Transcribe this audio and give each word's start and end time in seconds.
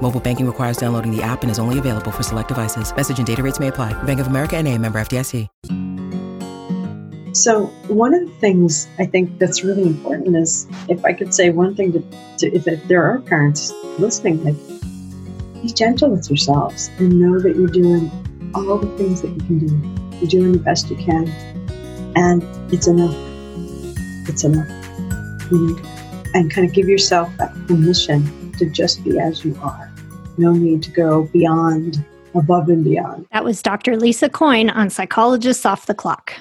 Mobile 0.00 0.20
banking 0.20 0.46
requires 0.46 0.76
downloading 0.76 1.14
the 1.14 1.22
app 1.22 1.42
and 1.42 1.50
is 1.50 1.58
only 1.58 1.78
available 1.78 2.10
for 2.10 2.22
select 2.22 2.48
devices. 2.48 2.94
Message 2.94 3.18
and 3.18 3.26
data 3.26 3.42
rates 3.42 3.60
may 3.60 3.68
apply. 3.68 3.92
Bank 4.04 4.20
of 4.20 4.28
America 4.28 4.56
and 4.56 4.66
a 4.66 4.78
member 4.78 4.98
FDIC. 4.98 5.48
So 7.34 7.66
one 7.86 8.14
of 8.14 8.20
the 8.20 8.34
things 8.40 8.88
I 8.98 9.06
think 9.06 9.38
that's 9.38 9.62
really 9.62 9.82
important 9.82 10.34
is 10.34 10.66
if 10.88 11.04
I 11.04 11.12
could 11.12 11.32
say 11.32 11.50
one 11.50 11.74
thing 11.76 11.92
to, 11.92 12.00
to 12.38 12.52
if, 12.52 12.66
if 12.66 12.82
there 12.88 13.04
are 13.04 13.20
parents 13.20 13.72
listening, 13.98 14.42
like 14.42 14.56
be 15.62 15.72
gentle 15.72 16.10
with 16.10 16.28
yourselves 16.30 16.90
and 16.98 17.20
know 17.20 17.38
that 17.38 17.54
you're 17.54 17.68
doing 17.68 18.10
all 18.54 18.78
the 18.78 18.88
things 18.96 19.22
that 19.22 19.28
you 19.28 19.40
can 19.40 19.58
do. 19.58 20.16
You're 20.18 20.28
doing 20.28 20.52
the 20.52 20.58
best 20.58 20.90
you 20.90 20.96
can. 20.96 21.28
And 22.16 22.42
it's 22.72 22.86
enough. 22.86 23.14
It's 24.28 24.42
enough. 24.44 24.68
You 25.50 25.78
and 26.34 26.50
kind 26.50 26.66
of 26.66 26.74
give 26.74 26.88
yourself 26.88 27.30
that 27.38 27.52
permission 27.66 28.52
to 28.54 28.68
just 28.70 29.04
be 29.04 29.18
as 29.18 29.44
you 29.44 29.56
are. 29.62 29.87
No 30.38 30.52
need 30.52 30.84
to 30.84 30.90
go 30.90 31.24
beyond, 31.32 32.04
above 32.32 32.68
and 32.68 32.84
beyond. 32.84 33.26
That 33.32 33.44
was 33.44 33.60
Dr. 33.60 33.96
Lisa 33.96 34.28
Coyne 34.28 34.70
on 34.70 34.88
Psychologists 34.88 35.66
Off 35.66 35.86
the 35.86 35.94
Clock. 35.94 36.34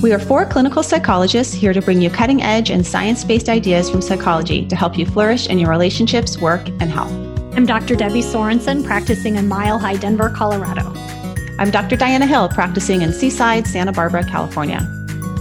We 0.00 0.12
are 0.12 0.20
four 0.20 0.46
clinical 0.46 0.84
psychologists 0.84 1.52
here 1.52 1.72
to 1.72 1.82
bring 1.82 2.00
you 2.00 2.08
cutting 2.08 2.40
edge 2.40 2.70
and 2.70 2.86
science 2.86 3.24
based 3.24 3.48
ideas 3.48 3.90
from 3.90 4.00
psychology 4.00 4.64
to 4.66 4.76
help 4.76 4.96
you 4.96 5.04
flourish 5.04 5.48
in 5.48 5.58
your 5.58 5.70
relationships, 5.70 6.38
work, 6.38 6.68
and 6.78 6.88
health. 6.88 7.10
I'm 7.56 7.66
Dr. 7.66 7.96
Debbie 7.96 8.22
Sorensen, 8.22 8.86
practicing 8.86 9.34
in 9.34 9.48
Mile 9.48 9.80
High, 9.80 9.96
Denver, 9.96 10.30
Colorado. 10.30 10.92
I'm 11.58 11.70
Dr. 11.70 11.96
Diana 11.96 12.26
Hill, 12.26 12.50
practicing 12.50 13.00
in 13.00 13.14
Seaside, 13.14 13.66
Santa 13.66 13.90
Barbara, 13.90 14.22
California. 14.22 14.80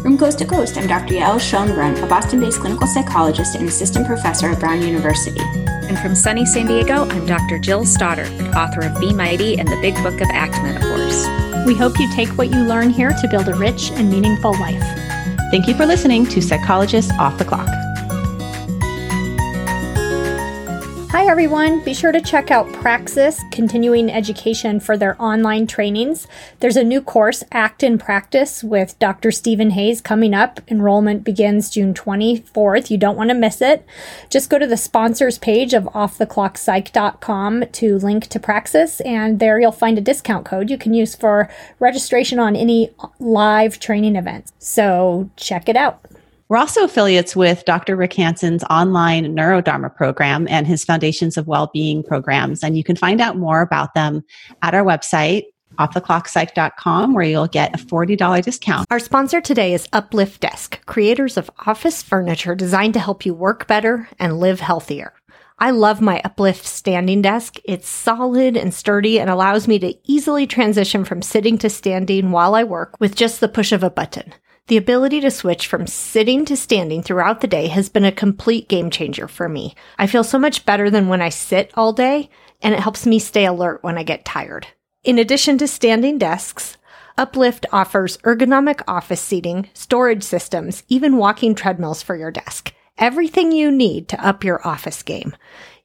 From 0.01 0.17
coast 0.17 0.39
to 0.39 0.45
coast, 0.45 0.77
I'm 0.77 0.87
Dr. 0.87 1.15
Yael 1.15 1.39
Schonbrun, 1.39 2.01
a 2.01 2.07
Boston 2.07 2.39
based 2.39 2.61
clinical 2.61 2.87
psychologist 2.87 3.55
and 3.55 3.67
assistant 3.67 4.07
professor 4.07 4.47
at 4.47 4.61
Brown 4.61 4.81
University. 4.81 5.41
And 5.41 5.99
from 5.99 6.15
sunny 6.15 6.45
San 6.45 6.67
Diego, 6.67 7.03
I'm 7.09 7.25
Dr. 7.25 7.59
Jill 7.59 7.83
Stoddard, 7.83 8.31
author 8.55 8.85
of 8.85 8.97
Be 8.97 9.13
Mighty 9.13 9.59
and 9.59 9.67
the 9.67 9.77
Big 9.81 9.93
Book 10.03 10.21
of 10.21 10.29
Act 10.31 10.53
Metaphors. 10.63 11.27
We 11.65 11.75
hope 11.75 11.99
you 11.99 12.09
take 12.13 12.29
what 12.37 12.49
you 12.49 12.63
learn 12.63 12.91
here 12.91 13.11
to 13.11 13.27
build 13.27 13.49
a 13.49 13.55
rich 13.55 13.91
and 13.91 14.09
meaningful 14.09 14.57
life. 14.57 14.83
Thank 15.51 15.67
you 15.67 15.75
for 15.75 15.85
listening 15.85 16.27
to 16.27 16.41
Psychologists 16.41 17.11
Off 17.19 17.37
the 17.37 17.43
Clock. 17.43 17.67
Hi, 21.15 21.27
everyone. 21.27 21.79
Be 21.79 21.93
sure 21.93 22.11
to 22.11 22.19
check 22.19 22.51
out 22.51 22.69
Praxis 22.73 23.41
Continuing 23.49 24.11
Education 24.11 24.81
for 24.81 24.97
their 24.97 25.15
online 25.17 25.65
trainings. 25.65 26.27
There's 26.59 26.75
a 26.75 26.83
new 26.83 27.01
course, 27.01 27.41
Act 27.53 27.83
in 27.83 27.97
Practice, 27.97 28.65
with 28.65 28.99
Dr. 28.99 29.31
Stephen 29.31 29.69
Hayes 29.69 30.01
coming 30.01 30.33
up. 30.33 30.59
Enrollment 30.67 31.23
begins 31.23 31.69
June 31.69 31.93
24th. 31.93 32.91
You 32.91 32.97
don't 32.97 33.15
want 33.15 33.29
to 33.29 33.33
miss 33.33 33.61
it. 33.61 33.85
Just 34.29 34.49
go 34.49 34.59
to 34.59 34.67
the 34.67 34.75
sponsors 34.75 35.37
page 35.37 35.73
of 35.73 35.85
offtheclockpsych.com 35.85 37.63
to 37.71 37.97
link 37.97 38.27
to 38.27 38.37
Praxis, 38.37 38.99
and 38.99 39.39
there 39.39 39.57
you'll 39.57 39.71
find 39.71 39.97
a 39.97 40.01
discount 40.01 40.45
code 40.45 40.69
you 40.69 40.77
can 40.77 40.93
use 40.93 41.15
for 41.15 41.49
registration 41.79 42.39
on 42.39 42.57
any 42.57 42.93
live 43.19 43.79
training 43.79 44.17
events. 44.17 44.51
So 44.59 45.29
check 45.37 45.69
it 45.69 45.77
out. 45.77 46.05
We're 46.47 46.57
also 46.57 46.83
affiliates 46.83 47.35
with 47.35 47.65
Dr. 47.65 47.95
Rick 47.95 48.13
Hanson's 48.13 48.63
online 48.65 49.35
Neurodharma 49.35 49.95
program 49.95 50.47
and 50.47 50.67
his 50.67 50.85
Foundations 50.85 51.37
of 51.37 51.47
Wellbeing 51.47 52.03
programs. 52.03 52.63
And 52.63 52.77
you 52.77 52.83
can 52.83 52.95
find 52.95 53.19
out 53.19 53.35
more 53.35 53.61
about 53.61 53.95
them 53.95 54.23
at 54.61 54.75
our 54.75 54.83
website, 54.83 55.45
offtheclockpsych.com, 55.79 57.15
where 57.15 57.25
you'll 57.25 57.47
get 57.47 57.73
a 57.73 57.83
$40 57.83 58.43
discount. 58.43 58.85
Our 58.91 58.99
sponsor 58.99 59.41
today 59.41 59.73
is 59.73 59.89
Uplift 59.91 60.41
Desk, 60.41 60.85
creators 60.85 61.35
of 61.35 61.49
office 61.65 62.03
furniture 62.03 62.53
designed 62.53 62.93
to 62.93 62.99
help 62.99 63.25
you 63.25 63.33
work 63.33 63.65
better 63.65 64.07
and 64.19 64.39
live 64.39 64.59
healthier. 64.59 65.13
I 65.57 65.71
love 65.71 65.99
my 65.99 66.21
Uplift 66.23 66.65
standing 66.65 67.23
desk. 67.23 67.55
It's 67.63 67.87
solid 67.87 68.55
and 68.55 68.71
sturdy 68.71 69.19
and 69.19 69.31
allows 69.31 69.67
me 69.67 69.79
to 69.79 69.95
easily 70.03 70.45
transition 70.45 71.05
from 71.05 71.23
sitting 71.23 71.57
to 71.59 71.71
standing 71.71 72.29
while 72.29 72.53
I 72.53 72.65
work 72.65 72.99
with 72.99 73.15
just 73.15 73.39
the 73.39 73.47
push 73.47 73.71
of 73.71 73.81
a 73.81 73.89
button. 73.89 74.33
The 74.67 74.77
ability 74.77 75.21
to 75.21 75.29
switch 75.29 75.67
from 75.67 75.85
sitting 75.85 76.43
to 76.45 76.57
standing 76.57 77.03
throughout 77.03 77.41
the 77.41 77.47
day 77.47 77.67
has 77.67 77.87
been 77.87 78.03
a 78.03 78.11
complete 78.11 78.67
game 78.67 78.89
changer 78.89 79.27
for 79.27 79.47
me. 79.47 79.75
I 79.99 80.07
feel 80.07 80.23
so 80.23 80.39
much 80.39 80.65
better 80.65 80.89
than 80.89 81.07
when 81.07 81.21
I 81.21 81.29
sit 81.29 81.69
all 81.75 81.93
day, 81.93 82.31
and 82.63 82.73
it 82.73 82.79
helps 82.79 83.05
me 83.05 83.19
stay 83.19 83.45
alert 83.45 83.83
when 83.83 83.95
I 83.95 84.01
get 84.01 84.25
tired. 84.25 84.65
In 85.03 85.19
addition 85.19 85.59
to 85.59 85.67
standing 85.67 86.17
desks, 86.17 86.77
Uplift 87.15 87.67
offers 87.71 88.17
ergonomic 88.23 88.81
office 88.87 89.21
seating, 89.21 89.69
storage 89.75 90.23
systems, 90.23 90.81
even 90.87 91.17
walking 91.17 91.53
treadmills 91.53 92.01
for 92.01 92.15
your 92.15 92.31
desk. 92.31 92.73
Everything 92.97 93.51
you 93.51 93.71
need 93.71 94.07
to 94.09 94.25
up 94.27 94.43
your 94.43 94.67
office 94.67 95.03
game. 95.03 95.35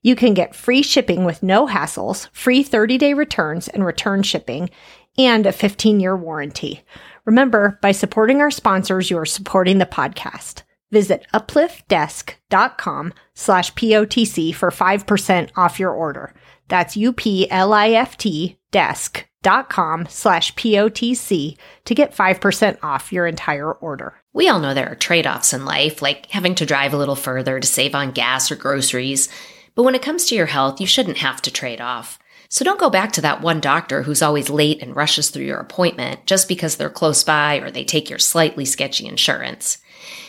You 0.01 0.17
can 0.17 0.33
get 0.33 0.55
free 0.55 0.81
shipping 0.81 1.27
with 1.27 1.43
no 1.43 1.67
hassles, 1.67 2.29
free 2.33 2.63
30 2.63 2.97
day 2.97 3.13
returns 3.13 3.69
and 3.69 3.85
return 3.85 4.23
shipping, 4.23 4.71
and 5.19 5.45
a 5.45 5.53
15 5.53 6.01
year 6.01 6.17
warranty. 6.17 6.83
Remember, 7.31 7.79
by 7.81 7.93
supporting 7.93 8.41
our 8.41 8.51
sponsors, 8.51 9.09
you 9.09 9.17
are 9.17 9.25
supporting 9.25 9.79
the 9.79 9.87
podcast. 9.87 10.63
Visit 10.91 11.29
upliftdesk.com 11.33 13.15
slash 13.35 13.73
POTC 13.75 14.53
for 14.53 14.73
5% 14.73 15.51
off 15.57 15.79
your 15.79 15.93
order. 15.93 16.35
That's 16.67 16.97
U-P-L-I-F-T 16.97 18.59
desk.com 18.73 20.07
slash 20.09 20.55
POTC 20.57 21.57
to 21.85 21.95
get 21.95 22.17
5% 22.17 22.79
off 22.83 23.13
your 23.13 23.29
entire 23.29 23.73
order. 23.75 24.21
We 24.33 24.49
all 24.49 24.59
know 24.59 24.75
there 24.75 24.91
are 24.91 24.97
trade 24.97 25.29
offs 25.29 25.53
in 25.53 25.65
life, 25.65 26.03
like 26.03 26.29
having 26.33 26.57
to 26.57 26.67
drive 26.67 26.93
a 26.93 26.99
little 26.99 27.15
further 27.15 27.61
to 27.61 27.67
save 27.67 27.95
on 27.95 28.11
gas 28.11 28.51
or 28.51 28.57
groceries. 28.57 29.29
But 29.77 29.85
when 29.85 29.95
it 29.95 30.03
comes 30.03 30.27
to 30.27 30.35
your 30.35 30.47
health, 30.47 30.81
you 30.81 30.87
shouldn't 30.89 31.19
have 31.19 31.41
to 31.43 31.53
trade 31.53 31.81
off. 31.81 32.19
So 32.53 32.65
don't 32.65 32.81
go 32.81 32.91
back 32.91 33.13
to 33.13 33.21
that 33.21 33.43
one 33.43 33.61
doctor 33.61 34.03
who's 34.03 34.23
always 34.23 34.51
late 34.51 34.83
and 34.83 34.95
rushes 34.95 35.31
through 35.31 35.45
your 35.45 35.61
appointment 35.61 36.27
just 36.27 36.49
because 36.49 36.77
they're 36.77 36.91
close 36.91 37.23
by 37.23 37.59
or 37.59 37.71
they 37.71 37.85
take 37.85 38.11
your 38.11 38.19
slightly 38.19 38.65
sketchy 38.65 39.07
insurance. 39.07 39.79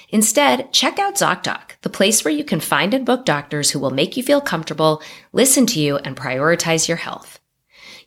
Instead, 0.09 0.71
check 0.71 0.99
out 0.99 1.15
ZocDoc, 1.15 1.71
the 1.81 1.89
place 1.89 2.23
where 2.23 2.33
you 2.33 2.43
can 2.43 2.59
find 2.59 2.93
and 2.93 3.07
book 3.07 3.25
doctors 3.25 3.71
who 3.71 3.79
will 3.79 3.89
make 3.89 4.17
you 4.17 4.21
feel 4.21 4.39
comfortable, 4.39 5.01
listen 5.33 5.65
to 5.65 5.79
you, 5.79 5.97
and 5.97 6.15
prioritize 6.15 6.87
your 6.87 6.97
health. 6.97 7.39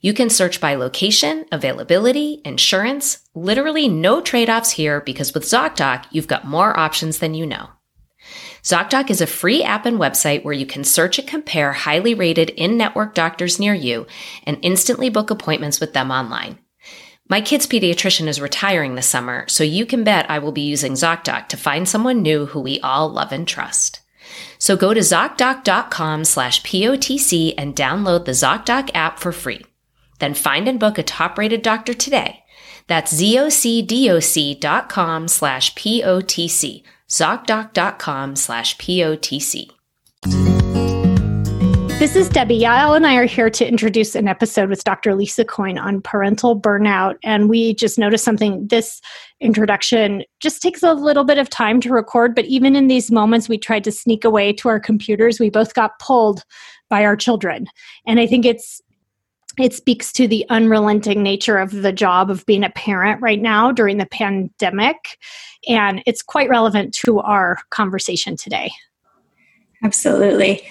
You 0.01 0.15
can 0.15 0.31
search 0.31 0.61
by 0.61 0.77
location, 0.77 1.47
availability, 1.51 2.41
insurance, 2.45 3.19
literally 3.35 3.89
no 3.89 4.21
trade-offs 4.21 4.71
here 4.71 5.01
because 5.01 5.35
with 5.35 5.43
ZocDoc, 5.43 6.05
you've 6.13 6.29
got 6.29 6.47
more 6.47 6.79
options 6.79 7.19
than 7.19 7.35
you 7.35 7.47
know. 7.47 7.71
ZocDoc 8.65 9.11
is 9.11 9.21
a 9.21 9.27
free 9.27 9.63
app 9.63 9.85
and 9.85 9.99
website 9.99 10.43
where 10.43 10.55
you 10.55 10.65
can 10.65 10.85
search 10.85 11.19
and 11.19 11.29
compare 11.29 11.75
highly 11.75 12.15
rated 12.15 12.49
in-network 12.49 13.15
doctors 13.15 13.61
near 13.61 13.75
you 13.75 14.07
and 14.45 14.57
instantly 14.63 15.11
book 15.11 15.29
appointments 15.31 15.81
with 15.81 15.93
them 15.93 16.11
online. 16.11 16.59
My 17.29 17.43
kid's 17.43 17.67
pediatrician 17.67 18.27
is 18.27 18.41
retiring 18.41 18.95
this 18.95 19.07
summer, 19.07 19.47
so 19.49 19.65
you 19.65 19.85
can 19.85 20.03
bet 20.03 20.31
I 20.31 20.39
will 20.39 20.53
be 20.53 20.63
using 20.63 20.95
ZocDoc 20.95 21.49
to 21.49 21.59
find 21.59 21.87
someone 21.87 22.23
new 22.23 22.47
who 22.47 22.61
we 22.61 22.81
all 22.81 23.11
love 23.11 23.33
and 23.33 23.47
trust. 23.47 24.01
So 24.59 24.79
go 24.79 24.95
to 24.95 25.01
ZocDoc.com 25.01 26.25
slash 26.25 26.63
POTC 26.63 27.53
and 27.59 27.77
download 27.77 28.25
the 28.25 28.33
ZocDoc 28.33 28.93
app 28.95 29.19
for 29.19 29.33
free. 29.33 29.63
Then 30.21 30.33
find 30.33 30.69
and 30.69 30.81
book 30.81 30.97
a 30.97 31.03
top-rated 31.03 31.61
doctor 31.61 31.93
today. 31.93 32.45
That's 32.87 33.13
ZocDoc.com 33.13 33.69
slash 35.29 35.75
POTC 35.75 36.83
ZocDoc.com 37.09 38.37
slash 38.37 38.77
POTC. 38.79 39.71
This 41.99 42.17
is 42.17 42.29
Debbie. 42.29 42.59
Yael 42.59 42.97
and 42.97 43.07
I 43.07 43.15
are 43.15 43.25
here 43.25 43.49
to 43.49 43.67
introduce 43.67 44.15
an 44.15 44.29
episode 44.29 44.69
with 44.69 44.85
Dr. 44.85 45.15
Lisa 45.15 45.45
Coyne 45.45 45.79
on 45.79 46.03
parental 46.03 46.61
burnout. 46.61 47.15
And 47.23 47.49
we 47.49 47.73
just 47.75 47.99
noticed 47.99 48.25
something. 48.25 48.67
This 48.67 49.01
introduction 49.41 50.25
just 50.41 50.61
takes 50.61 50.83
a 50.83 50.93
little 50.93 51.25
bit 51.25 51.39
of 51.39 51.49
time 51.49 51.81
to 51.83 51.91
record, 51.91 52.35
but 52.35 52.45
even 52.47 52.77
in 52.77 52.89
these 52.89 53.11
moments, 53.11 53.49
we 53.49 53.57
tried 53.57 53.85
to 53.85 53.93
sneak 53.93 54.25
away 54.25 54.53
to 54.55 54.69
our 54.69 54.81
computers. 54.81 55.41
We 55.41 55.51
both 55.51 55.73
got 55.75 55.99
pulled 55.99 56.43
by 56.91 57.05
our 57.05 57.17
children. 57.17 57.69
And 58.07 58.21
I 58.21 58.27
think 58.27 58.45
it's 58.45 58.83
it 59.59 59.73
speaks 59.73 60.13
to 60.13 60.27
the 60.27 60.45
unrelenting 60.51 61.23
nature 61.23 61.59
of 61.59 61.71
the 61.71 61.93
job 61.93 62.29
of 62.29 62.45
being 62.45 62.65
a 62.65 62.71
parent 62.71 63.23
right 63.23 63.41
now 63.41 63.71
during 63.71 63.99
the 63.99 64.07
pandemic. 64.07 64.97
And 65.69 66.03
it's 66.07 66.23
quite 66.23 66.49
relevant 66.49 66.95
to 66.95 67.21
our 67.21 67.59
conversation 67.71 68.37
today. 68.37 68.73
Absolutely. 69.83 70.67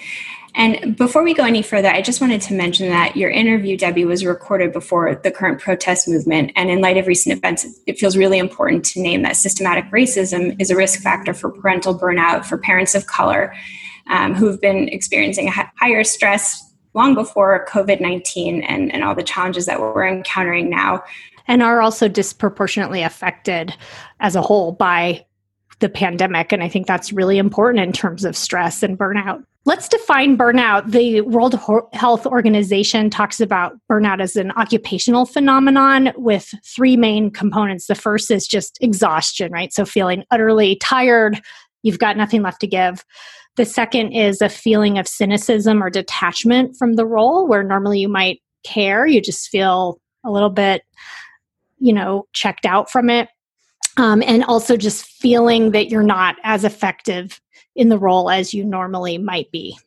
And 0.56 0.96
before 0.96 1.24
we 1.24 1.34
go 1.34 1.44
any 1.44 1.62
further, 1.62 1.88
I 1.88 2.00
just 2.00 2.20
wanted 2.20 2.40
to 2.42 2.54
mention 2.54 2.88
that 2.88 3.16
your 3.16 3.30
interview, 3.30 3.76
Debbie, 3.76 4.04
was 4.04 4.24
recorded 4.24 4.72
before 4.72 5.16
the 5.16 5.32
current 5.32 5.60
protest 5.60 6.06
movement. 6.06 6.52
And 6.54 6.70
in 6.70 6.80
light 6.80 6.96
of 6.96 7.08
recent 7.08 7.36
events, 7.36 7.66
it 7.86 7.98
feels 7.98 8.16
really 8.16 8.38
important 8.38 8.84
to 8.86 9.02
name 9.02 9.22
that 9.22 9.36
systematic 9.36 9.86
racism 9.86 10.54
is 10.60 10.70
a 10.70 10.76
risk 10.76 11.00
factor 11.00 11.34
for 11.34 11.50
parental 11.50 11.98
burnout 11.98 12.44
for 12.44 12.56
parents 12.56 12.94
of 12.94 13.08
color 13.08 13.52
um, 14.08 14.34
who've 14.34 14.60
been 14.60 14.88
experiencing 14.88 15.48
higher 15.48 16.04
stress 16.04 16.72
long 16.94 17.14
before 17.14 17.66
COVID 17.68 18.00
19 18.00 18.62
and, 18.62 18.92
and 18.92 19.02
all 19.02 19.14
the 19.14 19.24
challenges 19.24 19.66
that 19.66 19.80
we're 19.80 20.06
encountering 20.06 20.70
now. 20.70 21.02
And 21.46 21.62
are 21.62 21.82
also 21.82 22.08
disproportionately 22.08 23.02
affected 23.02 23.76
as 24.20 24.34
a 24.34 24.42
whole 24.42 24.72
by 24.72 25.24
the 25.80 25.88
pandemic. 25.88 26.52
And 26.52 26.62
I 26.62 26.68
think 26.68 26.86
that's 26.86 27.12
really 27.12 27.36
important 27.36 27.84
in 27.84 27.92
terms 27.92 28.24
of 28.24 28.36
stress 28.36 28.82
and 28.82 28.98
burnout. 28.98 29.44
Let's 29.66 29.88
define 29.88 30.36
burnout. 30.36 30.90
The 30.90 31.22
World 31.22 31.58
Health 31.92 32.26
Organization 32.26 33.08
talks 33.08 33.40
about 33.40 33.78
burnout 33.90 34.20
as 34.20 34.36
an 34.36 34.52
occupational 34.52 35.24
phenomenon 35.24 36.12
with 36.16 36.52
three 36.64 36.96
main 36.96 37.30
components. 37.30 37.86
The 37.86 37.94
first 37.94 38.30
is 38.30 38.46
just 38.46 38.76
exhaustion, 38.82 39.50
right? 39.52 39.72
So 39.72 39.86
feeling 39.86 40.24
utterly 40.30 40.76
tired, 40.76 41.40
you've 41.82 41.98
got 41.98 42.18
nothing 42.18 42.42
left 42.42 42.60
to 42.60 42.66
give. 42.66 43.04
The 43.56 43.64
second 43.64 44.12
is 44.12 44.42
a 44.42 44.48
feeling 44.48 44.98
of 44.98 45.08
cynicism 45.08 45.82
or 45.82 45.88
detachment 45.88 46.76
from 46.76 46.94
the 46.94 47.06
role, 47.06 47.46
where 47.46 47.62
normally 47.62 48.00
you 48.00 48.08
might 48.08 48.42
care, 48.64 49.06
you 49.06 49.20
just 49.20 49.48
feel 49.48 49.98
a 50.24 50.30
little 50.30 50.50
bit, 50.50 50.82
you 51.78 51.92
know, 51.92 52.26
checked 52.32 52.66
out 52.66 52.90
from 52.90 53.10
it. 53.10 53.28
Um, 53.96 54.22
and 54.26 54.42
also 54.44 54.76
just 54.76 55.06
feeling 55.06 55.70
that 55.70 55.88
you're 55.88 56.02
not 56.02 56.36
as 56.42 56.64
effective 56.64 57.40
in 57.76 57.88
the 57.88 57.98
role 57.98 58.28
as 58.28 58.52
you 58.52 58.64
normally 58.64 59.18
might 59.18 59.50
be. 59.52 59.78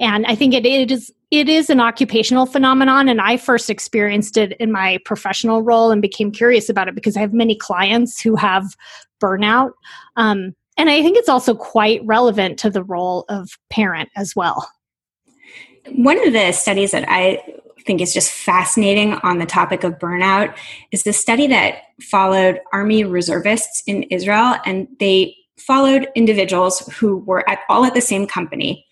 And 0.00 0.26
I 0.26 0.34
think 0.34 0.54
it, 0.54 0.66
it 0.66 0.90
is 0.90 1.12
it 1.30 1.48
is 1.48 1.68
an 1.68 1.78
occupational 1.78 2.46
phenomenon 2.46 3.08
and 3.08 3.20
I 3.20 3.36
first 3.36 3.68
experienced 3.68 4.36
it 4.38 4.52
in 4.52 4.72
my 4.72 4.98
professional 5.04 5.62
role 5.62 5.90
and 5.90 6.00
became 6.00 6.32
curious 6.32 6.70
about 6.70 6.88
it 6.88 6.94
because 6.94 7.16
I 7.16 7.20
have 7.20 7.34
many 7.34 7.54
clients 7.54 8.20
who 8.20 8.34
have 8.34 8.74
burnout. 9.20 9.72
Um, 10.16 10.54
and 10.78 10.88
I 10.88 11.02
think 11.02 11.18
it's 11.18 11.28
also 11.28 11.54
quite 11.54 12.00
relevant 12.04 12.58
to 12.60 12.70
the 12.70 12.82
role 12.82 13.26
of 13.28 13.50
parent 13.68 14.08
as 14.16 14.34
well. 14.34 14.70
One 15.92 16.24
of 16.26 16.32
the 16.32 16.52
studies 16.52 16.92
that 16.92 17.04
I 17.08 17.42
think 17.88 18.02
is 18.02 18.12
just 18.12 18.30
fascinating 18.30 19.14
on 19.24 19.38
the 19.38 19.46
topic 19.46 19.82
of 19.82 19.98
burnout 19.98 20.54
is 20.92 21.04
the 21.04 21.12
study 21.12 21.46
that 21.46 21.84
followed 22.02 22.60
Army 22.70 23.02
reservists 23.02 23.82
in 23.86 24.02
Israel, 24.04 24.56
and 24.66 24.86
they 25.00 25.34
followed 25.56 26.08
individuals 26.14 26.86
who 26.98 27.16
were 27.16 27.48
at, 27.48 27.60
all 27.70 27.86
at 27.86 27.94
the 27.94 28.02
same 28.02 28.26
company. 28.26 28.86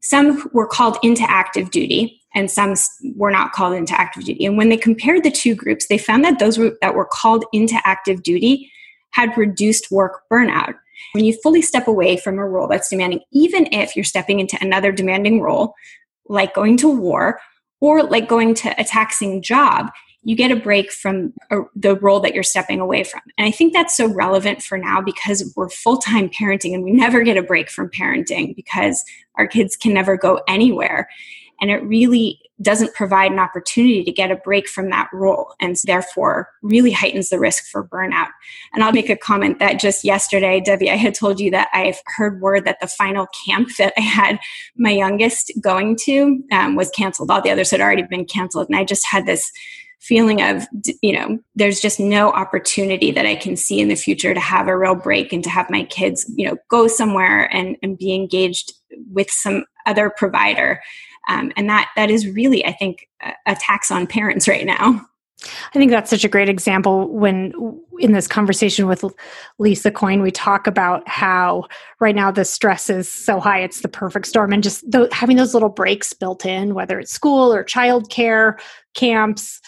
Some 0.00 0.50
were 0.52 0.66
called 0.66 0.98
into 1.04 1.22
active 1.22 1.70
duty, 1.70 2.20
and 2.34 2.50
some 2.50 2.74
were 3.14 3.30
not 3.30 3.52
called 3.52 3.74
into 3.74 3.98
active 3.98 4.24
duty. 4.24 4.44
And 4.44 4.58
when 4.58 4.68
they 4.68 4.76
compared 4.76 5.22
the 5.22 5.30
two 5.30 5.54
groups, 5.54 5.86
they 5.86 5.96
found 5.96 6.24
that 6.24 6.40
those 6.40 6.58
that 6.80 6.94
were 6.96 7.08
called 7.10 7.44
into 7.52 7.80
active 7.84 8.24
duty 8.24 8.70
had 9.12 9.38
reduced 9.38 9.92
work 9.92 10.22
burnout. 10.30 10.74
When 11.12 11.24
you 11.24 11.34
fully 11.40 11.62
step 11.62 11.86
away 11.86 12.16
from 12.16 12.38
a 12.38 12.46
role 12.46 12.66
that's 12.66 12.90
demanding, 12.90 13.20
even 13.32 13.72
if 13.72 13.94
you're 13.94 14.04
stepping 14.04 14.40
into 14.40 14.58
another 14.60 14.90
demanding 14.90 15.40
role, 15.40 15.74
like 16.28 16.52
going 16.54 16.76
to 16.78 16.88
war 16.88 17.38
or 17.80 18.02
like 18.02 18.28
going 18.28 18.54
to 18.54 18.80
a 18.80 18.84
taxing 18.84 19.42
job, 19.42 19.90
you 20.22 20.36
get 20.36 20.50
a 20.50 20.56
break 20.56 20.92
from 20.92 21.32
a, 21.50 21.60
the 21.74 21.96
role 21.96 22.20
that 22.20 22.34
you're 22.34 22.42
stepping 22.42 22.78
away 22.78 23.04
from. 23.04 23.22
And 23.38 23.46
I 23.46 23.50
think 23.50 23.72
that's 23.72 23.96
so 23.96 24.06
relevant 24.06 24.62
for 24.62 24.76
now 24.76 25.00
because 25.00 25.52
we're 25.56 25.70
full 25.70 25.96
time 25.96 26.28
parenting 26.28 26.74
and 26.74 26.84
we 26.84 26.92
never 26.92 27.22
get 27.22 27.38
a 27.38 27.42
break 27.42 27.70
from 27.70 27.88
parenting 27.88 28.54
because 28.54 29.02
our 29.36 29.46
kids 29.46 29.76
can 29.76 29.94
never 29.94 30.16
go 30.16 30.40
anywhere. 30.46 31.08
And 31.60 31.70
it 31.70 31.82
really 31.84 32.40
doesn't 32.62 32.94
provide 32.94 33.32
an 33.32 33.38
opportunity 33.38 34.04
to 34.04 34.12
get 34.12 34.30
a 34.30 34.36
break 34.36 34.68
from 34.68 34.90
that 34.90 35.08
role 35.12 35.54
and 35.60 35.76
therefore 35.84 36.48
really 36.62 36.90
heightens 36.90 37.30
the 37.30 37.38
risk 37.38 37.64
for 37.70 37.86
burnout. 37.86 38.28
And 38.72 38.84
I'll 38.84 38.92
make 38.92 39.08
a 39.08 39.16
comment 39.16 39.58
that 39.60 39.80
just 39.80 40.04
yesterday, 40.04 40.60
Debbie, 40.60 40.90
I 40.90 40.96
had 40.96 41.14
told 41.14 41.40
you 41.40 41.50
that 41.52 41.68
I've 41.72 42.00
heard 42.06 42.40
word 42.40 42.66
that 42.66 42.80
the 42.80 42.86
final 42.86 43.26
camp 43.46 43.70
that 43.78 43.94
I 43.96 44.02
had 44.02 44.38
my 44.76 44.90
youngest 44.90 45.52
going 45.60 45.96
to 46.02 46.42
um, 46.52 46.76
was 46.76 46.90
canceled. 46.90 47.30
All 47.30 47.40
the 47.40 47.50
others 47.50 47.70
had 47.70 47.80
already 47.80 48.02
been 48.02 48.26
canceled. 48.26 48.68
And 48.68 48.76
I 48.76 48.84
just 48.84 49.06
had 49.06 49.26
this 49.26 49.50
feeling 50.00 50.40
of 50.40 50.66
you 51.02 51.12
know 51.12 51.38
there's 51.54 51.78
just 51.78 52.00
no 52.00 52.30
opportunity 52.30 53.10
that 53.10 53.26
i 53.26 53.36
can 53.36 53.54
see 53.54 53.80
in 53.80 53.88
the 53.88 53.94
future 53.94 54.32
to 54.32 54.40
have 54.40 54.66
a 54.66 54.76
real 54.76 54.94
break 54.94 55.30
and 55.30 55.44
to 55.44 55.50
have 55.50 55.68
my 55.68 55.84
kids 55.84 56.24
you 56.36 56.48
know 56.48 56.56
go 56.70 56.88
somewhere 56.88 57.54
and, 57.54 57.76
and 57.82 57.98
be 57.98 58.14
engaged 58.14 58.72
with 59.12 59.30
some 59.30 59.62
other 59.84 60.08
provider 60.08 60.80
um, 61.28 61.52
and 61.56 61.68
that 61.68 61.90
that 61.96 62.10
is 62.10 62.26
really 62.28 62.64
i 62.64 62.72
think 62.72 63.08
a, 63.46 63.54
tax 63.54 63.90
on 63.90 64.06
parents 64.06 64.48
right 64.48 64.66
now 64.66 65.04
I 65.74 65.78
think 65.78 65.90
that's 65.90 66.10
such 66.10 66.24
a 66.24 66.28
great 66.28 66.48
example 66.48 67.08
when 67.08 67.52
in 67.98 68.12
this 68.12 68.26
conversation 68.26 68.86
with 68.86 69.04
Lisa 69.58 69.90
Coyne, 69.90 70.22
we 70.22 70.30
talk 70.30 70.66
about 70.66 71.06
how 71.08 71.66
right 71.98 72.14
now 72.14 72.30
the 72.30 72.44
stress 72.44 72.90
is 72.90 73.10
so 73.10 73.40
high, 73.40 73.60
it's 73.60 73.80
the 73.80 73.88
perfect 73.88 74.26
storm. 74.26 74.52
And 74.52 74.62
just 74.62 74.90
th- 74.90 75.12
having 75.12 75.36
those 75.36 75.54
little 75.54 75.68
breaks 75.68 76.12
built 76.12 76.44
in, 76.44 76.74
whether 76.74 76.98
it's 76.98 77.12
school 77.12 77.52
or 77.52 77.64
childcare, 77.64 78.58
camps, 78.94 79.60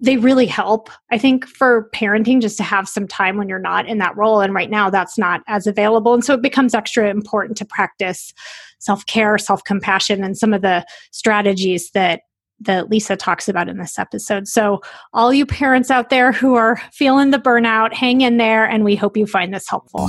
they 0.00 0.16
really 0.16 0.46
help. 0.46 0.90
I 1.10 1.18
think 1.18 1.46
for 1.46 1.88
parenting, 1.94 2.40
just 2.40 2.56
to 2.56 2.62
have 2.62 2.88
some 2.88 3.06
time 3.06 3.36
when 3.36 3.48
you're 3.48 3.58
not 3.58 3.88
in 3.88 3.98
that 3.98 4.16
role. 4.16 4.40
And 4.40 4.52
right 4.52 4.70
now, 4.70 4.90
that's 4.90 5.16
not 5.16 5.42
as 5.46 5.66
available. 5.66 6.14
And 6.14 6.24
so 6.24 6.34
it 6.34 6.42
becomes 6.42 6.74
extra 6.74 7.08
important 7.08 7.56
to 7.58 7.64
practice 7.64 8.32
self 8.80 9.06
care, 9.06 9.38
self 9.38 9.62
compassion, 9.64 10.24
and 10.24 10.36
some 10.36 10.52
of 10.52 10.62
the 10.62 10.84
strategies 11.12 11.90
that 11.92 12.22
that 12.60 12.88
Lisa 12.88 13.16
talks 13.16 13.48
about 13.48 13.68
in 13.68 13.78
this 13.78 13.98
episode. 13.98 14.48
So, 14.48 14.80
all 15.12 15.32
you 15.32 15.46
parents 15.46 15.90
out 15.90 16.10
there 16.10 16.32
who 16.32 16.54
are 16.54 16.80
feeling 16.92 17.30
the 17.30 17.38
burnout, 17.38 17.92
hang 17.92 18.20
in 18.20 18.36
there, 18.36 18.64
and 18.64 18.84
we 18.84 18.96
hope 18.96 19.16
you 19.16 19.26
find 19.26 19.54
this 19.54 19.68
helpful. 19.68 20.08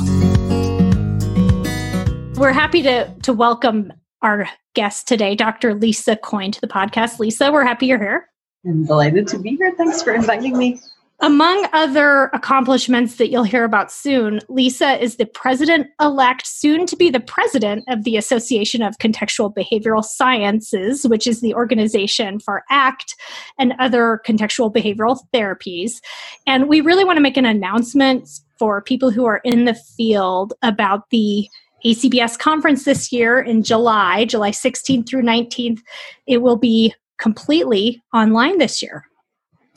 We're 2.39 2.53
happy 2.53 2.81
to 2.83 3.13
to 3.23 3.33
welcome 3.33 3.93
our 4.21 4.49
guest 4.73 5.07
today, 5.07 5.35
Dr. 5.35 5.75
Lisa 5.75 6.15
Coyne, 6.15 6.51
to 6.51 6.61
the 6.61 6.67
podcast. 6.67 7.19
Lisa, 7.19 7.51
we're 7.51 7.63
happy 7.63 7.85
you're 7.85 7.99
here. 7.99 8.27
I'm 8.67 8.85
delighted 8.85 9.27
to 9.27 9.39
be 9.39 9.56
here. 9.56 9.73
Thanks 9.75 10.01
for 10.01 10.13
inviting 10.13 10.57
me. 10.57 10.79
Among 11.21 11.65
other 11.71 12.29
accomplishments 12.33 13.15
that 13.15 13.29
you'll 13.29 13.44
hear 13.44 13.63
about 13.63 13.89
soon, 13.89 14.41
Lisa 14.50 15.01
is 15.01 15.15
the 15.15 15.25
president 15.25 15.88
elect, 16.01 16.45
soon 16.45 16.85
to 16.88 16.97
be 16.97 17.09
the 17.09 17.21
president 17.21 17.85
of 17.88 18.03
the 18.03 18.17
Association 18.17 18.81
of 18.81 18.97
Contextual 18.97 19.56
Behavioral 19.56 20.03
Sciences, 20.03 21.07
which 21.07 21.25
is 21.25 21.40
the 21.40 21.54
organization 21.54 22.40
for 22.40 22.63
ACT 22.69 23.16
and 23.57 23.73
other 23.80 24.21
contextual 24.25 24.73
behavioral 24.73 25.19
therapies. 25.33 26.01
And 26.45 26.68
we 26.68 26.81
really 26.81 27.06
want 27.06 27.16
to 27.16 27.23
make 27.23 27.37
an 27.37 27.45
announcement 27.45 28.28
for 28.59 28.81
people 28.81 29.09
who 29.09 29.25
are 29.25 29.40
in 29.45 29.63
the 29.63 29.73
field 29.73 30.54
about 30.63 31.09
the 31.11 31.47
ACBS 31.85 32.37
conference 32.37 32.83
this 32.83 33.13
year 33.13 33.40
in 33.40 33.63
July, 33.63 34.25
July 34.25 34.51
16th 34.51 35.07
through 35.07 35.21
19th. 35.21 35.80
It 36.28 36.42
will 36.42 36.57
be 36.57 36.94
completely 37.18 38.04
online 38.14 38.57
this 38.57 38.81
year 38.81 39.06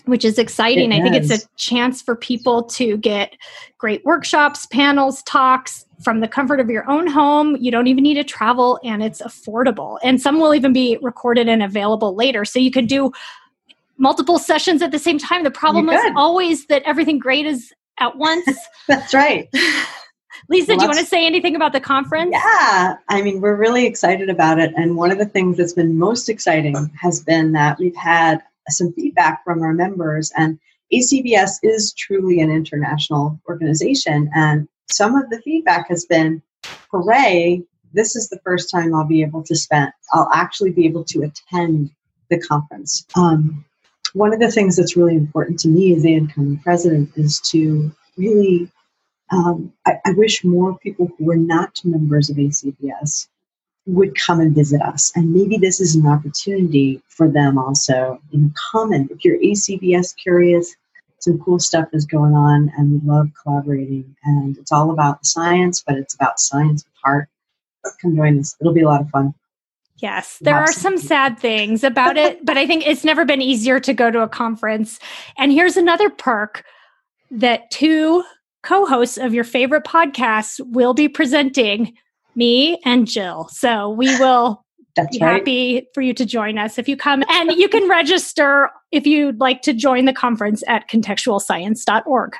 which 0.08 0.24
is 0.24 0.38
exciting. 0.38 0.90
I 0.92 1.02
think 1.02 1.14
it's 1.14 1.30
a 1.30 1.46
chance 1.56 2.00
for 2.00 2.16
people 2.16 2.62
to 2.62 2.96
get 2.96 3.34
great 3.76 4.02
workshops, 4.04 4.66
panels, 4.66 5.22
talks 5.24 5.84
from 6.02 6.20
the 6.20 6.28
comfort 6.28 6.60
of 6.60 6.70
your 6.70 6.88
own 6.88 7.06
home. 7.06 7.56
You 7.56 7.70
don't 7.70 7.86
even 7.88 8.04
need 8.04 8.14
to 8.14 8.24
travel 8.24 8.80
and 8.82 9.02
it's 9.02 9.20
affordable. 9.20 9.98
And 10.02 10.20
some 10.20 10.40
will 10.40 10.54
even 10.54 10.72
be 10.72 10.98
recorded 11.02 11.48
and 11.48 11.62
available 11.62 12.14
later. 12.14 12.44
So 12.46 12.58
you 12.58 12.70
can 12.70 12.86
do 12.86 13.12
multiple 13.98 14.38
sessions 14.38 14.80
at 14.80 14.92
the 14.92 14.98
same 14.98 15.18
time. 15.18 15.44
The 15.44 15.50
problem 15.50 15.90
is 15.90 16.00
always 16.16 16.66
that 16.66 16.82
everything 16.84 17.18
great 17.18 17.44
is 17.44 17.72
at 18.00 18.16
once. 18.16 18.48
That's 18.86 19.12
right. 19.12 19.48
Lisa, 20.48 20.76
do 20.76 20.82
you 20.82 20.88
want 20.88 20.98
to 20.98 21.06
say 21.06 21.26
anything 21.26 21.56
about 21.56 21.72
the 21.72 21.80
conference? 21.80 22.32
Yeah, 22.32 22.96
I 23.08 23.22
mean, 23.22 23.40
we're 23.40 23.56
really 23.56 23.86
excited 23.86 24.30
about 24.30 24.58
it. 24.58 24.72
And 24.76 24.96
one 24.96 25.10
of 25.10 25.18
the 25.18 25.26
things 25.26 25.56
that's 25.56 25.72
been 25.72 25.98
most 25.98 26.28
exciting 26.28 26.90
has 27.00 27.22
been 27.22 27.52
that 27.52 27.78
we've 27.78 27.96
had 27.96 28.42
some 28.68 28.92
feedback 28.92 29.44
from 29.44 29.62
our 29.62 29.72
members. 29.72 30.32
And 30.36 30.58
ACBS 30.92 31.58
is 31.62 31.92
truly 31.92 32.40
an 32.40 32.50
international 32.50 33.40
organization. 33.48 34.30
And 34.34 34.68
some 34.90 35.16
of 35.16 35.28
the 35.30 35.40
feedback 35.42 35.88
has 35.88 36.04
been 36.06 36.42
hooray, 36.90 37.62
this 37.92 38.16
is 38.16 38.28
the 38.28 38.40
first 38.44 38.70
time 38.70 38.94
I'll 38.94 39.06
be 39.06 39.22
able 39.22 39.42
to 39.44 39.56
spend, 39.56 39.92
I'll 40.12 40.30
actually 40.32 40.72
be 40.72 40.86
able 40.86 41.04
to 41.04 41.22
attend 41.22 41.90
the 42.30 42.38
conference. 42.38 43.06
Um, 43.16 43.64
one 44.12 44.32
of 44.32 44.40
the 44.40 44.50
things 44.50 44.76
that's 44.76 44.96
really 44.96 45.16
important 45.16 45.58
to 45.60 45.68
me 45.68 45.94
as 45.94 46.02
the 46.02 46.14
incoming 46.14 46.58
president 46.58 47.10
is 47.16 47.40
to 47.50 47.90
really, 48.16 48.70
um, 49.30 49.72
I, 49.86 49.94
I 50.04 50.12
wish 50.12 50.44
more 50.44 50.78
people 50.78 51.10
who 51.18 51.30
are 51.30 51.36
not 51.36 51.80
members 51.84 52.30
of 52.30 52.36
ACBS 52.36 53.28
would 53.86 54.14
come 54.14 54.40
and 54.40 54.54
visit 54.54 54.82
us. 54.82 55.12
And 55.16 55.32
maybe 55.32 55.56
this 55.56 55.80
is 55.80 55.94
an 55.94 56.06
opportunity 56.06 57.02
for 57.08 57.28
them 57.28 57.58
also. 57.58 58.20
You 58.30 58.40
know, 58.40 58.50
come 58.70 58.92
and 58.92 59.10
if 59.10 59.24
you're 59.24 59.38
ACBS 59.38 60.14
curious, 60.16 60.76
some 61.20 61.38
cool 61.38 61.58
stuff 61.58 61.88
is 61.92 62.04
going 62.04 62.34
on 62.34 62.70
and 62.76 62.92
we 62.92 63.08
love 63.08 63.28
collaborating. 63.42 64.14
And 64.24 64.56
it's 64.58 64.72
all 64.72 64.90
about 64.90 65.24
science, 65.26 65.82
but 65.84 65.96
it's 65.96 66.14
about 66.14 66.38
science 66.38 66.84
with 66.84 66.94
heart. 67.02 67.28
come 68.00 68.14
join 68.14 68.38
us. 68.38 68.54
It'll 68.60 68.74
be 68.74 68.82
a 68.82 68.88
lot 68.88 69.00
of 69.00 69.10
fun. 69.10 69.34
Yes, 70.00 70.38
there 70.40 70.54
are 70.54 70.72
some 70.72 70.96
sad 70.96 71.40
things 71.40 71.82
about 71.82 72.16
it, 72.16 72.44
but 72.44 72.56
I 72.56 72.68
think 72.68 72.86
it's 72.86 73.02
never 73.02 73.24
been 73.24 73.42
easier 73.42 73.80
to 73.80 73.92
go 73.92 74.12
to 74.12 74.20
a 74.20 74.28
conference. 74.28 75.00
And 75.36 75.50
here's 75.50 75.76
another 75.76 76.08
perk 76.08 76.64
that 77.32 77.68
two 77.72 78.22
co 78.62 78.86
hosts 78.86 79.18
of 79.18 79.34
your 79.34 79.44
favorite 79.44 79.84
podcasts 79.84 80.60
will 80.66 80.94
be 80.94 81.08
presenting 81.08 81.94
me 82.34 82.80
and 82.84 83.06
Jill. 83.06 83.48
So 83.50 83.90
we 83.90 84.06
will 84.20 84.64
That's 84.96 85.16
be 85.16 85.24
right. 85.24 85.38
happy 85.38 85.88
for 85.94 86.00
you 86.00 86.14
to 86.14 86.24
join 86.24 86.58
us 86.58 86.78
if 86.78 86.88
you 86.88 86.96
come. 86.96 87.22
And 87.28 87.52
you 87.52 87.68
can 87.68 87.88
register 87.88 88.70
if 88.92 89.06
you'd 89.06 89.40
like 89.40 89.62
to 89.62 89.72
join 89.72 90.04
the 90.04 90.12
conference 90.12 90.62
at 90.66 90.88
contextualscience.org. 90.88 92.32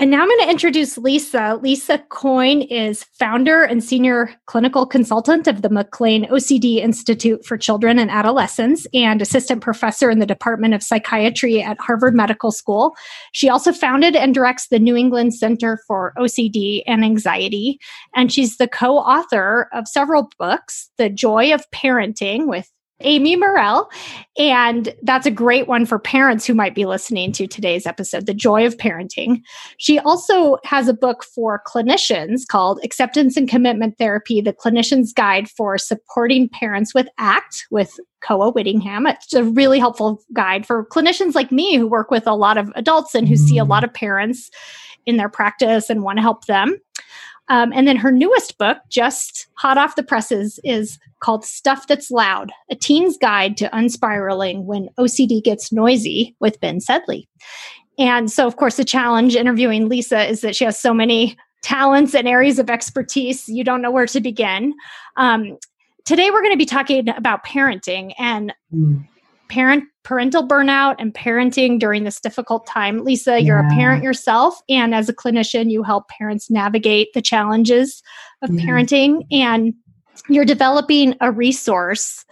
And 0.00 0.12
now 0.12 0.22
I'm 0.22 0.28
going 0.28 0.44
to 0.44 0.50
introduce 0.50 0.96
Lisa. 0.96 1.58
Lisa 1.60 1.98
Coyne 1.98 2.62
is 2.62 3.04
founder 3.18 3.64
and 3.64 3.82
senior 3.82 4.30
clinical 4.46 4.86
consultant 4.86 5.48
of 5.48 5.62
the 5.62 5.70
McLean 5.70 6.24
OCD 6.26 6.76
Institute 6.76 7.44
for 7.44 7.58
Children 7.58 7.98
and 7.98 8.08
Adolescents 8.08 8.86
and 8.94 9.20
assistant 9.20 9.60
professor 9.60 10.08
in 10.08 10.20
the 10.20 10.26
Department 10.26 10.72
of 10.72 10.84
Psychiatry 10.84 11.60
at 11.60 11.80
Harvard 11.80 12.14
Medical 12.14 12.52
School. 12.52 12.94
She 13.32 13.48
also 13.48 13.72
founded 13.72 14.14
and 14.14 14.32
directs 14.32 14.68
the 14.68 14.78
New 14.78 14.94
England 14.94 15.34
Center 15.34 15.80
for 15.88 16.12
OCD 16.16 16.84
and 16.86 17.04
Anxiety. 17.04 17.80
And 18.14 18.32
she's 18.32 18.56
the 18.56 18.68
co 18.68 18.98
author 18.98 19.68
of 19.72 19.88
several 19.88 20.30
books 20.38 20.90
The 20.96 21.10
Joy 21.10 21.52
of 21.52 21.68
Parenting 21.72 22.46
with 22.46 22.70
Amy 23.00 23.36
Murrell. 23.36 23.88
And 24.38 24.94
that's 25.02 25.26
a 25.26 25.30
great 25.30 25.68
one 25.68 25.86
for 25.86 25.98
parents 25.98 26.46
who 26.46 26.54
might 26.54 26.74
be 26.74 26.84
listening 26.84 27.32
to 27.32 27.46
today's 27.46 27.86
episode, 27.86 28.26
The 28.26 28.34
Joy 28.34 28.66
of 28.66 28.76
Parenting. 28.76 29.42
She 29.78 29.98
also 29.98 30.58
has 30.64 30.88
a 30.88 30.94
book 30.94 31.24
for 31.24 31.62
clinicians 31.66 32.46
called 32.46 32.80
Acceptance 32.84 33.36
and 33.36 33.48
Commitment 33.48 33.98
Therapy, 33.98 34.40
the 34.40 34.52
clinician's 34.52 35.12
guide 35.12 35.48
for 35.48 35.78
supporting 35.78 36.48
parents 36.48 36.94
with 36.94 37.08
ACT 37.18 37.66
with 37.70 37.98
Koa 38.20 38.50
Whittingham. 38.50 39.06
It's 39.06 39.34
a 39.34 39.44
really 39.44 39.78
helpful 39.78 40.22
guide 40.32 40.66
for 40.66 40.86
clinicians 40.86 41.34
like 41.34 41.52
me 41.52 41.76
who 41.76 41.86
work 41.86 42.10
with 42.10 42.26
a 42.26 42.34
lot 42.34 42.58
of 42.58 42.72
adults 42.74 43.14
and 43.14 43.28
who 43.28 43.36
see 43.36 43.58
a 43.58 43.64
mm. 43.64 43.68
lot 43.68 43.84
of 43.84 43.94
parents 43.94 44.50
in 45.06 45.16
their 45.16 45.28
practice 45.28 45.88
and 45.88 46.02
want 46.02 46.18
to 46.18 46.22
help 46.22 46.44
them. 46.44 46.78
Um, 47.48 47.72
and 47.74 47.86
then 47.88 47.96
her 47.96 48.12
newest 48.12 48.58
book, 48.58 48.78
just 48.88 49.48
hot 49.54 49.78
off 49.78 49.96
the 49.96 50.02
presses, 50.02 50.60
is 50.64 50.98
called 51.20 51.44
Stuff 51.44 51.86
That's 51.86 52.10
Loud 52.10 52.52
A 52.70 52.74
Teen's 52.76 53.16
Guide 53.16 53.56
to 53.58 53.68
Unspiraling 53.70 54.64
When 54.64 54.88
OCD 54.98 55.42
Gets 55.42 55.72
Noisy 55.72 56.36
with 56.40 56.60
Ben 56.60 56.80
Sedley. 56.80 57.28
And 57.98 58.30
so, 58.30 58.46
of 58.46 58.56
course, 58.56 58.76
the 58.76 58.84
challenge 58.84 59.34
interviewing 59.34 59.88
Lisa 59.88 60.24
is 60.28 60.40
that 60.42 60.54
she 60.54 60.64
has 60.64 60.78
so 60.78 60.94
many 60.94 61.36
talents 61.62 62.14
and 62.14 62.28
areas 62.28 62.58
of 62.58 62.70
expertise, 62.70 63.48
you 63.48 63.64
don't 63.64 63.82
know 63.82 63.90
where 63.90 64.06
to 64.06 64.20
begin. 64.20 64.74
Um, 65.16 65.58
today, 66.04 66.30
we're 66.30 66.42
going 66.42 66.54
to 66.54 66.58
be 66.58 66.64
talking 66.66 67.08
about 67.08 67.44
parenting 67.44 68.14
and 68.18 68.52
Mm. 68.74 69.08
Parent 69.48 69.84
parental 70.04 70.46
burnout 70.46 70.96
and 70.98 71.12
parenting 71.14 71.78
during 71.78 72.04
this 72.04 72.20
difficult 72.20 72.66
time. 72.66 73.04
Lisa, 73.04 73.40
you're 73.40 73.58
a 73.58 73.68
parent 73.68 74.02
yourself 74.02 74.60
and 74.68 74.94
as 74.94 75.08
a 75.08 75.14
clinician 75.14 75.70
you 75.70 75.82
help 75.82 76.08
parents 76.08 76.50
navigate 76.50 77.08
the 77.14 77.22
challenges 77.22 78.02
of 78.42 78.50
Mhm. 78.50 78.64
parenting 78.64 79.26
and 79.30 79.74
you're 80.28 80.44
developing 80.44 81.14
a 81.20 81.30
resource 81.30 82.24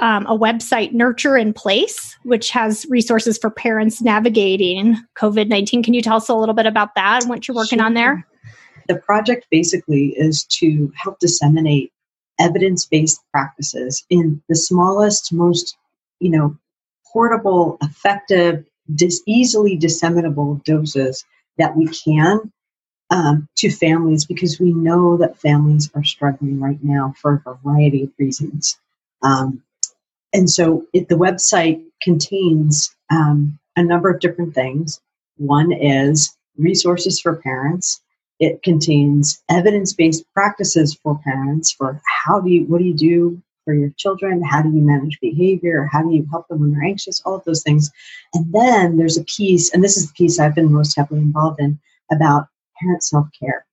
um, 0.00 0.24
a 0.26 0.38
website 0.38 0.92
nurture 0.92 1.36
in 1.36 1.52
place 1.52 2.16
which 2.22 2.50
has 2.50 2.86
resources 2.88 3.36
for 3.36 3.50
parents 3.50 4.00
navigating 4.00 4.96
covid-19 5.14 5.84
can 5.84 5.92
you 5.92 6.00
tell 6.00 6.16
us 6.16 6.28
a 6.30 6.34
little 6.34 6.54
bit 6.54 6.64
about 6.64 6.94
that 6.94 7.22
and 7.22 7.28
what 7.28 7.46
you're 7.46 7.54
working 7.54 7.80
on 7.80 7.92
there 7.94 8.26
The 8.88 8.96
project 8.96 9.46
basically 9.50 10.14
is 10.16 10.44
to 10.58 10.90
help 10.96 11.18
disseminate 11.18 11.92
evidence 12.38 12.86
based 12.86 13.20
practices 13.30 14.04
in 14.08 14.42
the 14.48 14.56
smallest, 14.56 15.32
most, 15.32 15.76
you 16.20 16.30
know, 16.30 16.56
portable, 17.12 17.78
effective, 17.82 18.64
dis- 18.94 19.22
easily 19.26 19.76
disseminable 19.76 20.60
doses 20.64 21.24
that 21.58 21.76
we 21.76 21.88
can 21.88 22.52
um, 23.10 23.48
to 23.56 23.70
families 23.70 24.24
because 24.24 24.60
we 24.60 24.72
know 24.72 25.16
that 25.16 25.38
families 25.38 25.90
are 25.94 26.04
struggling 26.04 26.60
right 26.60 26.82
now 26.82 27.14
for 27.20 27.42
a 27.44 27.54
variety 27.54 28.04
of 28.04 28.10
reasons. 28.18 28.78
Um, 29.22 29.62
and 30.32 30.48
so 30.48 30.86
it, 30.92 31.08
the 31.08 31.16
website 31.16 31.82
contains 32.02 32.94
um, 33.10 33.58
a 33.76 33.82
number 33.82 34.10
of 34.10 34.20
different 34.20 34.54
things. 34.54 35.00
One 35.36 35.72
is 35.72 36.36
resources 36.56 37.20
for 37.20 37.36
parents. 37.36 38.00
It 38.38 38.62
contains 38.62 39.42
evidence-based 39.50 40.24
practices 40.32 40.94
for 41.02 41.20
parents 41.24 41.72
for 41.72 42.00
how 42.06 42.40
do 42.40 42.50
you 42.50 42.64
what 42.64 42.78
do 42.78 42.84
you 42.84 42.94
do 42.94 43.42
for 43.70 43.74
your 43.74 43.90
children? 43.96 44.42
How 44.42 44.62
do 44.62 44.68
you 44.68 44.82
manage 44.82 45.20
behavior? 45.20 45.88
How 45.92 46.02
do 46.02 46.12
you 46.12 46.26
help 46.28 46.48
them 46.48 46.58
when 46.58 46.72
they're 46.72 46.82
anxious? 46.82 47.22
All 47.24 47.36
of 47.36 47.44
those 47.44 47.62
things. 47.62 47.88
And 48.34 48.52
then 48.52 48.96
there's 48.96 49.16
a 49.16 49.22
piece, 49.24 49.72
and 49.72 49.84
this 49.84 49.96
is 49.96 50.08
the 50.08 50.12
piece 50.14 50.40
I've 50.40 50.56
been 50.56 50.72
most 50.72 50.96
heavily 50.96 51.20
involved 51.20 51.60
in 51.60 51.78
about 52.10 52.48
parent 52.80 53.04
self-care 53.04 53.64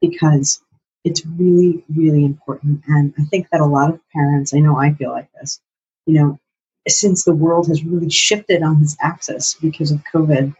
because 0.00 0.62
it's 1.02 1.26
really, 1.26 1.84
really 1.92 2.24
important. 2.24 2.82
And 2.86 3.12
I 3.18 3.24
think 3.24 3.48
that 3.50 3.60
a 3.60 3.66
lot 3.66 3.90
of 3.90 4.00
parents, 4.12 4.54
I 4.54 4.60
know 4.60 4.76
I 4.76 4.94
feel 4.94 5.10
like 5.10 5.28
this, 5.40 5.60
you 6.06 6.14
know, 6.14 6.38
since 6.86 7.24
the 7.24 7.34
world 7.34 7.66
has 7.66 7.82
really 7.82 8.10
shifted 8.10 8.62
on 8.62 8.80
this 8.80 8.96
axis 9.02 9.54
because 9.60 9.90
of 9.90 10.04
COVID, 10.14 10.54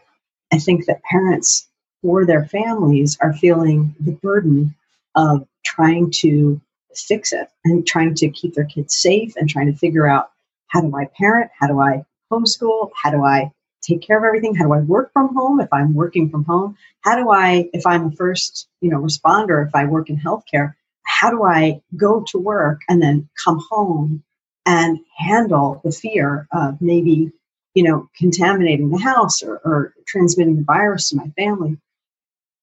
I 0.51 0.57
think 0.57 0.87
that 0.87 1.03
parents 1.03 1.69
or 2.03 2.25
their 2.25 2.43
families 2.43 3.17
are 3.21 3.31
feeling 3.31 3.95
the 4.01 4.11
burden 4.11 4.75
of 5.15 5.47
trying 5.63 6.11
to 6.11 6.59
fix 7.01 7.33
it 7.33 7.47
and 7.65 7.85
trying 7.85 8.15
to 8.15 8.29
keep 8.29 8.53
their 8.53 8.65
kids 8.65 8.95
safe 8.95 9.33
and 9.35 9.49
trying 9.49 9.71
to 9.71 9.77
figure 9.77 10.07
out 10.07 10.31
how 10.67 10.81
do 10.81 10.95
I 10.95 11.05
parent? 11.17 11.51
How 11.57 11.67
do 11.67 11.79
I 11.79 12.03
homeschool? 12.31 12.91
How 13.01 13.11
do 13.11 13.23
I 13.23 13.51
take 13.81 14.01
care 14.01 14.17
of 14.17 14.23
everything? 14.23 14.55
How 14.55 14.65
do 14.65 14.73
I 14.73 14.79
work 14.79 15.11
from 15.13 15.33
home 15.33 15.59
if 15.59 15.69
I'm 15.71 15.93
working 15.93 16.29
from 16.29 16.43
home? 16.43 16.77
How 17.01 17.15
do 17.15 17.29
I, 17.29 17.69
if 17.73 17.85
I'm 17.85 18.07
a 18.07 18.11
first, 18.11 18.67
you 18.81 18.89
know, 18.89 18.99
responder, 18.99 19.65
if 19.65 19.73
I 19.73 19.85
work 19.85 20.09
in 20.09 20.17
healthcare, 20.17 20.73
how 21.03 21.29
do 21.29 21.43
I 21.43 21.81
go 21.95 22.23
to 22.31 22.37
work 22.37 22.81
and 22.89 23.01
then 23.01 23.29
come 23.43 23.63
home 23.69 24.23
and 24.65 24.99
handle 25.17 25.79
the 25.83 25.91
fear 25.91 26.47
of 26.51 26.81
maybe, 26.81 27.31
you 27.73 27.83
know, 27.83 28.09
contaminating 28.17 28.89
the 28.89 28.99
house 28.99 29.41
or, 29.41 29.61
or 29.63 29.93
transmitting 30.05 30.57
the 30.57 30.63
virus 30.63 31.09
to 31.09 31.15
my 31.15 31.29
family? 31.37 31.77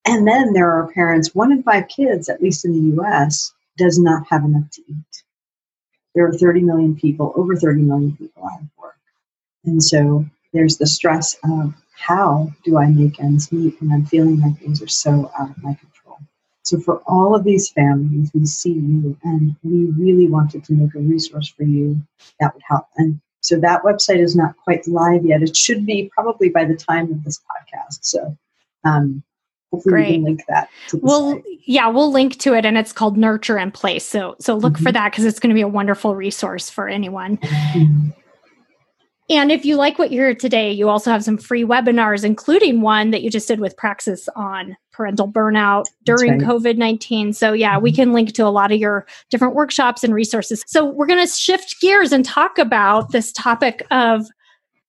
And 0.05 0.29
then 0.29 0.53
there 0.53 0.71
are 0.71 0.93
parents, 0.93 1.35
one 1.35 1.51
in 1.51 1.63
five 1.63 1.89
kids, 1.89 2.29
at 2.29 2.43
least 2.43 2.67
in 2.67 2.73
the 2.73 3.03
US, 3.03 3.55
does 3.77 3.99
not 3.99 4.27
have 4.29 4.45
enough 4.45 4.71
to 4.73 4.83
eat. 4.89 5.23
There 6.15 6.27
are 6.27 6.33
30 6.33 6.63
million 6.63 6.97
people, 6.97 7.33
over 7.37 7.57
30 7.57 7.83
million 7.83 8.17
people 8.17 8.45
out 8.45 8.61
of 8.61 8.69
work. 8.79 8.95
And 9.65 9.83
so 9.83 10.25
there's 10.53 10.77
the 10.77 10.87
stress 10.87 11.37
of 11.45 11.75
how 11.97 12.53
do 12.65 12.79
I 12.79 12.87
make 12.87 13.21
ends 13.21 13.51
meet 13.51 13.81
when 13.81 13.93
I'm 13.93 14.07
feeling 14.07 14.41
like 14.41 14.59
things 14.59 14.83
are 14.83 14.89
so 14.89 15.31
out 15.39 15.51
of 15.51 15.63
my 15.63 15.75
control. 15.75 16.19
So 16.63 16.81
for 16.81 16.99
all 17.07 17.35
of 17.35 17.45
these 17.45 17.71
families, 17.71 18.31
we 18.35 18.47
see 18.47 18.73
you 18.73 19.17
and 19.25 19.55
we 19.63 19.87
really 19.99 20.29
wanted 20.29 20.65
to 20.65 20.73
make 20.73 20.95
a 20.95 21.01
resource 21.01 21.49
for 21.49 21.65
you 21.65 22.01
that 22.41 22.55
would 22.55 22.63
help. 22.67 22.87
And 22.97 23.21
so 23.41 23.61
that 23.61 23.83
website 23.83 24.21
is 24.21 24.35
not 24.35 24.57
quite 24.57 24.87
live 24.89 25.27
yet. 25.27 25.43
It 25.43 25.57
should 25.57 25.85
be 25.85 26.11
probably 26.15 26.49
by 26.49 26.65
the 26.65 26.77
time 26.77 27.13
of 27.13 27.23
this 27.25 27.41
podcast. 27.41 27.99
So 28.03 28.37
um, 28.85 29.23
we 29.85 29.91
Great. 29.91 30.13
can 30.15 30.25
link 30.25 30.43
that 30.49 30.69
Well, 31.01 31.33
site. 31.33 31.45
yeah, 31.67 31.89
we'll 31.89 32.13
link 32.13 32.39
to 32.41 32.55
it 32.55 32.65
and 32.65 32.77
it's 32.77 32.93
called 32.93 33.17
Nurture 33.17 33.59
in 33.59 33.71
Place. 33.71 34.05
So 34.07 34.37
so 34.41 34.57
look 34.57 34.79
for 34.79 34.91
Mhm. 34.91 34.95
that 34.95 35.13
because 35.13 35.25
it's 35.25 35.39
going 35.41 35.51
to 35.51 35.55
be 35.55 35.61
a 35.63 35.69
wonderful 35.69 36.15
resource 36.17 36.71
for 36.71 36.89
anyone. 36.89 37.37
Mhm. 37.39 38.15
And 39.31 39.51
if 39.51 39.65
you 39.65 39.77
like 39.77 39.99
what 39.99 40.13
you 40.13 40.21
heard 40.21 40.39
today, 40.39 40.71
you 40.71 40.91
also 40.91 41.11
have 41.11 41.25
some 41.25 41.39
free 41.39 41.65
webinars, 41.65 42.25
including 42.25 42.83
one 42.83 43.11
that 43.11 43.23
you 43.23 43.31
just 43.31 43.49
did 43.49 43.59
with 43.59 43.75
Praxis 43.75 44.29
on 44.37 44.77
parental 44.93 45.27
burnout 45.27 45.87
during 46.05 46.33
right. 46.33 46.41
COVID 46.43 46.77
19. 46.77 47.33
So, 47.33 47.55
yeah, 47.55 47.79
we 47.79 47.91
can 47.91 48.13
link 48.13 48.33
to 48.35 48.43
a 48.47 48.51
lot 48.53 48.71
of 48.71 48.79
your 48.79 49.07
different 49.31 49.55
workshops 49.55 50.05
and 50.05 50.13
resources. 50.13 50.63
So, 50.67 50.85
we're 50.85 51.07
going 51.07 51.27
to 51.27 51.33
shift 51.33 51.81
gears 51.81 52.13
and 52.13 52.23
talk 52.23 52.59
about 52.59 53.13
this 53.13 53.33
topic 53.33 53.87
of 53.91 54.27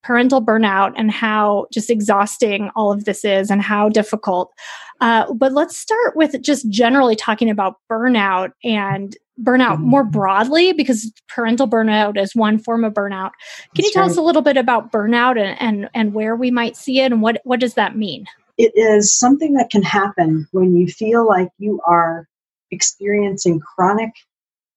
parental 0.05 0.41
burnout 0.41 0.93
and 0.95 1.09
how 1.11 1.65
just 1.73 1.89
exhausting 1.89 2.69
all 2.75 2.91
of 2.91 3.05
this 3.05 3.25
is 3.25 3.49
and 3.49 3.61
how 3.61 3.89
difficult. 3.89 4.53
Uh, 5.01 5.33
but 5.33 5.51
let's 5.51 5.77
start 5.77 6.15
with 6.15 6.39
just 6.41 6.69
generally 6.69 7.15
talking 7.15 7.49
about 7.49 7.75
burnout 7.91 8.51
and 8.63 9.17
burnout 9.41 9.77
Mhm. 9.77 9.81
more 9.81 10.03
broadly 10.03 10.71
because 10.73 11.11
parental 11.27 11.67
burnout 11.67 12.17
is 12.17 12.35
one 12.35 12.57
form 12.57 12.83
of 12.85 12.93
burnout. 12.93 13.31
Can 13.75 13.83
you 13.83 13.91
tell 13.91 14.05
us 14.05 14.15
a 14.15 14.21
little 14.21 14.41
bit 14.41 14.55
about 14.57 14.91
burnout 14.91 15.37
and, 15.37 15.59
and, 15.59 15.89
and 15.93 16.13
where 16.13 16.35
we 16.35 16.51
might 16.51 16.77
see 16.77 17.01
it 17.01 17.11
and 17.11 17.21
what, 17.21 17.41
what 17.43 17.59
does 17.59 17.73
that 17.73 17.97
mean? 17.97 18.25
it 18.57 18.71
is 18.75 19.13
something 19.13 19.53
that 19.55 19.69
can 19.69 19.83
happen 19.83 20.47
when 20.51 20.73
you 20.77 20.87
feel 20.87 21.27
like 21.27 21.49
you 21.57 21.81
are 21.85 22.25
experiencing 22.71 23.59
chronic 23.59 24.11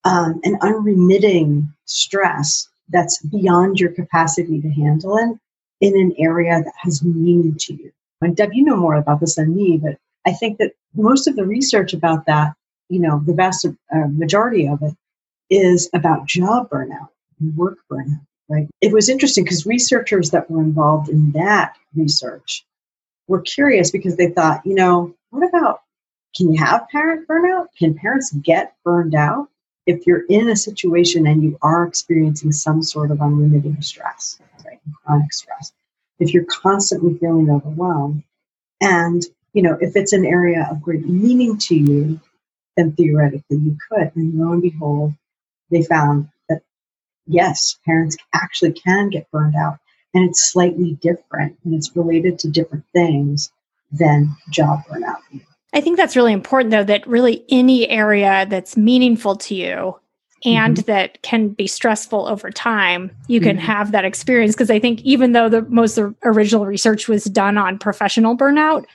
um, 0.03 0.39
and 0.43 0.57
unremitting 0.61 1.71
stress 1.85 2.67
that's 2.89 3.21
beyond 3.23 3.79
your 3.79 3.91
capacity 3.91 4.61
to 4.61 4.69
handle 4.69 5.17
it 5.17 5.37
in 5.81 5.99
an 5.99 6.13
area 6.17 6.61
that 6.63 6.73
has 6.77 7.03
meaning 7.03 7.55
to 7.59 7.73
you. 7.73 7.91
And 8.21 8.35
Deb, 8.35 8.53
you 8.53 8.63
know 8.63 8.75
more 8.75 8.95
about 8.95 9.19
this 9.19 9.35
than 9.35 9.55
me, 9.55 9.77
but 9.77 9.97
I 10.25 10.33
think 10.33 10.57
that 10.57 10.73
most 10.93 11.27
of 11.27 11.35
the 11.35 11.45
research 11.45 11.93
about 11.93 12.25
that 12.25 12.53
you 12.89 12.99
know, 12.99 13.21
the 13.25 13.33
vast 13.33 13.65
uh, 13.65 14.07
majority 14.11 14.67
of 14.67 14.81
it 14.81 14.95
is 15.49 15.89
about 15.93 16.25
job 16.27 16.69
burnout 16.69 17.09
and 17.39 17.55
work 17.55 17.77
burnout, 17.89 18.25
right? 18.49 18.67
It 18.81 18.91
was 18.91 19.09
interesting 19.09 19.43
because 19.43 19.65
researchers 19.65 20.31
that 20.31 20.49
were 20.49 20.61
involved 20.61 21.09
in 21.09 21.31
that 21.31 21.75
research 21.95 22.65
were 23.27 23.41
curious 23.41 23.91
because 23.91 24.17
they 24.17 24.27
thought, 24.27 24.65
you 24.65 24.75
know, 24.75 25.15
what 25.29 25.47
about 25.47 25.81
can 26.35 26.51
you 26.51 26.59
have 26.63 26.87
parent 26.89 27.27
burnout? 27.27 27.67
Can 27.77 27.95
parents 27.95 28.31
get 28.31 28.75
burned 28.83 29.15
out 29.15 29.47
if 29.89 30.05
you're 30.05 30.25
in 30.29 30.49
a 30.49 30.55
situation 30.55 31.25
and 31.25 31.41
you 31.41 31.57
are 31.63 31.83
experiencing 31.83 32.51
some 32.51 32.83
sort 32.83 33.09
of 33.09 33.21
unlimited 33.21 33.83
stress, 33.83 34.39
right? 34.63 34.79
Chronic 35.03 35.33
stress. 35.33 35.73
If 36.19 36.31
you're 36.31 36.45
constantly 36.45 37.17
feeling 37.17 37.49
overwhelmed, 37.49 38.23
and 38.81 39.23
you 39.53 39.63
know, 39.63 39.79
if 39.81 39.95
it's 39.95 40.13
an 40.13 40.25
area 40.25 40.67
of 40.69 40.83
great 40.83 41.07
meaning 41.07 41.57
to 41.57 41.75
you, 41.75 42.21
then 42.77 42.91
theoretically 42.91 43.57
you 43.57 43.77
could. 43.89 44.11
And 44.15 44.35
lo 44.35 44.51
and 44.53 44.61
behold, 44.61 45.13
they 45.71 45.81
found 45.81 46.29
that 46.49 46.61
yes, 47.25 47.79
parents 47.83 48.15
actually 48.31 48.73
can 48.73 49.09
get 49.09 49.31
burned 49.31 49.55
out, 49.55 49.79
and 50.13 50.29
it's 50.29 50.51
slightly 50.51 50.99
different, 51.01 51.57
and 51.65 51.73
it's 51.73 51.95
related 51.95 52.37
to 52.39 52.49
different 52.49 52.85
things 52.93 53.51
than 53.91 54.35
job 54.51 54.81
burnout. 54.87 55.23
I 55.73 55.81
think 55.81 55.97
that's 55.97 56.15
really 56.15 56.33
important, 56.33 56.71
though, 56.71 56.83
that 56.83 57.05
really 57.07 57.45
any 57.49 57.87
area 57.89 58.47
that's 58.49 58.75
meaningful 58.75 59.35
to 59.35 59.55
you 59.55 59.95
and 60.45 60.77
mm-hmm. 60.77 60.85
that 60.85 61.21
can 61.21 61.49
be 61.49 61.67
stressful 61.67 62.27
over 62.27 62.49
time, 62.49 63.11
you 63.27 63.41
can 63.41 63.57
mm-hmm. 63.57 63.65
have 63.65 63.91
that 63.91 64.05
experience. 64.05 64.55
Because 64.55 64.71
I 64.71 64.79
think 64.79 65.01
even 65.01 65.33
though 65.33 65.49
the 65.49 65.63
most 65.63 65.99
original 66.23 66.65
research 66.65 67.07
was 67.07 67.25
done 67.25 67.57
on 67.57 67.77
professional 67.77 68.37
burnout, 68.37 68.85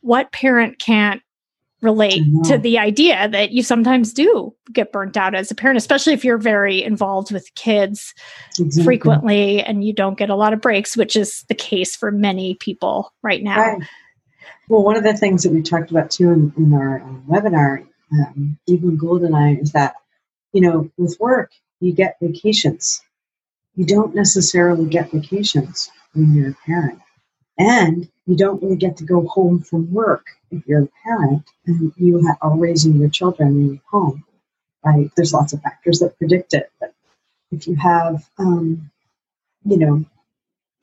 what 0.00 0.32
parent 0.32 0.78
can't 0.78 1.22
relate 1.82 2.22
to 2.44 2.56
the 2.56 2.78
idea 2.78 3.28
that 3.28 3.52
you 3.52 3.62
sometimes 3.62 4.12
do 4.12 4.52
get 4.72 4.92
burnt 4.92 5.16
out 5.16 5.34
as 5.34 5.50
a 5.50 5.54
parent, 5.54 5.76
especially 5.76 6.12
if 6.14 6.24
you're 6.24 6.38
very 6.38 6.82
involved 6.82 7.30
with 7.30 7.54
kids 7.54 8.14
exactly. 8.58 8.84
frequently 8.84 9.62
and 9.62 9.84
you 9.84 9.92
don't 9.92 10.18
get 10.18 10.30
a 10.30 10.34
lot 10.34 10.52
of 10.52 10.60
breaks, 10.60 10.96
which 10.96 11.14
is 11.14 11.44
the 11.48 11.54
case 11.54 11.94
for 11.94 12.10
many 12.10 12.54
people 12.54 13.12
right 13.22 13.42
now. 13.42 13.60
Right. 13.60 13.88
Well, 14.68 14.82
one 14.82 14.96
of 14.96 15.04
the 15.04 15.14
things 15.14 15.44
that 15.44 15.52
we 15.52 15.62
talked 15.62 15.90
about 15.90 16.10
too 16.10 16.32
in, 16.32 16.52
in 16.56 16.72
our 16.74 17.00
uh, 17.00 17.14
webinar, 17.28 17.86
um, 18.12 18.58
Evelyn 18.68 18.96
Gould 18.96 19.22
and 19.22 19.36
I, 19.36 19.52
is 19.54 19.72
that, 19.72 19.94
you 20.52 20.60
know, 20.60 20.90
with 20.96 21.16
work, 21.20 21.52
you 21.80 21.92
get 21.92 22.16
vacations. 22.20 23.02
You 23.76 23.84
don't 23.86 24.14
necessarily 24.14 24.86
get 24.86 25.12
vacations 25.12 25.90
when 26.14 26.34
you're 26.34 26.50
a 26.50 26.56
parent. 26.66 27.00
And 27.58 28.08
you 28.26 28.36
don't 28.36 28.62
really 28.62 28.76
get 28.76 28.96
to 28.98 29.04
go 29.04 29.26
home 29.26 29.60
from 29.60 29.92
work 29.92 30.26
if 30.50 30.66
you're 30.66 30.84
a 30.84 30.88
parent 31.04 31.44
and 31.66 31.92
you 31.96 32.28
are 32.40 32.58
raising 32.58 32.98
your 32.98 33.10
children 33.10 33.48
in 33.50 33.66
your 33.68 33.80
home, 33.90 34.24
right? 34.84 35.10
There's 35.16 35.32
lots 35.32 35.52
of 35.52 35.62
factors 35.62 36.00
that 36.00 36.18
predict 36.18 36.54
it. 36.54 36.70
But 36.80 36.92
if 37.52 37.66
you 37.68 37.76
have, 37.76 38.28
um, 38.38 38.90
you 39.64 39.78
know, 39.78 40.04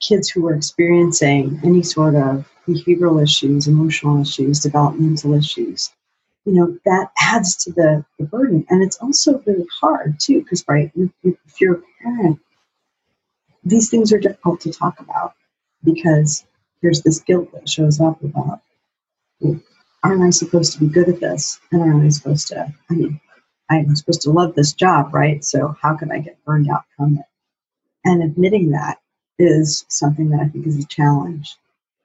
kids 0.07 0.29
who 0.29 0.45
are 0.47 0.53
experiencing 0.53 1.59
any 1.63 1.81
sort 1.81 2.15
of 2.15 2.47
behavioral 2.67 3.21
issues, 3.21 3.67
emotional 3.67 4.21
issues, 4.21 4.59
developmental 4.59 5.33
issues, 5.33 5.91
you 6.45 6.53
know, 6.53 6.77
that 6.85 7.11
adds 7.19 7.55
to 7.63 7.71
the, 7.71 8.05
the 8.19 8.25
burden. 8.25 8.65
And 8.69 8.83
it's 8.83 8.97
also 8.97 9.41
really 9.45 9.65
hard 9.81 10.19
too, 10.19 10.41
because, 10.41 10.63
right, 10.67 10.91
if 11.23 11.61
you're 11.61 11.75
a 11.75 11.83
parent, 12.01 12.39
these 13.63 13.89
things 13.89 14.11
are 14.11 14.19
difficult 14.19 14.61
to 14.61 14.71
talk 14.71 14.99
about 14.99 15.33
because 15.83 16.45
there's 16.81 17.01
this 17.01 17.19
guilt 17.21 17.51
that 17.53 17.69
shows 17.69 18.01
up 18.01 18.21
about, 18.23 18.59
aren't 20.03 20.23
I 20.23 20.29
supposed 20.31 20.73
to 20.73 20.79
be 20.79 20.87
good 20.87 21.07
at 21.07 21.21
this? 21.21 21.59
And 21.71 21.81
aren't 21.81 22.03
I 22.03 22.09
supposed 22.09 22.47
to, 22.49 22.73
I 22.89 22.93
mean, 22.93 23.21
I'm 23.69 23.95
supposed 23.95 24.21
to 24.23 24.31
love 24.31 24.53
this 24.53 24.73
job, 24.73 25.13
right? 25.13 25.43
So 25.43 25.75
how 25.81 25.95
can 25.95 26.11
I 26.11 26.19
get 26.19 26.43
burned 26.43 26.69
out 26.69 26.83
from 26.97 27.17
it? 27.17 27.25
And 28.03 28.21
admitting 28.21 28.71
that 28.71 28.97
is 29.39 29.85
something 29.89 30.29
that 30.29 30.41
I 30.41 30.47
think 30.47 30.67
is 30.67 30.83
a 30.83 30.87
challenge. 30.87 31.55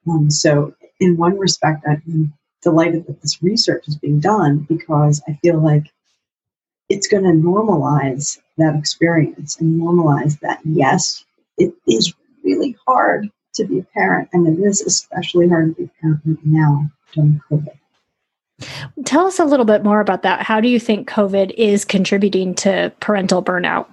Um, 0.07 0.31
so, 0.31 0.73
in 0.99 1.17
one 1.17 1.37
respect, 1.37 1.85
I'm 1.87 2.33
delighted 2.61 3.07
that 3.07 3.21
this 3.21 3.41
research 3.41 3.87
is 3.87 3.95
being 3.95 4.19
done 4.19 4.65
because 4.67 5.21
I 5.27 5.33
feel 5.41 5.59
like 5.59 5.85
it's 6.89 7.07
going 7.07 7.23
to 7.23 7.29
normalize 7.29 8.39
that 8.57 8.75
experience 8.75 9.59
and 9.59 9.79
normalize 9.79 10.39
that, 10.39 10.59
yes, 10.65 11.23
it 11.57 11.73
is 11.87 12.13
really 12.43 12.75
hard 12.87 13.29
to 13.53 13.65
be 13.65 13.79
a 13.79 13.83
parent, 13.83 14.29
and 14.33 14.47
it 14.47 14.61
is 14.61 14.81
especially 14.81 15.47
hard 15.47 15.75
to 15.75 15.81
be 15.81 15.83
a 15.85 16.01
parent 16.01 16.21
right 16.25 16.45
now 16.45 16.89
during 17.13 17.41
COVID. 17.51 17.75
Tell 19.05 19.25
us 19.25 19.39
a 19.39 19.45
little 19.45 19.65
bit 19.65 19.83
more 19.83 20.01
about 20.01 20.23
that. 20.23 20.41
How 20.41 20.59
do 20.59 20.67
you 20.67 20.79
think 20.79 21.09
COVID 21.09 21.53
is 21.57 21.85
contributing 21.85 22.55
to 22.55 22.91
parental 22.99 23.43
burnout? 23.43 23.87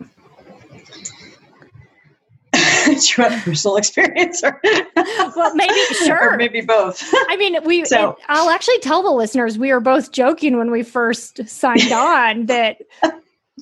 want 3.19 3.43
personal 3.43 3.77
experience 3.77 4.43
or 4.43 4.61
well 4.97 5.55
maybe 5.55 5.75
sure. 6.05 6.33
or 6.33 6.37
maybe 6.37 6.61
both. 6.61 7.03
I 7.29 7.37
mean 7.37 7.63
we 7.65 7.85
so, 7.85 8.11
it, 8.11 8.17
i'll 8.29 8.51
actually 8.51 8.79
tell 8.81 9.03
the 9.03 9.11
listeners 9.11 9.59
we 9.59 9.73
were 9.73 9.81
both 9.81 10.13
joking 10.13 10.57
when 10.59 10.71
we 10.71 10.83
first 10.83 11.49
signed 11.49 11.93
on 11.93 12.47
that 12.47 12.79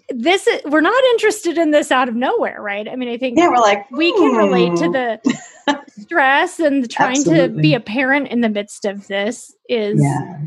this 0.08 0.46
is, 0.46 0.60
we're 0.64 0.80
not 0.80 1.02
interested 1.12 1.56
in 1.56 1.70
this 1.70 1.92
out 1.92 2.08
of 2.08 2.14
nowhere 2.14 2.60
right? 2.60 2.88
I 2.88 2.96
mean 2.96 3.08
i 3.08 3.18
think 3.18 3.38
yeah 3.38 3.48
we're 3.48 3.56
like 3.56 3.90
we 3.90 4.12
can 4.12 4.36
relate 4.36 4.76
to 4.78 4.88
the 4.90 5.78
stress 5.98 6.58
and 6.58 6.90
trying 6.90 7.18
Absolutely. 7.18 7.56
to 7.56 7.62
be 7.62 7.74
a 7.74 7.80
parent 7.80 8.28
in 8.28 8.40
the 8.40 8.48
midst 8.48 8.84
of 8.84 9.06
this 9.06 9.54
is 9.68 10.00
yeah 10.02 10.38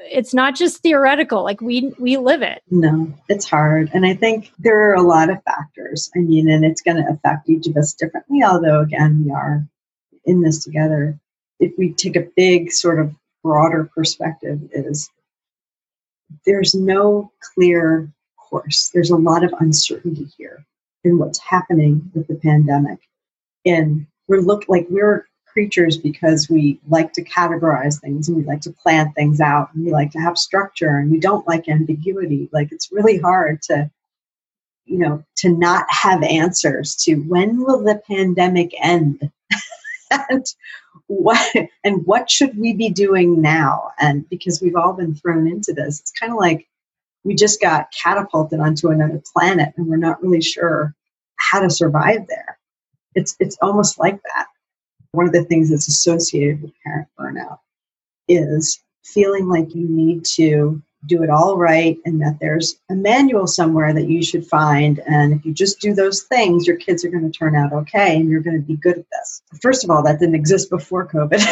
it's 0.00 0.34
not 0.34 0.54
just 0.54 0.82
theoretical 0.82 1.42
like 1.44 1.60
we 1.60 1.92
we 1.98 2.16
live 2.16 2.42
it. 2.42 2.62
No 2.70 3.12
it's 3.28 3.48
hard 3.48 3.90
and 3.92 4.06
i 4.06 4.14
think 4.14 4.50
there 4.58 4.90
are 4.90 4.94
a 4.94 5.02
lot 5.02 5.30
of 5.30 5.42
factors 5.44 6.10
i 6.16 6.18
mean 6.18 6.48
and 6.48 6.64
it's 6.64 6.82
going 6.82 6.96
to 6.96 7.10
affect 7.10 7.48
each 7.48 7.66
of 7.66 7.76
us 7.76 7.92
differently 7.94 8.42
although 8.42 8.80
again 8.80 9.24
we 9.24 9.30
are 9.30 9.64
in 10.24 10.42
this 10.42 10.62
together. 10.62 11.18
If 11.58 11.72
we 11.76 11.92
take 11.92 12.16
a 12.16 12.28
big 12.36 12.72
sort 12.72 12.98
of 13.00 13.14
broader 13.42 13.90
perspective 13.94 14.60
is 14.72 15.10
there's 16.46 16.74
no 16.74 17.32
clear 17.54 18.10
course. 18.36 18.90
There's 18.94 19.10
a 19.10 19.16
lot 19.16 19.44
of 19.44 19.52
uncertainty 19.60 20.28
here 20.36 20.64
in 21.04 21.18
what's 21.18 21.38
happening 21.38 22.10
with 22.14 22.28
the 22.28 22.36
pandemic. 22.36 22.98
And 23.64 24.06
we're 24.28 24.40
look 24.40 24.64
like 24.68 24.86
we're 24.90 25.26
creatures 25.52 25.96
because 25.96 26.48
we 26.48 26.78
like 26.88 27.12
to 27.12 27.24
categorize 27.24 28.00
things 28.00 28.28
and 28.28 28.36
we 28.36 28.44
like 28.44 28.60
to 28.62 28.72
plan 28.72 29.12
things 29.12 29.40
out 29.40 29.72
and 29.74 29.84
we 29.84 29.92
like 29.92 30.10
to 30.12 30.18
have 30.18 30.38
structure 30.38 30.98
and 30.98 31.10
we 31.10 31.18
don't 31.18 31.46
like 31.46 31.68
ambiguity. 31.68 32.48
Like 32.52 32.72
it's 32.72 32.92
really 32.92 33.18
hard 33.18 33.62
to, 33.62 33.90
you 34.84 34.98
know, 34.98 35.24
to 35.36 35.50
not 35.50 35.86
have 35.88 36.22
answers 36.22 36.96
to 37.04 37.16
when 37.16 37.64
will 37.64 37.82
the 37.82 38.00
pandemic 38.06 38.72
end? 38.80 39.30
and 40.10 40.46
what 41.06 41.54
and 41.84 42.06
what 42.06 42.30
should 42.30 42.56
we 42.58 42.72
be 42.72 42.90
doing 42.90 43.40
now? 43.40 43.90
And 43.98 44.28
because 44.28 44.60
we've 44.60 44.76
all 44.76 44.92
been 44.92 45.14
thrown 45.14 45.46
into 45.46 45.72
this, 45.72 46.00
it's 46.00 46.12
kind 46.12 46.32
of 46.32 46.38
like 46.38 46.68
we 47.24 47.34
just 47.34 47.60
got 47.60 47.92
catapulted 47.92 48.60
onto 48.60 48.88
another 48.88 49.22
planet 49.32 49.74
and 49.76 49.86
we're 49.86 49.96
not 49.96 50.22
really 50.22 50.40
sure 50.40 50.94
how 51.36 51.60
to 51.60 51.70
survive 51.70 52.26
there. 52.28 52.58
It's 53.14 53.36
it's 53.40 53.58
almost 53.60 53.98
like 53.98 54.20
that 54.34 54.46
one 55.12 55.26
of 55.26 55.32
the 55.32 55.44
things 55.44 55.70
that's 55.70 55.88
associated 55.88 56.62
with 56.62 56.72
parent 56.84 57.08
burnout 57.18 57.58
is 58.28 58.80
feeling 59.04 59.48
like 59.48 59.74
you 59.74 59.88
need 59.88 60.24
to 60.24 60.80
do 61.06 61.22
it 61.22 61.30
all 61.30 61.56
right 61.56 61.98
and 62.04 62.20
that 62.20 62.38
there's 62.40 62.78
a 62.90 62.94
manual 62.94 63.46
somewhere 63.46 63.94
that 63.94 64.08
you 64.08 64.22
should 64.22 64.46
find. 64.46 65.00
And 65.06 65.32
if 65.32 65.44
you 65.46 65.52
just 65.52 65.80
do 65.80 65.94
those 65.94 66.22
things 66.24 66.66
your 66.66 66.76
kids 66.76 67.04
are 67.04 67.10
going 67.10 67.30
to 67.30 67.36
turn 67.36 67.56
out 67.56 67.72
okay 67.72 68.16
and 68.16 68.28
you're 68.28 68.42
going 68.42 68.60
to 68.60 68.66
be 68.66 68.76
good 68.76 68.98
at 68.98 69.06
this. 69.10 69.42
First 69.62 69.82
of 69.82 69.90
all 69.90 70.02
that 70.02 70.20
didn't 70.20 70.34
exist 70.34 70.68
before 70.68 71.08
covid 71.08 71.42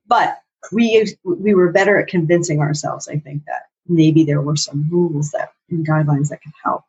but 0.08 0.42
we 0.72 1.14
we 1.24 1.54
were 1.54 1.70
better 1.70 1.96
at 1.98 2.08
convincing 2.08 2.60
ourselves 2.60 3.08
i 3.08 3.16
think 3.16 3.44
that 3.46 3.68
maybe 3.86 4.24
there 4.24 4.42
were 4.42 4.56
some 4.56 4.88
rules 4.90 5.30
that 5.30 5.52
and 5.70 5.86
guidelines 5.86 6.30
that 6.30 6.42
could 6.42 6.52
help. 6.64 6.82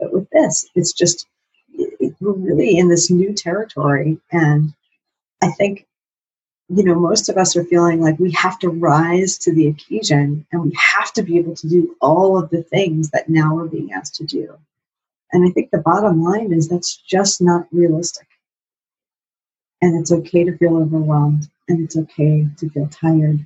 But 0.00 0.12
with 0.12 0.28
this 0.30 0.68
it's 0.74 0.92
just 0.92 1.26
we're 2.20 2.32
really 2.32 2.76
in 2.76 2.88
this 2.88 3.10
new 3.10 3.32
territory 3.32 4.18
and 4.32 4.74
I 5.42 5.50
think, 5.50 5.86
you 6.68 6.84
know, 6.84 6.94
most 6.94 7.28
of 7.28 7.36
us 7.36 7.56
are 7.56 7.64
feeling 7.64 8.00
like 8.00 8.18
we 8.18 8.30
have 8.32 8.58
to 8.60 8.68
rise 8.68 9.36
to 9.38 9.52
the 9.52 9.66
occasion 9.66 10.46
and 10.52 10.62
we 10.62 10.72
have 10.76 11.12
to 11.14 11.22
be 11.22 11.36
able 11.36 11.56
to 11.56 11.68
do 11.68 11.96
all 12.00 12.38
of 12.38 12.48
the 12.50 12.62
things 12.62 13.10
that 13.10 13.28
now 13.28 13.54
we're 13.54 13.66
being 13.66 13.92
asked 13.92 14.14
to 14.16 14.24
do. 14.24 14.56
And 15.32 15.46
I 15.46 15.50
think 15.50 15.70
the 15.70 15.78
bottom 15.78 16.22
line 16.22 16.52
is 16.52 16.68
that's 16.68 16.96
just 16.96 17.42
not 17.42 17.66
realistic. 17.72 18.28
And 19.80 20.00
it's 20.00 20.12
okay 20.12 20.44
to 20.44 20.56
feel 20.56 20.76
overwhelmed 20.76 21.48
and 21.68 21.82
it's 21.82 21.96
okay 21.96 22.46
to 22.58 22.70
feel 22.70 22.88
tired. 22.88 23.44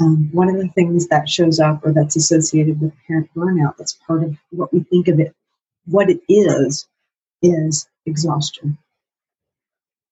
Um, 0.00 0.30
one 0.32 0.48
of 0.48 0.56
the 0.56 0.68
things 0.68 1.06
that 1.08 1.28
shows 1.28 1.60
up 1.60 1.86
or 1.86 1.92
that's 1.92 2.16
associated 2.16 2.80
with 2.80 2.92
parent 3.06 3.30
burnout, 3.36 3.76
that's 3.76 3.98
part 4.06 4.24
of 4.24 4.36
what 4.50 4.72
we 4.72 4.80
think 4.80 5.06
of 5.06 5.20
it, 5.20 5.34
what 5.84 6.10
it 6.10 6.20
is, 6.28 6.88
is 7.42 7.86
exhaustion 8.06 8.78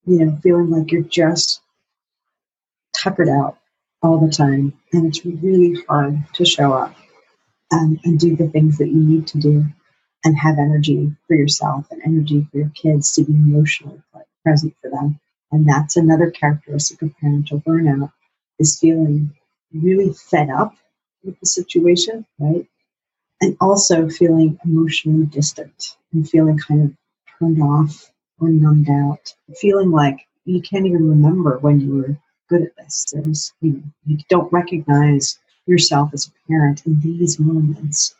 you 0.06 0.24
know, 0.24 0.38
feeling 0.42 0.70
like 0.70 0.92
you're 0.92 1.02
just 1.02 1.62
tuckered 2.94 3.28
out 3.28 3.58
all 4.02 4.18
the 4.24 4.32
time 4.32 4.72
and 4.92 5.06
it's 5.06 5.24
really 5.24 5.76
hard 5.88 6.18
to 6.34 6.44
show 6.44 6.72
up. 6.72 6.94
um, 7.72 7.98
and 8.04 8.18
do 8.20 8.36
the 8.36 8.48
things 8.48 8.78
that 8.78 8.88
you 8.88 9.02
need 9.02 9.28
to 9.28 9.38
do 9.38 9.64
and 10.24 10.38
have 10.38 10.58
energy 10.58 11.12
for 11.28 11.36
yourself 11.36 11.86
and 11.92 12.02
energy 12.04 12.46
for 12.50 12.58
your 12.58 12.70
kids 12.70 13.12
to 13.14 13.24
be 13.24 13.34
emotionally 13.34 14.02
present 14.44 14.74
for 14.82 14.90
them. 14.90 15.20
And 15.52 15.68
that's 15.68 15.96
another 15.96 16.30
characteristic 16.30 17.02
of 17.02 17.16
parental 17.18 17.60
burnout 17.60 18.12
is 18.60 18.78
feeling 18.80 19.34
really 19.72 20.12
fed 20.14 20.50
up 20.50 20.74
with 21.24 21.38
the 21.40 21.46
situation, 21.46 22.26
right? 22.38 22.66
And 23.40 23.56
also 23.60 24.08
feeling 24.08 24.58
emotionally 24.64 25.26
distant 25.26 25.96
and 26.12 26.28
feeling 26.28 26.58
kind 26.58 26.82
of 26.90 26.96
turned 27.38 27.62
off 27.62 28.10
or 28.40 28.48
numbed 28.48 28.88
out, 28.90 29.34
feeling 29.56 29.90
like 29.90 30.26
you 30.44 30.60
can't 30.60 30.86
even 30.86 31.08
remember 31.08 31.58
when 31.58 31.80
you 31.80 31.94
were 31.94 32.16
good 32.48 32.62
at 32.62 32.76
this. 32.76 33.06
There's, 33.12 33.52
you, 33.60 33.82
you 34.06 34.18
don't 34.28 34.52
recognize 34.52 35.38
yourself 35.66 36.10
as 36.12 36.26
a 36.26 36.48
parent 36.48 36.84
in 36.86 37.00
these 37.00 37.38
moments 37.38 38.14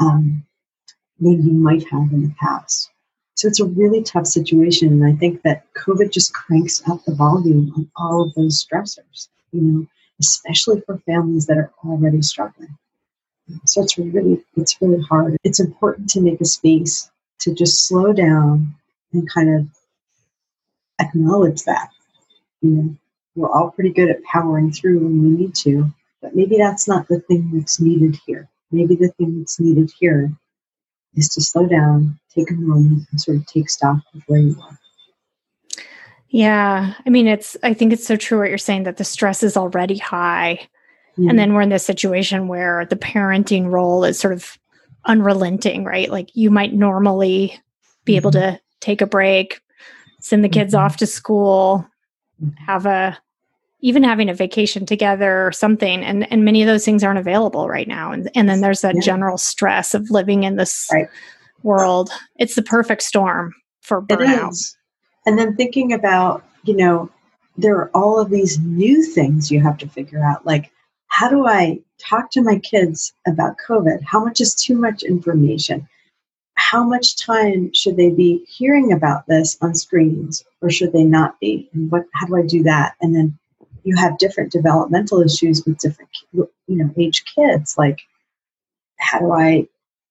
um, 0.00 0.44
you 1.20 1.52
might 1.52 1.86
have 1.88 2.12
in 2.12 2.22
the 2.22 2.34
past. 2.40 2.90
So 3.34 3.46
it's 3.46 3.60
a 3.60 3.66
really 3.66 4.02
tough 4.02 4.26
situation. 4.26 4.88
And 4.88 5.04
I 5.04 5.16
think 5.16 5.42
that 5.42 5.72
COVID 5.74 6.10
just 6.10 6.34
cranks 6.34 6.82
up 6.88 7.04
the 7.04 7.14
volume 7.14 7.72
on 7.76 7.90
all 7.96 8.22
of 8.22 8.34
those 8.34 8.64
stressors, 8.64 9.28
you 9.52 9.60
know, 9.60 9.86
especially 10.20 10.80
for 10.80 10.98
families 11.06 11.46
that 11.46 11.58
are 11.58 11.72
already 11.84 12.22
struggling. 12.22 12.76
So 13.64 13.82
it's 13.82 13.96
really, 13.96 14.44
it's 14.56 14.76
really 14.80 15.02
hard. 15.02 15.36
It's 15.44 15.60
important 15.60 16.10
to 16.10 16.20
make 16.20 16.40
a 16.40 16.44
space 16.44 17.10
to 17.40 17.54
just 17.54 17.86
slow 17.86 18.12
down 18.12 18.74
and 19.12 19.30
kind 19.30 19.54
of 19.54 19.66
acknowledge 21.00 21.64
that. 21.64 21.90
You 22.60 22.70
know, 22.70 22.96
we're 23.34 23.50
all 23.50 23.70
pretty 23.70 23.92
good 23.92 24.10
at 24.10 24.22
powering 24.24 24.72
through 24.72 24.98
when 24.98 25.22
we 25.22 25.30
need 25.30 25.54
to, 25.56 25.92
but 26.20 26.34
maybe 26.34 26.56
that's 26.56 26.88
not 26.88 27.08
the 27.08 27.20
thing 27.20 27.50
that's 27.52 27.80
needed 27.80 28.18
here. 28.26 28.48
Maybe 28.70 28.96
the 28.96 29.08
thing 29.18 29.38
that's 29.38 29.60
needed 29.60 29.90
here 29.98 30.30
is 31.14 31.28
to 31.30 31.40
slow 31.40 31.66
down, 31.66 32.18
take 32.34 32.50
a 32.50 32.54
moment, 32.54 33.04
and 33.10 33.20
sort 33.20 33.38
of 33.38 33.46
take 33.46 33.70
stock 33.70 33.98
of 34.14 34.22
where 34.26 34.40
you 34.40 34.56
are. 34.60 34.78
Yeah. 36.28 36.94
I 37.06 37.10
mean, 37.10 37.26
it's, 37.26 37.56
I 37.62 37.72
think 37.72 37.92
it's 37.92 38.06
so 38.06 38.16
true 38.16 38.40
what 38.40 38.50
you're 38.50 38.58
saying 38.58 38.82
that 38.82 38.98
the 38.98 39.04
stress 39.04 39.42
is 39.42 39.56
already 39.56 39.96
high. 39.96 40.68
Mm-hmm. 41.12 41.30
And 41.30 41.38
then 41.38 41.54
we're 41.54 41.62
in 41.62 41.70
this 41.70 41.86
situation 41.86 42.48
where 42.48 42.84
the 42.84 42.96
parenting 42.96 43.70
role 43.70 44.04
is 44.04 44.18
sort 44.18 44.34
of 44.34 44.58
unrelenting, 45.06 45.84
right? 45.84 46.10
Like 46.10 46.30
you 46.34 46.50
might 46.50 46.74
normally 46.74 47.58
be 48.04 48.12
mm-hmm. 48.12 48.16
able 48.18 48.30
to 48.32 48.60
take 48.80 49.00
a 49.00 49.06
break, 49.06 49.60
send 50.20 50.44
the 50.44 50.48
kids 50.48 50.74
mm-hmm. 50.74 50.84
off 50.84 50.96
to 50.98 51.06
school, 51.06 51.86
have 52.66 52.86
a 52.86 53.18
even 53.80 54.02
having 54.02 54.28
a 54.28 54.34
vacation 54.34 54.84
together 54.84 55.46
or 55.46 55.52
something. 55.52 56.02
And 56.02 56.30
and 56.32 56.44
many 56.44 56.62
of 56.62 56.66
those 56.66 56.84
things 56.84 57.04
aren't 57.04 57.18
available 57.18 57.68
right 57.68 57.88
now. 57.88 58.12
And 58.12 58.30
and 58.34 58.48
then 58.48 58.60
there's 58.60 58.80
that 58.80 58.96
yeah. 58.96 59.00
general 59.00 59.38
stress 59.38 59.94
of 59.94 60.10
living 60.10 60.44
in 60.44 60.56
this 60.56 60.88
right. 60.92 61.08
world. 61.62 62.10
It's 62.36 62.54
the 62.54 62.62
perfect 62.62 63.02
storm 63.02 63.54
for 63.80 64.02
burnout. 64.02 64.74
and 65.26 65.38
then 65.38 65.56
thinking 65.56 65.92
about 65.92 66.44
you 66.64 66.76
know 66.76 67.10
there 67.56 67.76
are 67.76 67.90
all 67.94 68.20
of 68.20 68.30
these 68.30 68.58
new 68.58 69.02
things 69.02 69.50
you 69.50 69.60
have 69.60 69.78
to 69.78 69.88
figure 69.88 70.24
out. 70.24 70.44
Like 70.46 70.70
how 71.10 71.28
do 71.28 71.46
i 71.46 71.80
talk 71.98 72.30
to 72.30 72.42
my 72.42 72.58
kids 72.58 73.12
about 73.26 73.56
covid? 73.66 74.02
How 74.02 74.24
much 74.24 74.40
is 74.40 74.54
too 74.54 74.76
much 74.76 75.02
information 75.02 75.88
how 76.58 76.82
much 76.82 77.16
time 77.16 77.72
should 77.72 77.96
they 77.96 78.10
be 78.10 78.44
hearing 78.48 78.92
about 78.92 79.24
this 79.28 79.56
on 79.62 79.76
screens 79.76 80.44
or 80.60 80.68
should 80.68 80.92
they 80.92 81.04
not 81.04 81.38
be? 81.38 81.70
And 81.72 81.90
what 81.90 82.04
how 82.14 82.26
do 82.26 82.36
i 82.36 82.42
do 82.42 82.64
that? 82.64 82.96
And 83.00 83.14
then 83.14 83.38
you 83.84 83.96
have 83.96 84.18
different 84.18 84.50
developmental 84.50 85.22
issues 85.22 85.64
with 85.64 85.78
different 85.78 86.10
you 86.32 86.48
know 86.66 86.90
age 86.98 87.24
kids 87.32 87.76
like 87.78 88.00
how 88.98 89.20
do 89.20 89.32
i 89.32 89.66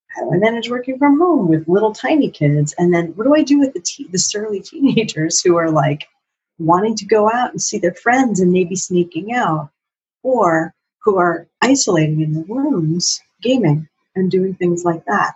how 0.07 0.23
do 0.23 0.33
i 0.33 0.37
manage 0.37 0.69
working 0.69 0.97
from 0.97 1.19
home 1.19 1.49
with 1.49 1.67
little 1.67 1.93
tiny 1.93 2.31
kids? 2.31 2.73
And 2.77 2.93
then 2.93 3.07
what 3.07 3.25
do 3.25 3.35
i 3.35 3.43
do 3.43 3.59
with 3.59 3.73
the 3.73 3.81
te- 3.81 4.07
the 4.09 4.17
surly 4.17 4.61
teenagers 4.71 5.41
who 5.41 5.57
are 5.57 5.69
like 5.69 6.07
wanting 6.59 6.95
to 6.95 7.05
go 7.05 7.29
out 7.29 7.51
and 7.51 7.61
see 7.61 7.77
their 7.77 7.93
friends 7.93 8.39
and 8.39 8.53
maybe 8.53 8.75
sneaking 8.75 9.33
out 9.33 9.69
or 10.23 10.73
who 11.03 11.17
are 11.17 11.45
isolating 11.61 12.21
in 12.21 12.33
their 12.33 12.45
rooms 12.45 13.21
gaming 13.41 13.87
and 14.15 14.31
doing 14.31 14.55
things 14.55 14.85
like 14.85 15.03
that 15.05 15.35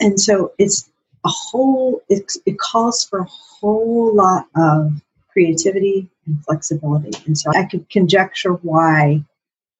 and 0.00 0.18
so 0.18 0.52
it's 0.58 0.90
a 1.24 1.28
whole 1.28 2.02
it, 2.08 2.30
it 2.46 2.58
calls 2.58 3.04
for 3.04 3.20
a 3.20 3.28
whole 3.28 4.14
lot 4.14 4.46
of 4.56 4.92
creativity 5.32 6.08
and 6.26 6.44
flexibility. 6.44 7.10
And 7.26 7.36
so 7.36 7.50
I 7.54 7.64
could 7.64 7.88
conjecture 7.88 8.52
why 8.54 9.22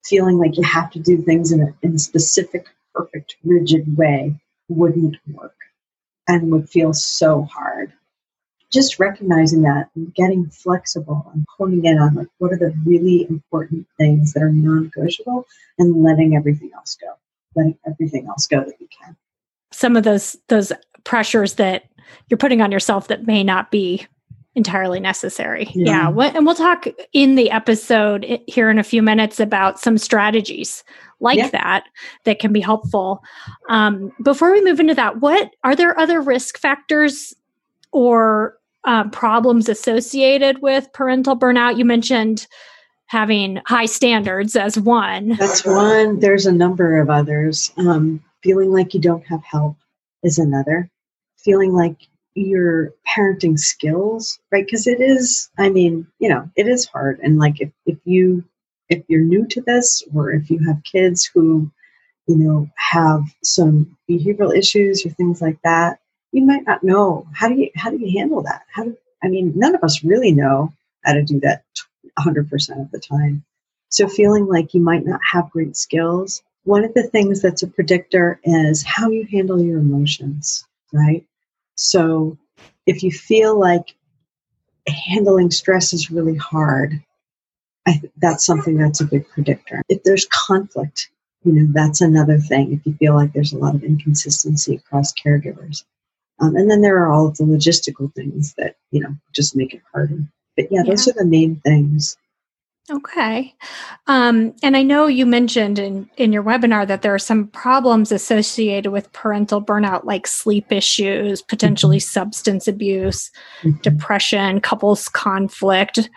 feeling 0.05 0.37
like 0.37 0.57
you 0.57 0.63
have 0.63 0.91
to 0.91 0.99
do 0.99 1.21
things 1.21 1.51
in 1.51 1.61
a, 1.61 1.73
in 1.81 1.95
a 1.95 1.99
specific, 1.99 2.67
perfect, 2.93 3.35
rigid 3.43 3.97
way 3.97 4.35
wouldn't 4.69 5.17
work 5.27 5.55
and 6.27 6.51
would 6.51 6.69
feel 6.69 6.93
so 6.93 7.43
hard. 7.43 7.93
Just 8.71 8.99
recognizing 8.99 9.63
that 9.63 9.89
and 9.95 10.13
getting 10.15 10.49
flexible 10.49 11.29
and 11.33 11.45
honing 11.57 11.85
in 11.85 11.99
on 11.99 12.15
like 12.15 12.27
what 12.37 12.53
are 12.53 12.57
the 12.57 12.73
really 12.85 13.27
important 13.29 13.85
things 13.97 14.31
that 14.33 14.41
are 14.41 14.51
non-negotiable 14.51 15.45
and 15.77 16.01
letting 16.01 16.35
everything 16.35 16.71
else 16.73 16.95
go. 16.99 17.13
Letting 17.53 17.77
everything 17.85 18.27
else 18.27 18.47
go 18.47 18.63
that 18.63 18.79
you 18.79 18.87
can. 18.97 19.17
Some 19.71 19.95
of 19.95 20.03
those 20.03 20.35
those 20.47 20.71
pressures 21.03 21.55
that 21.55 21.83
you're 22.29 22.37
putting 22.37 22.61
on 22.61 22.71
yourself 22.71 23.07
that 23.07 23.25
may 23.25 23.43
not 23.43 23.71
be 23.71 24.05
entirely 24.55 24.99
necessary. 24.99 25.69
Yeah. 25.73 26.11
yeah. 26.11 26.31
And 26.35 26.45
we'll 26.45 26.55
talk 26.55 26.85
in 27.13 27.35
the 27.35 27.51
episode 27.51 28.41
here 28.47 28.69
in 28.69 28.77
a 28.79 28.83
few 28.83 29.01
minutes 29.01 29.39
about 29.39 29.79
some 29.79 29.97
strategies 29.97 30.83
like 31.21 31.37
yeah. 31.37 31.49
that 31.49 31.83
that 32.25 32.39
can 32.39 32.51
be 32.51 32.59
helpful. 32.59 33.23
Um, 33.69 34.11
before 34.23 34.51
we 34.51 34.63
move 34.63 34.79
into 34.79 34.95
that, 34.95 35.21
what 35.21 35.51
are 35.63 35.75
there 35.75 35.97
other 35.97 36.19
risk 36.21 36.57
factors 36.57 37.33
or 37.91 38.57
uh, 38.83 39.07
problems 39.09 39.69
associated 39.69 40.61
with 40.61 40.91
parental 40.93 41.37
burnout? 41.37 41.77
You 41.77 41.85
mentioned 41.85 42.47
having 43.05 43.61
high 43.67 43.85
standards 43.85 44.55
as 44.55 44.79
one. 44.79 45.29
That's 45.37 45.65
one. 45.65 46.19
There's 46.19 46.45
a 46.45 46.51
number 46.51 46.99
of 46.99 47.09
others. 47.09 47.71
Um, 47.77 48.23
feeling 48.43 48.71
like 48.71 48.93
you 48.93 48.99
don't 48.99 49.25
have 49.27 49.43
help 49.43 49.77
is 50.23 50.39
another. 50.39 50.89
Feeling 51.37 51.73
like 51.73 51.97
your 52.35 52.93
parenting 53.07 53.59
skills, 53.59 54.39
right? 54.51 54.65
Because 54.65 54.87
it 54.87 55.01
is, 55.01 55.49
I 55.57 55.69
mean, 55.69 56.07
you 56.19 56.29
know, 56.29 56.49
it 56.55 56.67
is 56.67 56.85
hard. 56.85 57.19
And 57.21 57.39
like 57.39 57.59
if, 57.59 57.71
if 57.85 57.97
you 58.05 58.43
if 58.89 59.03
you're 59.07 59.21
new 59.21 59.47
to 59.47 59.61
this 59.61 60.03
or 60.13 60.31
if 60.31 60.49
you 60.49 60.59
have 60.65 60.83
kids 60.83 61.29
who, 61.33 61.71
you 62.27 62.35
know, 62.35 62.69
have 62.75 63.23
some 63.41 63.97
behavioral 64.09 64.55
issues 64.55 65.05
or 65.05 65.09
things 65.11 65.41
like 65.41 65.57
that, 65.63 65.99
you 66.33 66.45
might 66.45 66.65
not 66.65 66.83
know 66.83 67.25
how 67.33 67.47
do 67.47 67.55
you 67.55 67.69
how 67.75 67.89
do 67.89 67.97
you 67.97 68.19
handle 68.19 68.41
that? 68.43 68.63
How 68.71 68.83
do 68.83 68.97
I 69.23 69.27
mean, 69.27 69.53
none 69.55 69.75
of 69.75 69.83
us 69.83 70.03
really 70.03 70.31
know 70.31 70.73
how 71.03 71.13
to 71.13 71.23
do 71.23 71.39
that 71.41 71.63
100% 72.19 72.81
of 72.81 72.91
the 72.91 72.99
time. 72.99 73.43
So 73.89 74.07
feeling 74.07 74.47
like 74.47 74.73
you 74.73 74.81
might 74.81 75.05
not 75.05 75.19
have 75.31 75.51
great 75.51 75.75
skills, 75.75 76.41
one 76.63 76.83
of 76.83 76.93
the 76.93 77.03
things 77.03 77.41
that's 77.41 77.63
a 77.63 77.67
predictor 77.67 78.39
is 78.43 78.83
how 78.83 79.09
you 79.09 79.25
handle 79.31 79.61
your 79.61 79.79
emotions, 79.79 80.65
right? 80.93 81.25
So 81.75 82.37
if 82.85 83.03
you 83.03 83.11
feel 83.11 83.59
like 83.59 83.95
handling 84.87 85.51
stress 85.51 85.93
is 85.93 86.11
really 86.11 86.37
hard, 86.37 87.01
I 87.87 87.93
th- 87.93 88.13
that's 88.17 88.45
something 88.45 88.77
that's 88.77 89.01
a 89.01 89.05
big 89.05 89.27
predictor. 89.29 89.81
If 89.89 90.03
there's 90.03 90.27
conflict, 90.27 91.09
you 91.43 91.53
know, 91.53 91.67
that's 91.71 92.01
another 92.01 92.37
thing. 92.37 92.73
If 92.73 92.85
you 92.85 92.93
feel 92.93 93.15
like 93.15 93.33
there's 93.33 93.53
a 93.53 93.57
lot 93.57 93.75
of 93.75 93.83
inconsistency 93.83 94.75
across 94.75 95.13
caregivers. 95.13 95.83
Um, 96.39 96.55
and 96.55 96.69
then 96.69 96.81
there 96.81 96.97
are 96.97 97.11
all 97.11 97.27
of 97.27 97.37
the 97.37 97.43
logistical 97.43 98.13
things 98.13 98.53
that, 98.57 98.75
you 98.91 98.99
know, 99.01 99.15
just 99.33 99.55
make 99.55 99.73
it 99.73 99.81
harder. 99.91 100.19
But 100.55 100.67
yeah, 100.71 100.81
yeah. 100.83 100.89
those 100.89 101.07
are 101.07 101.13
the 101.13 101.25
main 101.25 101.59
things. 101.61 102.17
Okay. 102.89 103.53
Um, 104.07 104.53
and 104.63 104.75
I 104.75 104.81
know 104.81 105.05
you 105.05 105.25
mentioned 105.25 105.77
in, 105.77 106.09
in 106.17 106.33
your 106.33 106.43
webinar 106.43 106.87
that 106.87 107.03
there 107.03 107.13
are 107.13 107.19
some 107.19 107.47
problems 107.47 108.11
associated 108.11 108.91
with 108.91 109.11
parental 109.13 109.61
burnout, 109.61 110.03
like 110.03 110.25
sleep 110.27 110.71
issues, 110.71 111.41
potentially 111.41 111.97
mm-hmm. 111.97 112.09
substance 112.09 112.67
abuse, 112.67 113.31
mm-hmm. 113.61 113.79
depression, 113.81 114.61
couples 114.61 115.07
conflict. 115.07 116.09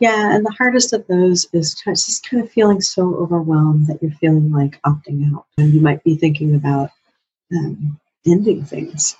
Yeah, 0.00 0.34
and 0.34 0.46
the 0.46 0.54
hardest 0.56 0.92
of 0.92 1.06
those 1.08 1.46
is 1.52 1.74
just 1.74 2.28
kind 2.28 2.42
of 2.42 2.50
feeling 2.50 2.80
so 2.80 3.14
overwhelmed 3.16 3.86
that 3.88 4.02
you're 4.02 4.12
feeling 4.12 4.50
like 4.50 4.80
opting 4.82 5.32
out. 5.34 5.44
And 5.58 5.74
you 5.74 5.80
might 5.80 6.02
be 6.04 6.16
thinking 6.16 6.54
about 6.54 6.90
um, 7.52 8.00
ending 8.26 8.64
things. 8.64 9.16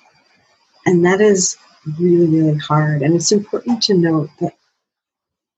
And 0.87 1.05
that 1.05 1.21
is 1.21 1.57
really, 1.99 2.27
really 2.27 2.59
hard. 2.59 3.03
And 3.03 3.15
it's 3.15 3.33
important 3.33 3.83
to 3.85 3.95
note 3.95 4.31
that 4.41 4.55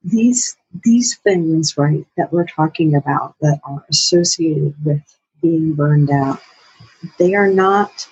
these 0.03 0.57
these 0.83 1.17
things, 1.17 1.77
right, 1.77 2.05
that 2.17 2.31
we're 2.31 2.47
talking 2.47 2.95
about 2.95 3.35
that 3.41 3.59
are 3.63 3.85
associated 3.89 4.73
with 4.83 5.01
being 5.41 5.73
burned 5.73 6.09
out, 6.09 6.39
they 7.17 7.33
are 7.35 7.49
not 7.49 8.07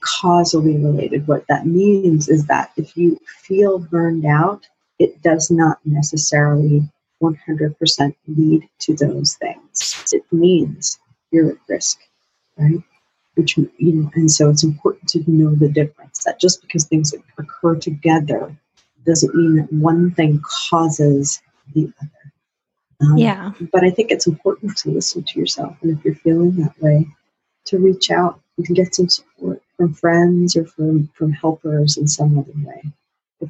causally 0.00 0.76
related. 0.76 1.26
What 1.26 1.46
that 1.48 1.66
means 1.66 2.28
is 2.28 2.46
that 2.46 2.72
if 2.76 2.96
you 2.96 3.18
feel 3.26 3.78
burned 3.78 4.24
out, 4.24 4.66
it 4.98 5.22
does 5.22 5.50
not 5.50 5.78
necessarily 5.84 6.88
100% 7.22 8.14
lead 8.26 8.68
to 8.80 8.94
those 8.94 9.34
things. 9.34 10.12
It 10.12 10.24
means 10.32 10.98
you're 11.30 11.52
at 11.52 11.58
risk. 11.68 12.00
right? 12.56 12.82
Which, 13.34 13.56
you 13.56 13.72
know, 13.78 14.10
and 14.14 14.30
so 14.30 14.50
it's 14.50 14.64
important 14.64 15.08
to 15.10 15.24
know 15.26 15.54
the 15.54 15.68
difference 15.68 16.24
that 16.24 16.40
just 16.40 16.60
because 16.60 16.84
things 16.84 17.14
occur 17.38 17.76
together 17.76 18.54
doesn't 19.04 19.34
mean 19.34 19.56
that 19.56 19.72
one 19.72 20.12
thing 20.12 20.40
causes 20.68 21.40
the 21.74 21.92
other. 22.00 22.32
Um, 23.00 23.18
yeah. 23.18 23.52
But 23.72 23.84
I 23.84 23.90
think 23.90 24.10
it's 24.10 24.26
important 24.26 24.76
to 24.78 24.90
listen 24.90 25.24
to 25.24 25.38
yourself. 25.38 25.76
And 25.82 25.96
if 25.96 26.04
you're 26.04 26.14
feeling 26.14 26.56
that 26.56 26.80
way, 26.80 27.06
to 27.64 27.78
reach 27.78 28.10
out 28.10 28.40
and 28.56 28.66
to 28.66 28.72
get 28.72 28.94
some 28.94 29.08
support 29.08 29.62
from 29.76 29.94
friends 29.94 30.56
or 30.56 30.64
from, 30.64 31.08
from 31.14 31.32
helpers 31.32 31.96
in 31.96 32.08
some 32.08 32.38
other 32.38 32.52
way. 32.64 32.82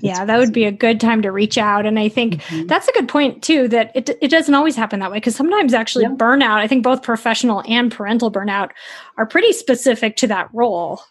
Yeah, 0.00 0.24
that 0.24 0.38
would 0.38 0.54
be 0.54 0.64
a 0.64 0.72
good 0.72 1.00
time 1.00 1.20
to 1.20 1.30
reach 1.30 1.58
out. 1.58 1.84
And 1.84 1.98
I 1.98 2.08
think 2.08 2.36
mm-hmm. 2.36 2.66
that's 2.66 2.88
a 2.88 2.92
good 2.92 3.08
point 3.08 3.42
too, 3.42 3.68
that 3.68 3.92
it, 3.94 4.08
it 4.22 4.28
doesn't 4.28 4.54
always 4.54 4.74
happen 4.74 5.00
that 5.00 5.10
way. 5.10 5.18
Because 5.18 5.36
sometimes 5.36 5.74
actually 5.74 6.04
yeah. 6.04 6.12
burnout, 6.12 6.56
I 6.56 6.66
think 6.66 6.82
both 6.82 7.02
professional 7.02 7.62
and 7.68 7.92
parental 7.92 8.32
burnout 8.32 8.70
are 9.18 9.26
pretty 9.26 9.52
specific 9.52 10.16
to 10.16 10.26
that 10.28 10.48
role. 10.54 11.02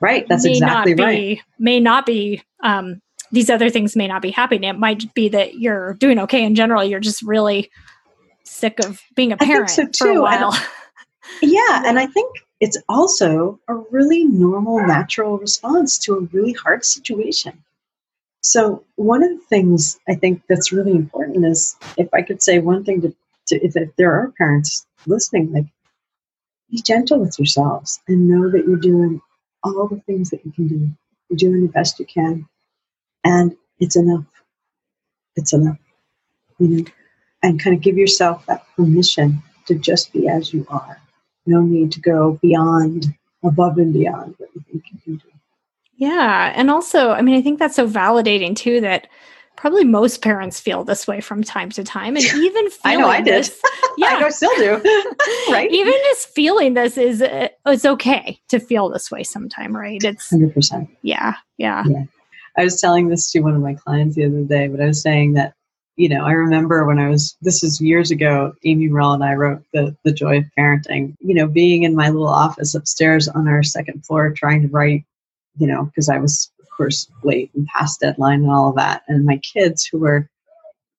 Right. 0.00 0.24
That's 0.28 0.44
may 0.44 0.52
exactly 0.52 0.94
be, 0.94 1.02
right. 1.02 1.40
May 1.58 1.80
not 1.80 2.06
be 2.06 2.42
um, 2.62 3.00
these 3.30 3.50
other 3.50 3.70
things 3.70 3.96
may 3.96 4.06
not 4.06 4.22
be 4.22 4.30
happening. 4.30 4.64
It 4.64 4.78
might 4.78 5.12
be 5.14 5.28
that 5.30 5.58
you're 5.58 5.94
doing 5.94 6.18
okay 6.20 6.44
in 6.44 6.54
general. 6.54 6.84
You're 6.84 7.00
just 7.00 7.22
really 7.22 7.70
sick 8.44 8.78
of 8.84 9.00
being 9.14 9.32
a 9.32 9.36
parent 9.36 9.70
so 9.70 9.86
for 9.98 10.10
a 10.10 10.20
while. 10.20 10.52
And, 11.42 11.52
yeah, 11.52 11.82
and 11.84 11.98
I 11.98 12.06
think 12.06 12.34
it's 12.60 12.78
also 12.88 13.60
a 13.68 13.74
really 13.74 14.24
normal, 14.24 14.84
natural 14.86 15.38
response 15.38 15.98
to 15.98 16.14
a 16.14 16.20
really 16.20 16.52
hard 16.52 16.84
situation. 16.84 17.62
So 18.40 18.84
one 18.96 19.22
of 19.22 19.30
the 19.30 19.44
things 19.48 19.98
I 20.08 20.14
think 20.14 20.42
that's 20.48 20.72
really 20.72 20.92
important 20.92 21.44
is 21.44 21.76
if 21.96 22.08
I 22.14 22.22
could 22.22 22.42
say 22.42 22.58
one 22.58 22.84
thing 22.84 23.02
to, 23.02 23.14
to 23.48 23.64
if, 23.64 23.76
if 23.76 23.94
there 23.96 24.12
are 24.12 24.32
parents 24.38 24.86
listening, 25.06 25.52
like 25.52 25.66
be 26.70 26.80
gentle 26.82 27.20
with 27.20 27.38
yourselves 27.38 28.00
and 28.08 28.28
know 28.28 28.50
that 28.50 28.66
you're 28.66 28.76
doing 28.76 29.20
all 29.62 29.88
the 29.88 30.00
things 30.06 30.30
that 30.30 30.44
you 30.44 30.52
can 30.52 30.68
do. 30.68 30.90
You're 31.28 31.36
doing 31.36 31.62
the 31.62 31.72
best 31.72 31.98
you 31.98 32.06
can 32.06 32.48
and 33.28 33.54
it's 33.78 33.94
enough. 33.94 34.24
It's 35.36 35.52
enough. 35.52 35.76
You 36.58 36.68
know, 36.68 36.84
and 37.42 37.62
kind 37.62 37.76
of 37.76 37.82
give 37.82 37.96
yourself 37.96 38.44
that 38.46 38.64
permission 38.74 39.42
to 39.66 39.74
just 39.74 40.12
be 40.12 40.26
as 40.28 40.52
you 40.52 40.66
are. 40.70 41.00
No 41.46 41.60
need 41.60 41.92
to 41.92 42.00
go 42.00 42.38
beyond, 42.42 43.06
above 43.44 43.78
and 43.78 43.92
beyond 43.92 44.34
what 44.38 44.48
you 44.54 44.62
think 44.70 44.84
you 44.90 44.98
can 45.04 45.16
do. 45.16 45.28
Yeah. 45.96 46.52
And 46.56 46.70
also, 46.70 47.10
I 47.10 47.22
mean, 47.22 47.36
I 47.36 47.42
think 47.42 47.58
that's 47.58 47.76
so 47.76 47.88
validating 47.88 48.56
too 48.56 48.80
that 48.80 49.08
probably 49.56 49.84
most 49.84 50.22
parents 50.22 50.58
feel 50.60 50.84
this 50.84 51.06
way 51.06 51.20
from 51.20 51.42
time 51.42 51.70
to 51.70 51.84
time. 51.84 52.16
And 52.16 52.24
even 52.34 52.68
I 52.84 52.96
know 52.96 53.08
I 53.08 53.20
did. 53.20 53.50
yeah, 53.98 54.06
I 54.16 54.20
know, 54.20 54.30
still 54.30 54.54
do. 54.56 54.74
right. 55.50 55.70
Even 55.70 55.92
just 55.92 56.28
feeling 56.28 56.74
this 56.74 56.96
is 56.96 57.22
uh, 57.22 57.48
it's 57.66 57.84
okay 57.84 58.40
to 58.48 58.58
feel 58.58 58.88
this 58.88 59.10
way 59.10 59.22
sometime, 59.22 59.76
right? 59.76 60.02
It's 60.02 60.30
hundred 60.30 60.54
percent. 60.54 60.88
Yeah, 61.02 61.34
yeah. 61.58 61.84
Yeah. 61.86 62.04
I 62.58 62.64
was 62.64 62.80
telling 62.80 63.08
this 63.08 63.30
to 63.30 63.40
one 63.40 63.54
of 63.54 63.62
my 63.62 63.74
clients 63.74 64.16
the 64.16 64.24
other 64.24 64.42
day, 64.42 64.66
but 64.66 64.80
I 64.80 64.86
was 64.86 65.00
saying 65.00 65.34
that, 65.34 65.54
you 65.94 66.08
know, 66.08 66.24
I 66.24 66.32
remember 66.32 66.84
when 66.84 66.98
I 66.98 67.08
was, 67.08 67.36
this 67.40 67.62
is 67.62 67.80
years 67.80 68.10
ago, 68.10 68.52
Amy 68.64 68.88
Murrell 68.88 69.12
and 69.12 69.22
I 69.22 69.34
wrote 69.34 69.62
the, 69.72 69.96
the 70.02 70.12
Joy 70.12 70.38
of 70.38 70.44
Parenting, 70.58 71.14
you 71.20 71.34
know, 71.34 71.46
being 71.46 71.84
in 71.84 71.94
my 71.94 72.08
little 72.08 72.28
office 72.28 72.74
upstairs 72.74 73.28
on 73.28 73.46
our 73.46 73.62
second 73.62 74.04
floor 74.04 74.32
trying 74.32 74.62
to 74.62 74.68
write, 74.68 75.04
you 75.56 75.68
know, 75.68 75.84
because 75.84 76.08
I 76.08 76.18
was, 76.18 76.50
of 76.60 76.66
course, 76.76 77.08
late 77.22 77.52
and 77.54 77.64
past 77.68 78.00
deadline 78.00 78.42
and 78.42 78.50
all 78.50 78.70
of 78.70 78.76
that. 78.76 79.02
And 79.06 79.24
my 79.24 79.36
kids 79.38 79.86
who 79.86 80.00
were 80.00 80.28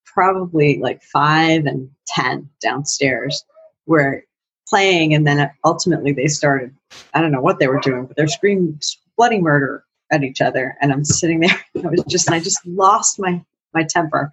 probably 0.06 0.80
like 0.80 1.04
five 1.04 1.66
and 1.66 1.90
10 2.08 2.50
downstairs 2.62 3.44
were 3.86 4.24
playing 4.66 5.14
and 5.14 5.28
then 5.28 5.52
ultimately 5.66 6.12
they 6.12 6.28
started 6.28 6.76
i 7.16 7.22
don't 7.22 7.32
know 7.32 7.42
what 7.42 7.58
they 7.58 7.68
were 7.68 7.80
doing 7.80 8.06
but 8.06 8.16
they're 8.16 8.28
screaming 8.28 8.80
bloody 9.18 9.40
murder 9.40 9.84
at 10.12 10.24
each 10.24 10.42
other 10.42 10.76
and 10.82 10.92
I'm 10.92 11.06
sitting 11.06 11.40
there 11.40 11.50
I 11.84 11.88
was 11.88 12.04
just 12.08 12.30
I 12.30 12.40
just 12.40 12.66
lost 12.66 13.20
my 13.20 13.44
my 13.74 13.84
temper. 13.84 14.32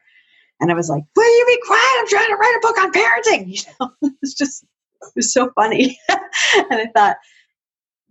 And 0.61 0.71
I 0.71 0.75
was 0.75 0.89
like 0.89 1.05
will 1.15 1.39
you 1.39 1.47
be 1.47 1.61
quiet? 1.67 1.97
I'm 1.99 2.09
trying 2.09 2.29
to 2.29 2.37
write 2.37 2.57
a 2.57 2.67
book 2.67 2.79
on 2.79 2.93
parenting. 2.93 3.47
You 4.01 4.01
know 4.11 4.13
it's 4.23 4.35
just 4.35 4.65
it 5.03 5.13
was 5.15 5.33
so 5.33 5.51
funny. 5.55 5.99
And 6.09 6.81
I 6.81 6.87
thought 6.95 7.17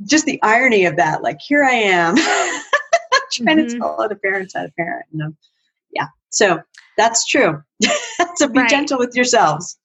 just 0.04 0.26
the 0.26 0.42
irony 0.44 0.86
of 0.86 0.98
that 0.98 1.24
like 1.24 1.40
here 1.40 1.64
I 1.64 1.72
am 1.72 2.16
trying 3.32 3.58
mm-hmm. 3.58 3.68
to 3.68 3.78
tell 3.80 4.02
other 4.02 4.16
parents 4.16 4.54
how 4.56 4.64
to 4.64 4.72
parent 4.72 5.06
and 5.14 5.22
um, 5.22 5.38
yeah 5.94 6.08
so 6.30 6.60
that's 6.98 7.26
true. 7.26 7.62
So 8.36 8.48
be 8.48 8.60
right. 8.60 8.70
gentle 8.70 8.98
with 8.98 9.16
yourselves. 9.16 9.78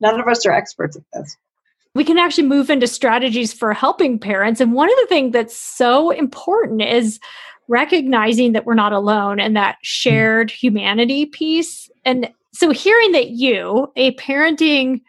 None 0.00 0.20
of 0.20 0.26
us 0.26 0.46
are 0.46 0.52
experts 0.52 0.96
at 0.96 1.02
this 1.12 1.36
we 1.94 2.04
can 2.04 2.18
actually 2.18 2.46
move 2.46 2.70
into 2.70 2.86
strategies 2.86 3.52
for 3.52 3.72
helping 3.72 4.18
parents. 4.18 4.60
And 4.60 4.72
one 4.72 4.90
of 4.90 4.96
the 5.00 5.06
things 5.06 5.32
that's 5.32 5.56
so 5.56 6.10
important 6.10 6.82
is 6.82 7.18
recognizing 7.68 8.52
that 8.52 8.66
we're 8.66 8.74
not 8.74 8.92
alone 8.92 9.40
and 9.40 9.56
that 9.56 9.78
shared 9.82 10.50
humanity 10.50 11.26
piece. 11.26 11.90
And 12.04 12.30
so 12.52 12.70
hearing 12.70 13.12
that 13.12 13.30
you, 13.30 13.90
a 13.96 14.14
parenting 14.16 15.00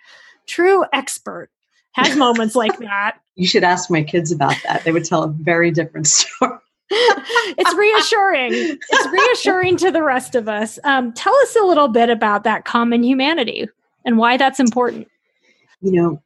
true 0.47 0.85
expert, 0.93 1.49
has 1.93 2.15
moments 2.15 2.55
like 2.55 2.77
that. 2.79 3.17
You 3.35 3.47
should 3.47 3.63
ask 3.63 3.89
my 3.89 4.03
kids 4.03 4.31
about 4.31 4.55
that. 4.65 4.83
They 4.83 4.91
would 4.91 5.05
tell 5.05 5.23
a 5.23 5.29
very 5.29 5.71
different 5.71 6.07
story. 6.07 6.57
it's 6.89 7.73
reassuring. 7.73 8.77
It's 8.89 9.07
reassuring 9.07 9.77
to 9.77 9.91
the 9.91 10.03
rest 10.03 10.35
of 10.35 10.49
us. 10.49 10.77
Um, 10.83 11.13
tell 11.13 11.35
us 11.37 11.55
a 11.55 11.63
little 11.63 11.87
bit 11.87 12.09
about 12.09 12.43
that 12.43 12.65
common 12.65 13.03
humanity 13.03 13.67
and 14.03 14.17
why 14.17 14.37
that's 14.37 14.59
important. 14.59 15.07
You 15.81 15.91
know, 15.93 16.21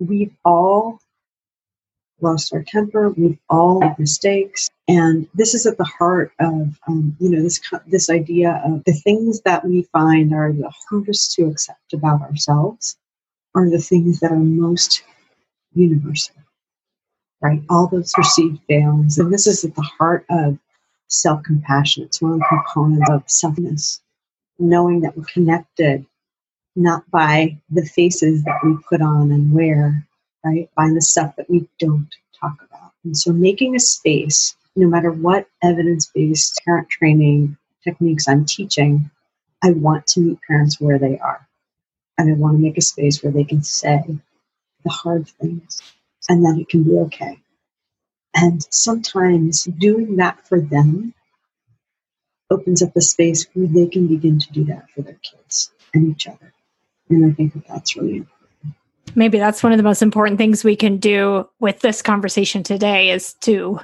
we've 0.00 0.34
all 0.44 1.00
lost 2.20 2.52
our 2.52 2.62
temper. 2.62 3.10
We've 3.10 3.38
all 3.48 3.80
made 3.80 3.98
mistakes, 3.98 4.70
and 4.88 5.28
this 5.34 5.54
is 5.54 5.66
at 5.66 5.78
the 5.78 5.84
heart 5.84 6.32
of 6.40 6.78
um, 6.88 7.16
you 7.20 7.30
know 7.30 7.42
this 7.42 7.60
this 7.86 8.10
idea 8.10 8.62
of 8.64 8.84
the 8.84 8.92
things 8.92 9.42
that 9.42 9.64
we 9.64 9.82
find 9.92 10.32
are 10.34 10.52
the 10.52 10.72
hardest 10.90 11.32
to 11.34 11.46
accept 11.46 11.92
about 11.92 12.22
ourselves 12.22 12.96
are 13.54 13.70
the 13.70 13.80
things 13.80 14.20
that 14.20 14.32
are 14.32 14.38
most 14.38 15.02
universal, 15.74 16.36
right? 17.42 17.62
All 17.70 17.88
those 17.88 18.12
perceived 18.14 18.60
failings, 18.68 19.18
and 19.18 19.32
this 19.32 19.46
is 19.46 19.64
at 19.64 19.74
the 19.74 19.82
heart 19.82 20.26
of 20.30 20.58
self 21.08 21.42
compassion. 21.44 22.04
It's 22.04 22.22
one 22.22 22.34
of 22.34 22.40
the 22.40 22.46
components 22.50 23.10
of 23.10 23.26
selfness, 23.26 24.00
knowing 24.58 25.02
that 25.02 25.16
we're 25.16 25.24
connected 25.24 26.06
not 26.78 27.10
by 27.10 27.58
the 27.70 27.84
faces 27.84 28.44
that 28.44 28.60
we 28.64 28.76
put 28.88 29.02
on 29.02 29.32
and 29.32 29.52
wear, 29.52 30.06
right? 30.44 30.70
By 30.76 30.90
the 30.94 31.00
stuff 31.00 31.34
that 31.36 31.50
we 31.50 31.68
don't 31.78 32.08
talk 32.40 32.62
about. 32.70 32.92
And 33.04 33.16
so 33.16 33.32
making 33.32 33.74
a 33.74 33.80
space, 33.80 34.56
no 34.76 34.86
matter 34.86 35.10
what 35.10 35.48
evidence 35.62 36.06
based 36.14 36.60
parent 36.64 36.88
training 36.88 37.56
techniques 37.82 38.28
I'm 38.28 38.44
teaching, 38.44 39.10
I 39.62 39.72
want 39.72 40.06
to 40.08 40.20
meet 40.20 40.38
parents 40.46 40.80
where 40.80 40.98
they 40.98 41.18
are. 41.18 41.46
And 42.16 42.30
I 42.30 42.34
want 42.34 42.56
to 42.56 42.62
make 42.62 42.78
a 42.78 42.82
space 42.82 43.22
where 43.22 43.32
they 43.32 43.44
can 43.44 43.62
say 43.62 44.02
the 44.84 44.90
hard 44.90 45.28
things 45.28 45.82
and 46.28 46.44
that 46.44 46.60
it 46.60 46.68
can 46.68 46.84
be 46.84 46.96
okay. 46.98 47.40
And 48.34 48.64
sometimes 48.70 49.64
doing 49.64 50.16
that 50.16 50.46
for 50.46 50.60
them 50.60 51.14
opens 52.50 52.82
up 52.82 52.96
a 52.96 53.00
space 53.00 53.46
where 53.52 53.66
they 53.66 53.86
can 53.86 54.06
begin 54.06 54.38
to 54.38 54.52
do 54.52 54.64
that 54.64 54.90
for 54.90 55.02
their 55.02 55.18
kids 55.22 55.72
and 55.92 56.08
each 56.08 56.28
other. 56.28 56.52
And 57.10 57.30
I 57.30 57.34
think 57.34 57.54
that 57.54 57.66
that's 57.68 57.96
really 57.96 58.18
important. 58.18 58.38
Maybe 59.14 59.38
that's 59.38 59.62
one 59.62 59.72
of 59.72 59.78
the 59.78 59.84
most 59.84 60.02
important 60.02 60.38
things 60.38 60.64
we 60.64 60.76
can 60.76 60.98
do 60.98 61.48
with 61.60 61.80
this 61.80 62.02
conversation 62.02 62.62
today 62.62 63.10
is 63.10 63.34
to 63.40 63.80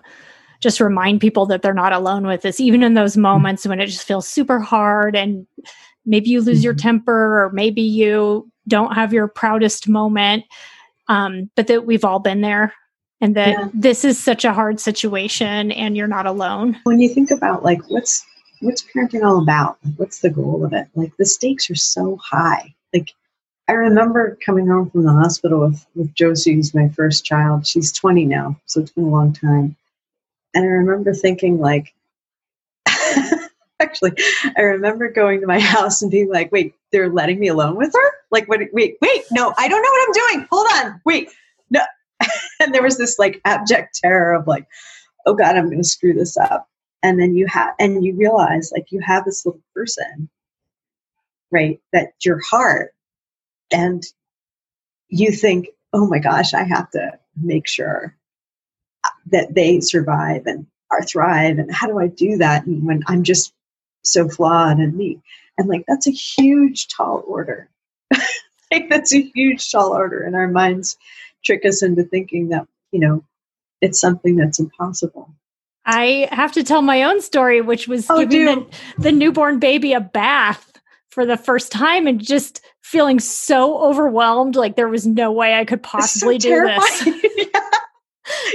just 0.60 0.80
remind 0.80 1.20
people 1.20 1.46
that 1.46 1.62
they're 1.62 1.74
not 1.74 1.92
alone 1.92 2.26
with 2.26 2.42
this, 2.42 2.60
even 2.60 2.82
in 2.82 2.94
those 2.94 3.12
mm-hmm. 3.12 3.22
moments 3.22 3.62
mm-hmm. 3.62 3.70
when 3.70 3.80
it 3.80 3.86
just 3.86 4.06
feels 4.06 4.28
super 4.28 4.58
hard 4.60 5.16
and 5.16 5.46
maybe 6.06 6.30
you 6.30 6.40
lose 6.40 6.58
mm-hmm. 6.58 6.64
your 6.64 6.74
temper 6.74 7.44
or 7.44 7.50
maybe 7.52 7.82
you 7.82 8.50
don't 8.68 8.94
have 8.94 9.12
your 9.12 9.28
proudest 9.28 9.88
moment. 9.88 10.44
Um, 11.08 11.50
but 11.54 11.66
that 11.66 11.84
we've 11.84 12.04
all 12.04 12.18
been 12.18 12.40
there 12.40 12.72
and 13.20 13.36
that 13.36 13.50
yeah. 13.50 13.68
this 13.74 14.04
is 14.04 14.22
such 14.22 14.44
a 14.44 14.54
hard 14.54 14.80
situation 14.80 15.70
and 15.72 15.96
you're 15.96 16.06
not 16.06 16.26
alone. 16.26 16.78
When 16.84 17.00
you 17.00 17.08
think 17.08 17.30
about 17.30 17.62
like 17.62 17.80
what's 17.90 18.24
what's 18.60 18.82
parenting 18.82 19.22
all 19.22 19.42
about? 19.42 19.76
What's 19.96 20.20
the 20.20 20.30
goal 20.30 20.64
of 20.64 20.72
it? 20.72 20.88
Like 20.94 21.12
the 21.18 21.26
stakes 21.26 21.70
are 21.70 21.74
so 21.74 22.18
high 22.22 22.74
like 22.94 23.12
I 23.66 23.72
remember 23.72 24.38
coming 24.44 24.66
home 24.66 24.90
from 24.90 25.04
the 25.04 25.12
hospital 25.12 25.60
with, 25.60 25.86
with 25.94 26.14
Josie, 26.14 26.54
who's 26.54 26.74
my 26.74 26.88
first 26.90 27.24
child. 27.24 27.66
She's 27.66 27.92
20 27.92 28.26
now, 28.26 28.60
so 28.66 28.80
it's 28.80 28.92
been 28.92 29.04
a 29.04 29.08
long 29.08 29.32
time. 29.32 29.76
And 30.54 30.64
I 30.64 30.68
remember 30.68 31.14
thinking, 31.14 31.58
like, 31.58 31.94
actually, 33.80 34.12
I 34.56 34.60
remember 34.60 35.10
going 35.10 35.40
to 35.40 35.46
my 35.46 35.58
house 35.60 36.02
and 36.02 36.10
being 36.10 36.28
like, 36.28 36.52
wait, 36.52 36.74
they're 36.92 37.08
letting 37.08 37.40
me 37.40 37.48
alone 37.48 37.76
with 37.76 37.92
her? 37.94 38.10
Like, 38.30 38.48
what, 38.48 38.60
wait, 38.72 38.98
wait, 39.00 39.24
no, 39.32 39.54
I 39.56 39.66
don't 39.66 39.82
know 39.82 39.90
what 39.90 40.08
I'm 40.08 40.36
doing. 40.36 40.48
Hold 40.50 40.66
on, 40.74 41.00
wait, 41.06 41.30
no. 41.70 41.80
and 42.60 42.74
there 42.74 42.82
was 42.82 42.98
this 42.98 43.18
like 43.18 43.40
abject 43.46 43.98
terror 44.02 44.34
of 44.34 44.46
like, 44.46 44.66
oh 45.24 45.34
God, 45.34 45.56
I'm 45.56 45.66
going 45.66 45.82
to 45.82 45.88
screw 45.88 46.12
this 46.12 46.36
up. 46.36 46.68
And 47.02 47.20
then 47.20 47.34
you 47.34 47.46
have, 47.46 47.74
and 47.78 48.04
you 48.04 48.14
realize 48.14 48.72
like 48.72 48.86
you 48.90 49.00
have 49.00 49.24
this 49.24 49.44
little 49.44 49.60
person 49.74 50.28
right? 51.54 51.80
That's 51.92 52.26
your 52.26 52.40
heart. 52.42 52.92
And 53.72 54.02
you 55.08 55.30
think, 55.30 55.68
oh 55.92 56.06
my 56.06 56.18
gosh, 56.18 56.52
I 56.52 56.64
have 56.64 56.90
to 56.90 57.12
make 57.40 57.68
sure 57.68 58.16
that 59.30 59.54
they 59.54 59.80
survive 59.80 60.46
and 60.46 60.66
are 60.90 61.02
thrive 61.02 61.58
and 61.58 61.72
how 61.72 61.86
do 61.86 61.98
I 61.98 62.08
do 62.08 62.38
that 62.38 62.66
and 62.66 62.84
when 62.84 63.02
I'm 63.06 63.22
just 63.22 63.52
so 64.02 64.28
flawed 64.28 64.78
and 64.78 64.94
me 64.94 65.20
and 65.56 65.68
like 65.68 65.84
that's 65.88 66.06
a 66.06 66.12
huge 66.12 66.88
tall 66.88 67.24
order 67.26 67.68
like 68.70 68.88
that's 68.90 69.14
a 69.14 69.22
huge 69.22 69.70
tall 69.70 69.92
order 69.92 70.22
and 70.22 70.36
our 70.36 70.46
minds 70.46 70.98
trick 71.44 71.64
us 71.64 71.82
into 71.82 72.04
thinking 72.04 72.50
that 72.50 72.68
you 72.92 73.00
know 73.00 73.24
it's 73.80 74.00
something 74.00 74.36
that's 74.36 74.58
impossible 74.58 75.34
I 75.86 76.28
have 76.32 76.52
to 76.52 76.64
tell 76.64 76.80
my 76.80 77.02
own 77.02 77.20
story, 77.20 77.60
which 77.60 77.86
was 77.86 78.06
Oh, 78.08 78.24
giving 78.24 78.46
the, 78.96 79.02
the 79.02 79.12
newborn 79.12 79.58
baby 79.58 79.92
a 79.92 80.00
bath 80.00 80.73
for 81.14 81.24
the 81.24 81.36
first 81.36 81.70
time 81.70 82.06
and 82.08 82.22
just 82.22 82.60
feeling 82.82 83.20
so 83.20 83.78
overwhelmed. 83.78 84.56
Like 84.56 84.74
there 84.76 84.88
was 84.88 85.06
no 85.06 85.30
way 85.32 85.54
I 85.54 85.64
could 85.64 85.78
It's 85.78 85.88
so 85.90 85.98
possibly 85.98 86.38
do 86.38 86.66
this. 86.66 87.06
Yeah. 87.36 87.60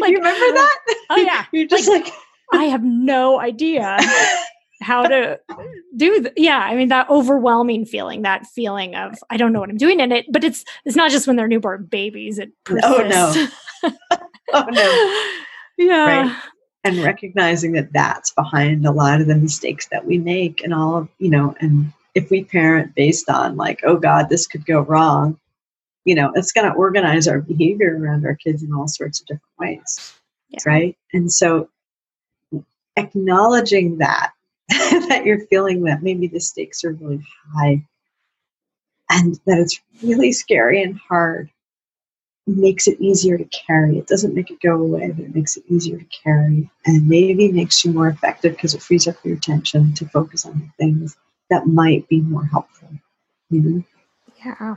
Like, 0.02 0.12
you 0.12 0.18
remember 0.18 0.46
uh, 0.46 0.52
that 0.54 0.78
Oh, 1.12 1.18
yeah. 1.18 1.46
you're 1.52 1.68
just 1.68 1.88
like, 1.88 2.08
I 2.52 2.64
have 2.66 2.84
no 2.84 3.40
idea 3.40 3.98
how 4.82 5.04
to 5.04 5.38
do 5.98 6.22
th- 6.22 6.34
yeah 6.38 6.60
i 6.60 6.74
mean 6.74 6.88
that 6.88 7.10
overwhelming 7.10 7.84
feeling 7.86 8.22
that 8.22 8.48
feeling 8.48 8.96
of 8.96 9.16
i 9.30 9.36
don't 9.36 9.52
know 9.52 9.60
what 9.60 9.70
i'm 9.70 9.76
doing 9.76 10.00
in 10.00 10.14
it 10.14 10.26
but 10.32 10.42
it's 10.42 10.64
it's 10.86 10.96
not 10.96 11.12
just 11.12 11.28
when 11.28 11.36
they're 11.36 11.50
newborn 11.50 11.84
babies 11.84 12.40
it 12.40 12.50
Oh, 12.82 13.06
no. 13.84 13.92
oh 14.54 14.66
no 14.72 15.26
yeah 15.86 16.06
Right. 16.30 16.36
and 16.86 16.98
recognizing 17.00 17.74
that 17.74 17.92
that's 17.92 18.32
behind 18.32 18.86
a 18.86 18.92
lot 18.92 19.20
of 19.20 19.28
the 19.28 19.36
mistakes 19.36 19.88
that 19.90 20.06
we 20.06 20.18
make 20.18 20.64
and 20.64 20.74
all 20.74 20.96
of 20.96 21.10
you 21.18 21.30
know 21.30 21.56
and 21.60 21.92
if 22.16 22.30
we 22.30 22.44
parent 22.44 22.94
based 22.96 23.30
on 23.30 23.56
like 23.56 23.80
oh 23.84 23.98
god 23.98 24.30
this 24.30 24.48
could 24.48 24.66
go 24.66 24.82
wrong 24.82 25.40
you 26.06 26.16
know 26.16 26.32
it's 26.36 26.52
going 26.52 26.70
to 26.70 26.78
organize 26.78 27.28
our 27.28 27.40
behavior 27.40 27.98
around 28.00 28.26
our 28.26 28.36
kids 28.36 28.64
in 28.64 28.74
all 28.74 28.88
sorts 28.88 29.20
of 29.22 29.28
different 29.28 29.44
ways 29.60 30.14
Yeah. 30.50 30.60
right 30.66 30.98
and 31.14 31.32
so 31.32 31.70
acknowledging 32.98 33.98
that 33.98 34.32
that 34.70 35.24
you're 35.26 35.46
feeling 35.48 35.84
that 35.84 36.04
maybe 36.04 36.28
the 36.28 36.40
stakes 36.40 36.84
are 36.84 36.94
really 36.94 37.24
high 37.56 37.84
and 39.10 39.40
that 39.46 39.60
it's 39.60 39.80
really 40.04 40.32
scary 40.32 40.82
and 40.84 40.98
hard 40.98 41.50
makes 42.46 42.88
it 42.88 43.00
easier 43.00 43.38
to 43.38 43.46
carry. 43.46 43.98
It 43.98 44.08
doesn't 44.08 44.34
make 44.34 44.50
it 44.52 44.62
go 44.62 44.76
away, 44.76 45.12
but 45.12 45.26
it 45.26 45.36
makes 45.36 45.56
it 45.58 45.64
easier 45.70 45.98
to 45.98 46.06
carry. 46.24 46.70
And 46.86 47.08
maybe 47.08 47.52
makes 47.52 47.84
you 47.86 47.92
more 47.92 48.08
effective 48.08 48.54
because 48.54 48.74
it 48.74 48.82
frees 48.82 49.08
up 49.08 49.16
your 49.24 49.36
attention 49.36 49.94
to 49.96 50.08
focus 50.08 50.46
on 50.46 50.60
the 50.60 50.84
things 50.84 51.16
that 51.50 51.68
might 51.68 52.08
be 52.10 52.22
more 52.22 52.46
helpful. 52.46 52.90
You 53.50 53.62
know? 53.62 53.84
yeah 54.46 54.76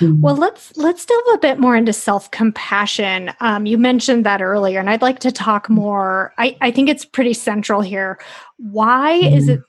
Mm. 0.00 0.20
well 0.22 0.36
let's 0.36 0.74
let's 0.78 1.04
delve 1.04 1.34
a 1.34 1.38
bit 1.38 1.58
more 1.58 1.76
into 1.76 1.92
self-compassion 1.92 3.30
um, 3.40 3.66
you 3.66 3.76
mentioned 3.76 4.24
that 4.24 4.40
earlier 4.40 4.80
and 4.80 4.88
i'd 4.88 5.02
like 5.02 5.18
to 5.20 5.30
talk 5.30 5.68
more 5.68 6.32
i, 6.38 6.56
I 6.62 6.70
think 6.70 6.88
it's 6.88 7.04
pretty 7.04 7.34
central 7.34 7.82
here 7.82 8.18
why 8.56 9.12
is 9.12 9.48
Mhm. 9.48 9.54
it 9.56 9.60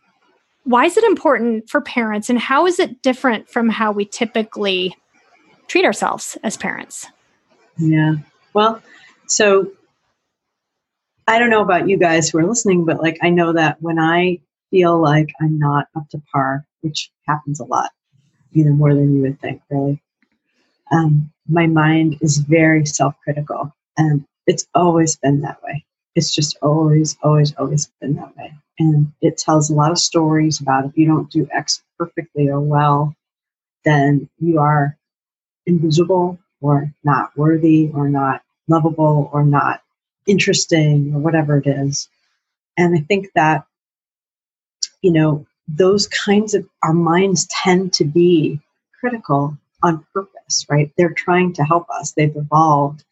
why 0.63 0.85
is 0.85 0.95
it 0.95 1.03
important 1.03 1.69
for 1.69 1.81
parents 1.81 2.29
and 2.29 2.39
how 2.39 2.65
is 2.65 2.79
it 2.79 3.01
different 3.01 3.49
from 3.49 3.67
how 3.67 3.91
we 3.91 4.05
typically 4.05 4.95
treat 5.67 5.83
ourselves 5.83 6.37
as 6.43 6.55
parents 6.55 7.07
Yeah. 7.77 8.15
Well, 8.53 8.81
so 9.27 9.71
I 11.27 11.39
don't 11.39 11.49
know 11.49 11.61
about 11.61 11.89
you 11.89 11.97
guys 11.97 12.29
who 12.29 12.37
are 12.37 12.45
listening, 12.47 12.85
but 12.85 13.01
like 13.01 13.17
I 13.21 13.29
know 13.29 13.53
that 13.53 13.81
when 13.81 13.99
I 13.99 14.39
feel 14.71 15.01
like 15.01 15.29
I'm 15.41 15.59
not 15.59 15.87
up 15.95 16.09
to 16.11 16.21
par, 16.33 16.65
which 16.81 17.11
happens 17.27 17.59
a 17.59 17.65
lot, 17.65 17.91
even 18.53 18.77
more 18.77 18.95
than 18.95 19.15
you 19.15 19.23
would 19.23 19.41
think, 19.41 19.61
really, 19.69 20.01
um, 20.91 21.31
my 21.47 21.67
mind 21.67 22.17
is 22.21 22.39
very 22.39 22.85
self 22.85 23.15
critical. 23.23 23.73
And 23.97 24.25
it's 24.47 24.67
always 24.75 25.17
been 25.17 25.41
that 25.41 25.61
way. 25.63 25.85
It's 26.15 26.33
just 26.33 26.57
always, 26.61 27.17
always, 27.23 27.55
always 27.55 27.91
been 28.01 28.15
that 28.15 28.35
way. 28.37 28.53
And 28.79 29.11
it 29.21 29.37
tells 29.37 29.69
a 29.69 29.75
lot 29.75 29.91
of 29.91 29.99
stories 29.99 30.59
about 30.61 30.85
if 30.85 30.97
you 30.97 31.07
don't 31.07 31.31
do 31.31 31.47
X 31.53 31.83
perfectly 31.97 32.49
or 32.49 32.59
well, 32.59 33.15
then 33.85 34.29
you 34.39 34.59
are 34.59 34.97
invisible 35.65 36.39
or 36.61 36.93
not 37.03 37.35
worthy 37.37 37.91
or 37.93 38.09
not 38.09 38.41
lovable 38.67 39.29
or 39.33 39.45
not 39.45 39.81
interesting 40.27 41.13
or 41.13 41.19
whatever 41.19 41.57
it 41.57 41.67
is. 41.67 42.09
And 42.77 42.97
I 42.97 43.01
think 43.01 43.27
that, 43.35 43.65
you 45.01 45.11
know, 45.11 45.45
those 45.67 46.07
kinds 46.07 46.53
of, 46.53 46.67
our 46.83 46.93
minds 46.93 47.47
tend 47.47 47.93
to 47.93 48.05
be 48.05 48.59
critical 48.99 49.57
on 49.83 50.05
purpose, 50.13 50.65
right? 50.69 50.91
They're 50.97 51.13
trying 51.13 51.53
to 51.53 51.63
help 51.63 51.89
us. 51.89 52.11
They've 52.11 52.35
evolved. 52.35 53.03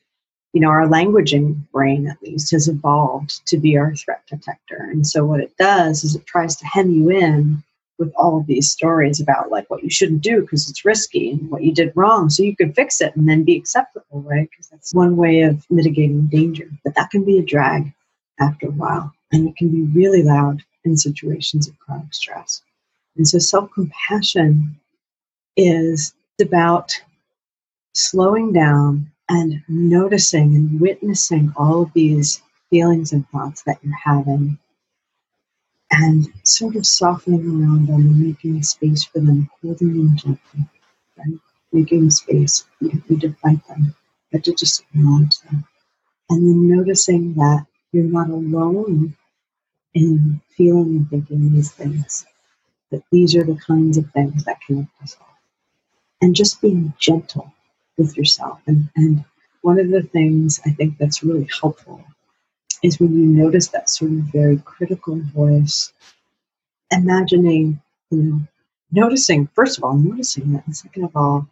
You 0.53 0.61
know, 0.61 0.69
our 0.69 0.87
languaging 0.87 1.69
brain, 1.71 2.07
at 2.07 2.21
least, 2.23 2.51
has 2.51 2.67
evolved 2.67 3.45
to 3.47 3.57
be 3.57 3.77
our 3.77 3.95
threat 3.95 4.23
detector. 4.27 4.77
And 4.91 5.05
so 5.05 5.25
what 5.25 5.41
it 5.41 5.55
does 5.57 6.03
is 6.03 6.15
it 6.15 6.25
tries 6.25 6.55
to 6.57 6.65
hem 6.65 6.89
you 6.89 7.11
in 7.11 7.63
with 7.99 8.11
all 8.15 8.37
of 8.37 8.47
these 8.47 8.71
stories 8.71 9.19
about 9.19 9.51
like 9.51 9.69
what 9.69 9.83
you 9.83 9.89
shouldn't 9.89 10.21
do 10.21 10.41
because 10.41 10.69
it's 10.69 10.85
risky 10.85 11.31
and 11.31 11.51
what 11.51 11.63
you 11.63 11.73
did 11.73 11.91
wrong 11.95 12.29
so 12.29 12.41
you 12.41 12.55
can 12.55 12.73
fix 12.73 13.01
it 13.01 13.15
and 13.15 13.27
then 13.27 13.43
be 13.43 13.57
acceptable 13.57 14.21
right 14.21 14.49
because 14.49 14.69
that's 14.69 14.93
one 14.93 15.17
way 15.17 15.41
of 15.41 15.65
mitigating 15.69 16.25
danger 16.27 16.69
but 16.83 16.95
that 16.95 17.09
can 17.11 17.25
be 17.25 17.37
a 17.37 17.43
drag 17.43 17.93
after 18.39 18.67
a 18.67 18.71
while 18.71 19.13
and 19.33 19.47
it 19.47 19.55
can 19.57 19.67
be 19.67 19.81
really 19.99 20.23
loud 20.23 20.63
in 20.85 20.97
situations 20.97 21.67
of 21.67 21.77
chronic 21.79 22.13
stress 22.13 22.61
and 23.17 23.27
so 23.27 23.39
self-compassion 23.39 24.79
is 25.57 26.13
about 26.41 26.93
slowing 27.95 28.53
down 28.53 29.11
and 29.29 29.61
noticing 29.67 30.55
and 30.55 30.79
witnessing 30.79 31.53
all 31.57 31.83
of 31.83 31.93
these 31.93 32.41
feelings 32.69 33.13
and 33.13 33.27
thoughts 33.29 33.63
that 33.63 33.79
you're 33.83 33.93
having 34.03 34.57
and 35.91 36.27
sort 36.43 36.75
of 36.75 36.85
softening 36.85 37.41
around 37.41 37.87
them 37.87 38.01
and 38.01 38.19
making 38.19 38.61
space 38.63 39.05
for 39.05 39.19
them, 39.19 39.49
holding 39.61 39.93
them 39.97 40.17
gently, 40.17 40.69
right? 41.17 41.39
Making 41.73 42.09
space. 42.11 42.65
You 42.79 42.89
don't 42.89 43.09
need 43.09 43.21
to 43.21 43.33
fight 43.35 43.65
them, 43.67 43.95
but 44.31 44.43
to 44.45 44.53
just 44.53 44.81
acknowledge 44.83 45.39
them. 45.41 45.65
And 46.29 46.41
then 46.47 46.77
noticing 46.77 47.35
that 47.35 47.65
you're 47.91 48.05
not 48.05 48.29
alone 48.29 49.15
in 49.93 50.41
feeling 50.55 50.97
and 50.97 51.09
thinking 51.09 51.53
these 51.53 51.71
things, 51.71 52.25
that 52.91 53.03
these 53.11 53.35
are 53.35 53.43
the 53.43 53.59
kinds 53.65 53.97
of 53.97 54.09
things 54.11 54.43
that 54.45 54.61
connect 54.61 54.89
us 55.01 55.15
all. 55.19 55.27
And 56.21 56.35
just 56.35 56.61
being 56.61 56.93
gentle 56.99 57.53
with 57.97 58.17
yourself. 58.17 58.61
And, 58.67 58.89
and 58.95 59.23
one 59.61 59.79
of 59.79 59.89
the 59.89 60.03
things 60.03 60.59
I 60.65 60.71
think 60.71 60.97
that's 60.97 61.23
really 61.23 61.47
helpful 61.61 62.03
is 62.83 62.99
when 62.99 63.13
you 63.13 63.25
notice 63.25 63.67
that 63.69 63.89
sort 63.89 64.11
of 64.11 64.17
very 64.31 64.57
critical 64.59 65.19
voice, 65.33 65.91
imagining, 66.91 67.81
you 68.09 68.23
know, 68.23 68.41
noticing, 68.91 69.47
first 69.53 69.77
of 69.77 69.83
all, 69.83 69.95
noticing 69.95 70.53
that, 70.53 70.65
and 70.65 70.75
second 70.75 71.03
of 71.03 71.15
all, 71.15 71.47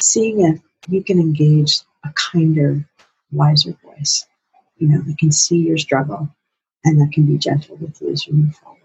seeing 0.00 0.40
if 0.40 0.60
you 0.88 1.02
can 1.02 1.18
engage 1.18 1.80
a 2.04 2.10
kinder, 2.14 2.84
wiser 3.32 3.74
voice, 3.82 4.26
you 4.78 4.88
know, 4.88 5.00
that 5.02 5.18
can 5.18 5.32
see 5.32 5.56
your 5.56 5.78
struggle 5.78 6.28
and 6.84 7.00
that 7.00 7.12
can 7.12 7.26
be 7.26 7.38
gentle 7.38 7.76
with 7.76 8.00
you 8.00 8.10
as 8.10 8.26
you 8.26 8.34
move 8.34 8.56
forward. 8.56 8.78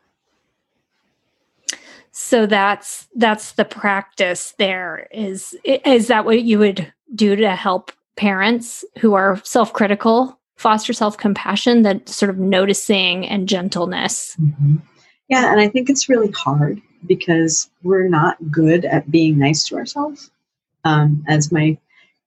so 2.11 2.45
that's 2.45 3.07
that's 3.15 3.53
the 3.53 3.65
practice 3.65 4.53
there 4.57 5.07
is 5.11 5.55
is 5.63 6.07
that 6.07 6.25
what 6.25 6.43
you 6.43 6.59
would 6.59 6.91
do 7.13 7.35
to 7.35 7.55
help 7.55 7.91
parents 8.15 8.85
who 8.99 9.13
are 9.13 9.41
self-critical 9.43 10.39
foster 10.55 10.93
self-compassion 10.93 11.81
that 11.81 12.07
sort 12.07 12.29
of 12.29 12.37
noticing 12.37 13.27
and 13.27 13.49
gentleness 13.49 14.35
Mhm. 14.39 14.81
Yeah, 15.27 15.51
and 15.51 15.59
I 15.59 15.67
think 15.67 15.89
it's 15.89 16.07
really 16.07 16.31
hard 16.31 16.81
because 17.07 17.69
we're 17.83 18.07
not 18.07 18.37
good 18.51 18.85
at 18.85 19.09
being 19.09 19.39
nice 19.39 19.67
to 19.67 19.75
ourselves. 19.75 20.29
Um, 20.83 21.23
as 21.27 21.51
my 21.51 21.77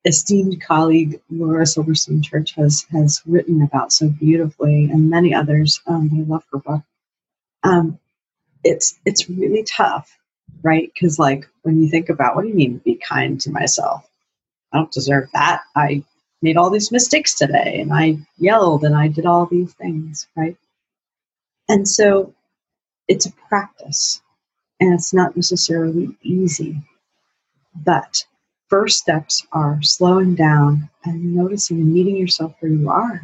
esteemed 0.05 0.63
colleague 0.63 1.21
Laura 1.31 1.67
Silberstein-Tirch 1.67 2.55
has 2.55 2.87
has 2.93 3.23
written 3.27 3.63
about 3.63 3.93
so 3.93 4.09
beautifully, 4.09 4.85
and 4.87 5.11
many 5.11 5.35
others. 5.35 5.81
Um, 5.87 6.11
I 6.15 6.23
love 6.23 6.45
her 6.53 6.59
book. 6.59 6.83
Um, 7.65 7.99
it's 8.65 8.99
it's 9.05 9.29
really 9.29 9.65
tough, 9.65 10.19
right? 10.63 10.91
Because 10.93 11.19
like 11.19 11.49
when 11.63 11.83
you 11.83 11.89
think 11.89 12.09
about 12.09 12.37
what 12.37 12.43
do 12.43 12.49
you 12.49 12.55
mean 12.55 12.79
be 12.85 12.97
kind 12.97 13.41
to 13.43 13.51
myself? 13.51 14.09
I 14.73 14.79
don't 14.79 14.93
deserve 14.93 15.29
that. 15.35 15.63
I 15.77 16.05
made 16.43 16.57
all 16.57 16.71
these 16.71 16.93
mistakes 16.93 17.35
today, 17.35 17.81
and 17.81 17.93
I 17.93 18.19
yelled, 18.39 18.85
and 18.85 18.95
I 18.97 19.09
did 19.09 19.27
all 19.27 19.47
these 19.47 19.73
things, 19.75 20.29
right? 20.37 20.57
And 21.69 21.87
so 21.87 22.35
it's 23.09 23.27
a 23.27 23.33
practice 23.49 24.23
and 24.81 24.95
it's 24.95 25.13
not 25.13 25.37
necessarily 25.37 26.17
easy. 26.23 26.83
But 27.75 28.25
first 28.69 28.99
steps 28.99 29.47
are 29.53 29.81
slowing 29.83 30.35
down 30.35 30.89
and 31.05 31.35
noticing 31.35 31.79
and 31.79 31.93
meeting 31.93 32.17
yourself 32.17 32.55
where 32.61 32.73
you 32.73 32.91
are. 32.91 33.23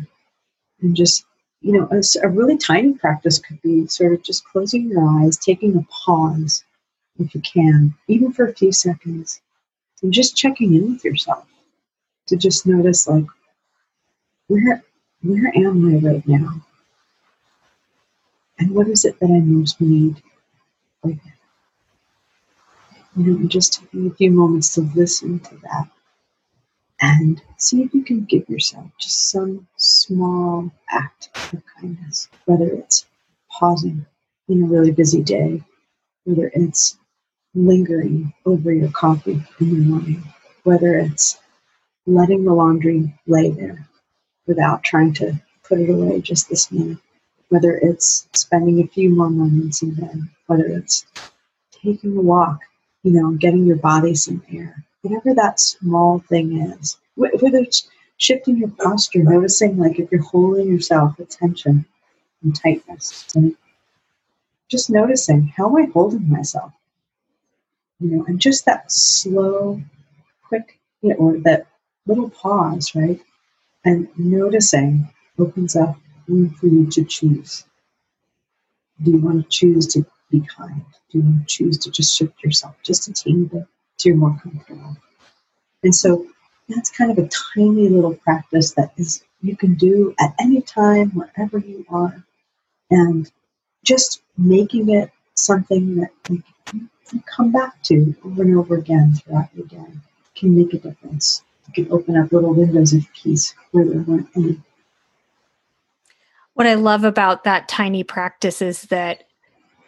And 0.82 0.96
just, 0.96 1.24
you 1.62 1.72
know, 1.72 1.88
a 2.22 2.28
really 2.28 2.56
tiny 2.58 2.94
practice 2.94 3.38
could 3.40 3.60
be 3.62 3.86
sort 3.88 4.12
of 4.14 4.22
just 4.22 4.44
closing 4.46 4.88
your 4.90 5.02
eyes, 5.08 5.36
taking 5.38 5.76
a 5.76 5.86
pause 6.06 6.64
if 7.18 7.34
you 7.34 7.42
can, 7.42 7.94
even 8.08 8.32
for 8.32 8.46
a 8.46 8.54
few 8.54 8.72
seconds, 8.72 9.40
and 10.02 10.12
just 10.12 10.36
checking 10.36 10.74
in 10.74 10.92
with 10.92 11.04
yourself. 11.04 11.46
to 12.28 12.36
just 12.36 12.66
notice 12.66 13.08
like 13.08 13.26
where 14.48 14.82
where 15.22 15.52
am 15.56 15.94
I 15.94 15.98
right 15.98 16.28
now? 16.28 16.66
And 18.58 18.72
what 18.74 18.88
is 18.88 19.04
it 19.04 19.20
that 19.20 19.30
I 19.30 19.40
most 19.40 19.80
need 19.80 20.22
right 21.04 21.20
now? 21.26 21.33
You 23.16 23.38
know, 23.38 23.48
just 23.48 23.80
taking 23.80 24.06
a 24.10 24.14
few 24.14 24.30
moments 24.30 24.74
to 24.74 24.82
listen 24.94 25.38
to 25.40 25.56
that 25.62 25.88
and 27.00 27.40
see 27.58 27.82
if 27.82 27.94
you 27.94 28.02
can 28.02 28.24
give 28.24 28.48
yourself 28.48 28.86
just 28.98 29.30
some 29.30 29.66
small 29.76 30.70
act 30.90 31.30
of 31.52 31.62
kindness, 31.80 32.28
whether 32.46 32.66
it's 32.66 33.06
pausing 33.50 34.04
in 34.48 34.62
a 34.62 34.66
really 34.66 34.90
busy 34.90 35.22
day, 35.22 35.62
whether 36.24 36.50
it's 36.54 36.98
lingering 37.54 38.32
over 38.46 38.72
your 38.72 38.90
coffee 38.90 39.42
in 39.60 39.70
the 39.70 39.86
morning, 39.86 40.22
whether 40.64 40.98
it's 40.98 41.38
letting 42.06 42.44
the 42.44 42.52
laundry 42.52 43.14
lay 43.26 43.50
there 43.50 43.88
without 44.46 44.82
trying 44.82 45.12
to 45.14 45.32
put 45.62 45.80
it 45.80 45.90
away 45.90 46.20
just 46.20 46.48
this 46.48 46.70
minute, 46.72 46.98
whether 47.48 47.76
it's 47.76 48.28
spending 48.34 48.80
a 48.80 48.88
few 48.88 49.10
more 49.10 49.30
moments 49.30 49.82
in 49.82 49.94
bed, 49.94 50.20
whether 50.46 50.66
it's 50.66 51.06
taking 51.72 52.16
a 52.16 52.20
walk, 52.20 52.60
you 53.04 53.12
know, 53.12 53.32
getting 53.32 53.66
your 53.66 53.76
body 53.78 54.16
some 54.16 54.44
air, 54.52 54.84
whatever 55.02 55.34
that 55.34 55.60
small 55.60 56.20
thing 56.20 56.60
is, 56.72 56.98
whether 57.16 57.58
it's 57.58 57.88
shifting 58.18 58.58
your 58.58 58.70
posture, 58.70 59.24
noticing 59.24 59.78
like 59.78 60.00
if 60.00 60.12
you're 60.12 60.22
holding 60.22 60.68
yourself 60.68 61.18
with 61.18 61.30
tension 61.30 61.86
and 62.42 62.56
tightness, 62.56 63.26
and 63.36 63.56
just 64.70 64.90
noticing 64.90 65.48
how 65.48 65.68
am 65.68 65.76
I 65.76 65.90
holding 65.92 66.28
myself, 66.28 66.72
you 68.00 68.10
know, 68.10 68.24
and 68.26 68.40
just 68.40 68.66
that 68.66 68.92
slow, 68.92 69.82
quick, 70.48 70.78
you 71.02 71.10
know, 71.10 71.16
or 71.16 71.38
that 71.40 71.66
little 72.06 72.30
pause, 72.30 72.94
right, 72.94 73.20
and 73.84 74.08
noticing 74.18 75.08
opens 75.38 75.76
up 75.76 75.96
room 76.28 76.50
for 76.50 76.66
you 76.66 76.90
to 76.90 77.04
choose. 77.04 77.64
Do 79.02 79.12
you 79.12 79.18
want 79.18 79.42
to 79.44 79.48
choose 79.50 79.86
to 79.94 80.06
be 80.30 80.40
kind? 80.40 80.84
Do 81.10 81.22
choose 81.46 81.78
to 81.78 81.90
just 81.90 82.16
shift 82.16 82.42
yourself 82.42 82.76
just 82.82 83.08
a 83.08 83.12
teeny 83.12 83.46
bit 83.46 83.66
so 83.96 84.08
you're 84.08 84.16
more 84.16 84.38
comfortable? 84.42 84.96
And 85.82 85.94
so 85.94 86.26
that's 86.68 86.90
kind 86.90 87.10
of 87.10 87.18
a 87.18 87.28
tiny 87.54 87.88
little 87.88 88.14
practice 88.14 88.72
that 88.74 88.92
is 88.96 89.22
you 89.42 89.56
can 89.56 89.74
do 89.74 90.14
at 90.18 90.34
any 90.40 90.62
time, 90.62 91.10
wherever 91.10 91.58
you 91.58 91.84
are, 91.90 92.24
and 92.90 93.30
just 93.84 94.22
making 94.38 94.88
it 94.90 95.10
something 95.34 95.96
that 95.96 96.10
you 96.30 96.42
come 97.26 97.52
back 97.52 97.82
to 97.82 98.14
over 98.24 98.42
and 98.42 98.56
over 98.56 98.76
again 98.76 99.12
throughout 99.12 99.48
your 99.54 99.66
day 99.66 99.92
can 100.34 100.56
make 100.56 100.72
a 100.74 100.78
difference. 100.78 101.42
You 101.68 101.84
can 101.84 101.92
open 101.92 102.16
up 102.16 102.32
little 102.32 102.54
windows 102.54 102.92
of 102.92 103.04
peace 103.14 103.54
where 103.70 103.84
there 103.84 104.00
weren't 104.00 104.28
any. 104.34 104.60
What 106.54 106.66
I 106.66 106.74
love 106.74 107.04
about 107.04 107.44
that 107.44 107.68
tiny 107.68 108.04
practice 108.04 108.62
is 108.62 108.82
that 108.82 109.24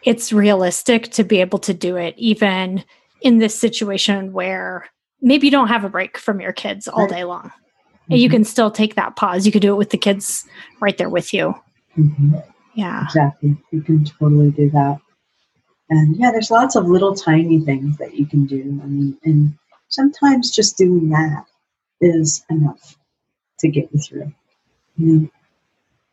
it's 0.03 0.31
realistic 0.31 1.11
to 1.11 1.23
be 1.23 1.41
able 1.41 1.59
to 1.59 1.73
do 1.73 1.95
it 1.95 2.13
even 2.17 2.83
in 3.21 3.39
this 3.39 3.59
situation 3.59 4.31
where 4.31 4.89
maybe 5.21 5.47
you 5.47 5.51
don't 5.51 5.67
have 5.67 5.83
a 5.83 5.89
break 5.89 6.17
from 6.17 6.39
your 6.39 6.53
kids 6.53 6.87
all 6.87 7.07
day 7.07 7.23
long. 7.23 7.43
Mm-hmm. 7.43 8.13
And 8.13 8.21
you 8.21 8.29
can 8.29 8.43
still 8.43 8.71
take 8.71 8.95
that 8.95 9.15
pause. 9.15 9.45
You 9.45 9.51
could 9.51 9.61
do 9.61 9.73
it 9.73 9.77
with 9.77 9.89
the 9.89 9.97
kids 9.97 10.45
right 10.79 10.97
there 10.97 11.09
with 11.09 11.33
you. 11.33 11.55
Mm-hmm. 11.97 12.35
Yeah. 12.75 13.03
Exactly. 13.03 13.57
You 13.71 13.81
can 13.81 14.05
totally 14.05 14.51
do 14.51 14.69
that. 14.69 14.99
And 15.89 16.15
yeah, 16.17 16.31
there's 16.31 16.51
lots 16.51 16.75
of 16.75 16.87
little 16.87 17.15
tiny 17.15 17.59
things 17.61 17.97
that 17.97 18.13
you 18.13 18.25
can 18.25 18.45
do. 18.45 18.79
I 18.83 18.85
mean, 18.85 19.17
and 19.23 19.57
sometimes 19.89 20.51
just 20.51 20.77
doing 20.77 21.09
that 21.09 21.45
is 22.01 22.45
enough 22.49 22.95
to 23.59 23.67
get 23.69 23.89
you 23.91 23.99
through. 23.99 24.33
Mm-hmm. 24.99 25.25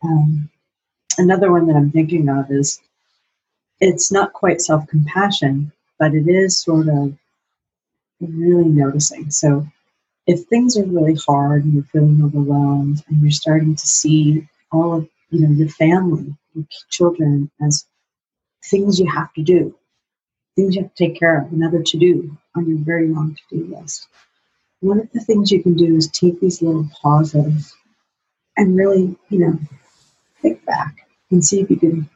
Um, 0.07 0.51
another 1.19 1.51
one 1.51 1.67
that 1.67 1.77
I'm 1.77 1.91
thinking 1.91 2.29
of 2.29 2.51
is 2.51 2.81
it's 3.81 4.13
not 4.13 4.33
quite 4.33 4.61
self 4.61 4.87
compassion, 4.87 5.73
but 5.99 6.15
it 6.15 6.29
is 6.29 6.61
sort 6.61 6.89
of 6.89 7.17
really 8.21 8.69
noticing. 8.69 9.31
So 9.31 9.67
if 10.27 10.45
things 10.45 10.77
are 10.79 10.85
really 10.85 11.17
hard 11.27 11.65
and 11.65 11.75
you're 11.75 11.85
feeling 11.85 12.23
overwhelmed 12.25 13.03
and 13.09 13.21
you're 13.21 13.31
starting 13.31 13.77
to 13.77 13.87
see 13.87 14.47
all 14.73 14.95
of 14.95 15.09
you 15.31 15.41
know 15.41 15.53
your 15.53 15.69
family, 15.69 16.35
your 16.55 16.65
children 16.91 17.51
as 17.61 17.87
things 18.65 18.99
you 18.99 19.07
have 19.11 19.33
to 19.35 19.43
do, 19.43 19.75
things 20.57 20.75
you 20.75 20.83
have 20.83 20.95
to 20.95 21.07
take 21.07 21.19
care 21.19 21.41
of, 21.41 21.53
another 21.53 21.83
to 21.83 21.99
do 21.99 22.37
on 22.55 22.69
your 22.69 22.79
very 22.79 23.09
long 23.09 23.35
to 23.35 23.57
do 23.57 23.77
list. 23.77 24.09
One 24.81 25.01
of 25.01 25.11
the 25.13 25.21
things 25.21 25.51
you 25.51 25.63
can 25.63 25.75
do 25.75 25.97
is 25.97 26.09
take 26.09 26.41
these 26.41 26.63
little 26.63 26.89
pauses 27.01 27.75
and 28.57 28.77
really, 28.77 29.17
you 29.29 29.39
know, 29.39 29.59
think 30.41 30.65
back 30.65 31.07
and 31.31 31.45
see 31.45 31.61
if 31.61 31.71
you 31.71 31.77
can 31.77 32.09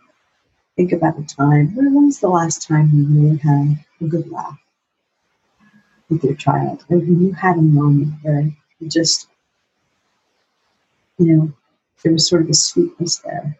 think 0.79 0.93
about 0.93 1.19
a 1.19 1.25
time. 1.25 1.75
When 1.75 1.93
was 1.93 2.21
the 2.21 2.29
last 2.29 2.67
time 2.67 2.91
you 2.95 3.05
really 3.07 3.37
had 3.39 3.85
a 4.01 4.05
good 4.05 4.31
laugh? 4.31 4.59
with 6.09 6.25
your 6.25 6.35
child, 6.35 6.85
or 6.89 6.99
you 6.99 7.33
had 7.33 7.57
a 7.57 7.63
moment 7.63 8.15
where 8.23 8.41
you 8.79 8.89
just, 8.89 9.29
you 11.19 11.27
know, 11.27 11.53
there 12.03 12.13
was 12.13 12.29
sort 12.29 12.43
of 12.43 12.49
a 12.49 12.55
sweetness 12.55 13.19
there, 13.19 13.59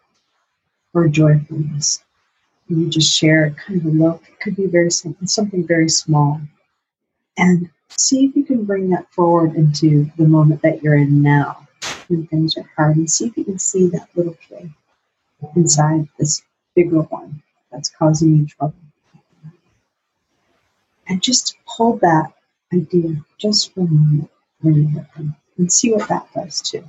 or 0.93 1.05
a 1.05 1.09
joyfulness. 1.09 2.03
And 2.67 2.81
you 2.81 2.89
just 2.89 3.15
share 3.15 3.51
kind 3.51 3.79
of 3.79 3.85
a 3.85 3.89
look. 3.89 4.23
It 4.27 4.39
could 4.39 4.55
be 4.55 4.67
very 4.67 4.91
simple, 4.91 5.27
something 5.27 5.65
very 5.65 5.89
small. 5.89 6.41
And 7.37 7.69
see 7.89 8.25
if 8.25 8.35
you 8.35 8.43
can 8.43 8.65
bring 8.65 8.89
that 8.89 9.11
forward 9.11 9.55
into 9.55 10.11
the 10.17 10.27
moment 10.27 10.61
that 10.61 10.83
you're 10.83 10.97
in 10.97 11.21
now 11.21 11.67
when 12.07 12.27
things 12.27 12.57
are 12.57 12.69
hard 12.75 12.97
and 12.97 13.09
see 13.09 13.27
if 13.27 13.37
you 13.37 13.45
can 13.45 13.59
see 13.59 13.87
that 13.89 14.09
little 14.15 14.35
kid 14.47 14.71
inside 15.55 16.07
this 16.17 16.41
bigger 16.79 17.01
one 17.01 17.41
that's 17.71 17.89
causing 17.89 18.35
you 18.37 18.45
trouble. 18.45 18.75
And 21.07 21.21
just 21.21 21.57
hold 21.65 21.99
that 22.01 22.31
idea 22.73 23.15
just 23.37 23.73
for 23.73 23.81
a 23.81 23.87
moment 23.87 24.29
when 24.61 24.75
you're 24.75 25.01
with 25.01 25.13
them 25.15 25.35
and 25.57 25.71
see 25.71 25.91
what 25.91 26.07
that 26.07 26.27
does 26.33 26.61
too. 26.61 26.85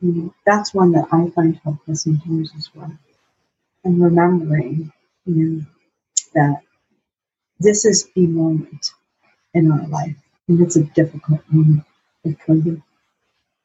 You 0.00 0.12
know, 0.12 0.34
that's 0.46 0.72
one 0.72 0.92
that 0.92 1.08
I 1.12 1.28
find 1.30 1.60
helpful 1.62 1.94
sometimes 1.94 2.52
as 2.56 2.70
well. 2.74 2.92
And 3.84 4.02
remembering, 4.02 4.92
you 5.26 5.34
know, 5.34 5.66
that 6.34 6.60
this 7.60 7.84
is 7.84 8.08
a 8.16 8.20
moment 8.20 8.90
in 9.54 9.70
our 9.70 9.86
life, 9.88 10.16
and 10.48 10.60
it's 10.60 10.76
a 10.76 10.84
difficult 10.84 11.40
moment 11.50 11.84
for 12.22 12.32
COVID. 12.46 12.82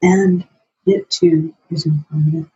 And 0.02 0.46
it 0.86 1.08
too 1.10 1.54
is 1.70 1.86
impermanent. 1.86 2.50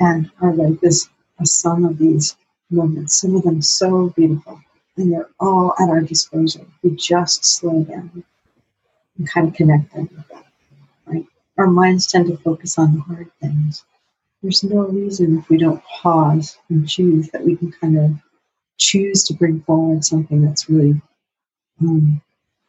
And 0.00 0.30
our 0.40 0.52
life 0.54 0.78
is 0.82 1.08
a 1.40 1.46
sum 1.46 1.84
of 1.84 1.98
these 1.98 2.36
moments, 2.70 3.20
some 3.20 3.36
of 3.36 3.42
them 3.42 3.60
so 3.62 4.10
beautiful, 4.10 4.60
and 4.96 5.12
they're 5.12 5.30
all 5.40 5.74
at 5.80 5.88
our 5.88 6.00
disposal. 6.00 6.66
We 6.82 6.90
just 6.90 7.44
slow 7.44 7.82
down 7.84 8.24
and 9.18 9.28
kind 9.28 9.48
of 9.48 9.54
connect 9.54 9.92
them 9.92 10.08
with 10.16 10.28
that. 10.28 10.46
Right? 11.06 11.26
Our 11.58 11.66
minds 11.66 12.06
tend 12.06 12.28
to 12.28 12.36
focus 12.38 12.78
on 12.78 12.94
the 12.94 13.00
hard 13.00 13.30
things. 13.40 13.84
There's 14.42 14.62
no 14.62 14.82
reason 14.82 15.38
if 15.38 15.48
we 15.48 15.56
don't 15.56 15.82
pause 15.84 16.58
and 16.68 16.88
choose 16.88 17.30
that 17.30 17.44
we 17.44 17.56
can 17.56 17.72
kind 17.72 17.98
of 17.98 18.10
choose 18.76 19.24
to 19.24 19.34
bring 19.34 19.62
forward 19.62 20.04
something 20.04 20.42
that's 20.42 20.68
really 20.68 21.00
um, 21.80 22.20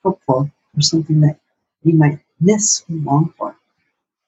hopeful 0.04 0.50
or 0.76 0.82
something 0.82 1.20
that 1.22 1.40
you 1.84 1.94
might 1.94 2.20
miss 2.40 2.84
and 2.88 3.04
long 3.04 3.34
for 3.38 3.56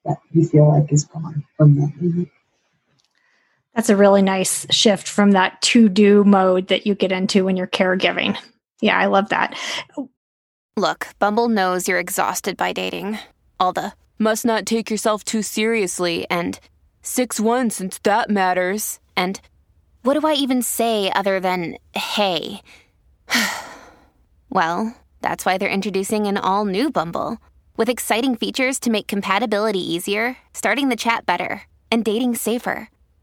that 0.04 0.18
you 0.32 0.46
feel 0.46 0.68
like 0.68 0.92
is 0.92 1.04
gone 1.04 1.44
from 1.56 1.74
that 1.76 1.94
moment. 2.00 2.28
That's 3.78 3.90
a 3.90 3.96
really 3.96 4.22
nice 4.22 4.66
shift 4.74 5.06
from 5.06 5.30
that 5.30 5.62
to 5.62 5.88
do 5.88 6.24
mode 6.24 6.66
that 6.66 6.84
you 6.84 6.96
get 6.96 7.12
into 7.12 7.44
when 7.44 7.56
you're 7.56 7.68
caregiving. 7.68 8.36
Yeah, 8.80 8.98
I 8.98 9.06
love 9.06 9.28
that. 9.28 9.56
Look, 10.76 11.06
Bumble 11.20 11.48
knows 11.48 11.86
you're 11.86 12.00
exhausted 12.00 12.56
by 12.56 12.72
dating. 12.72 13.20
All 13.60 13.72
the 13.72 13.92
must 14.18 14.44
not 14.44 14.66
take 14.66 14.90
yourself 14.90 15.22
too 15.22 15.42
seriously 15.42 16.26
and 16.28 16.58
6 17.02 17.38
1 17.38 17.70
since 17.70 18.00
that 18.00 18.28
matters. 18.28 18.98
And 19.16 19.40
what 20.02 20.18
do 20.18 20.26
I 20.26 20.32
even 20.32 20.60
say 20.60 21.12
other 21.12 21.38
than 21.38 21.76
hey? 21.94 22.62
well, 24.50 24.96
that's 25.20 25.46
why 25.46 25.56
they're 25.56 25.68
introducing 25.68 26.26
an 26.26 26.36
all 26.36 26.64
new 26.64 26.90
Bumble 26.90 27.38
with 27.76 27.88
exciting 27.88 28.34
features 28.34 28.80
to 28.80 28.90
make 28.90 29.06
compatibility 29.06 29.78
easier, 29.78 30.36
starting 30.52 30.88
the 30.88 30.96
chat 30.96 31.26
better, 31.26 31.62
and 31.92 32.04
dating 32.04 32.34
safer. 32.34 32.88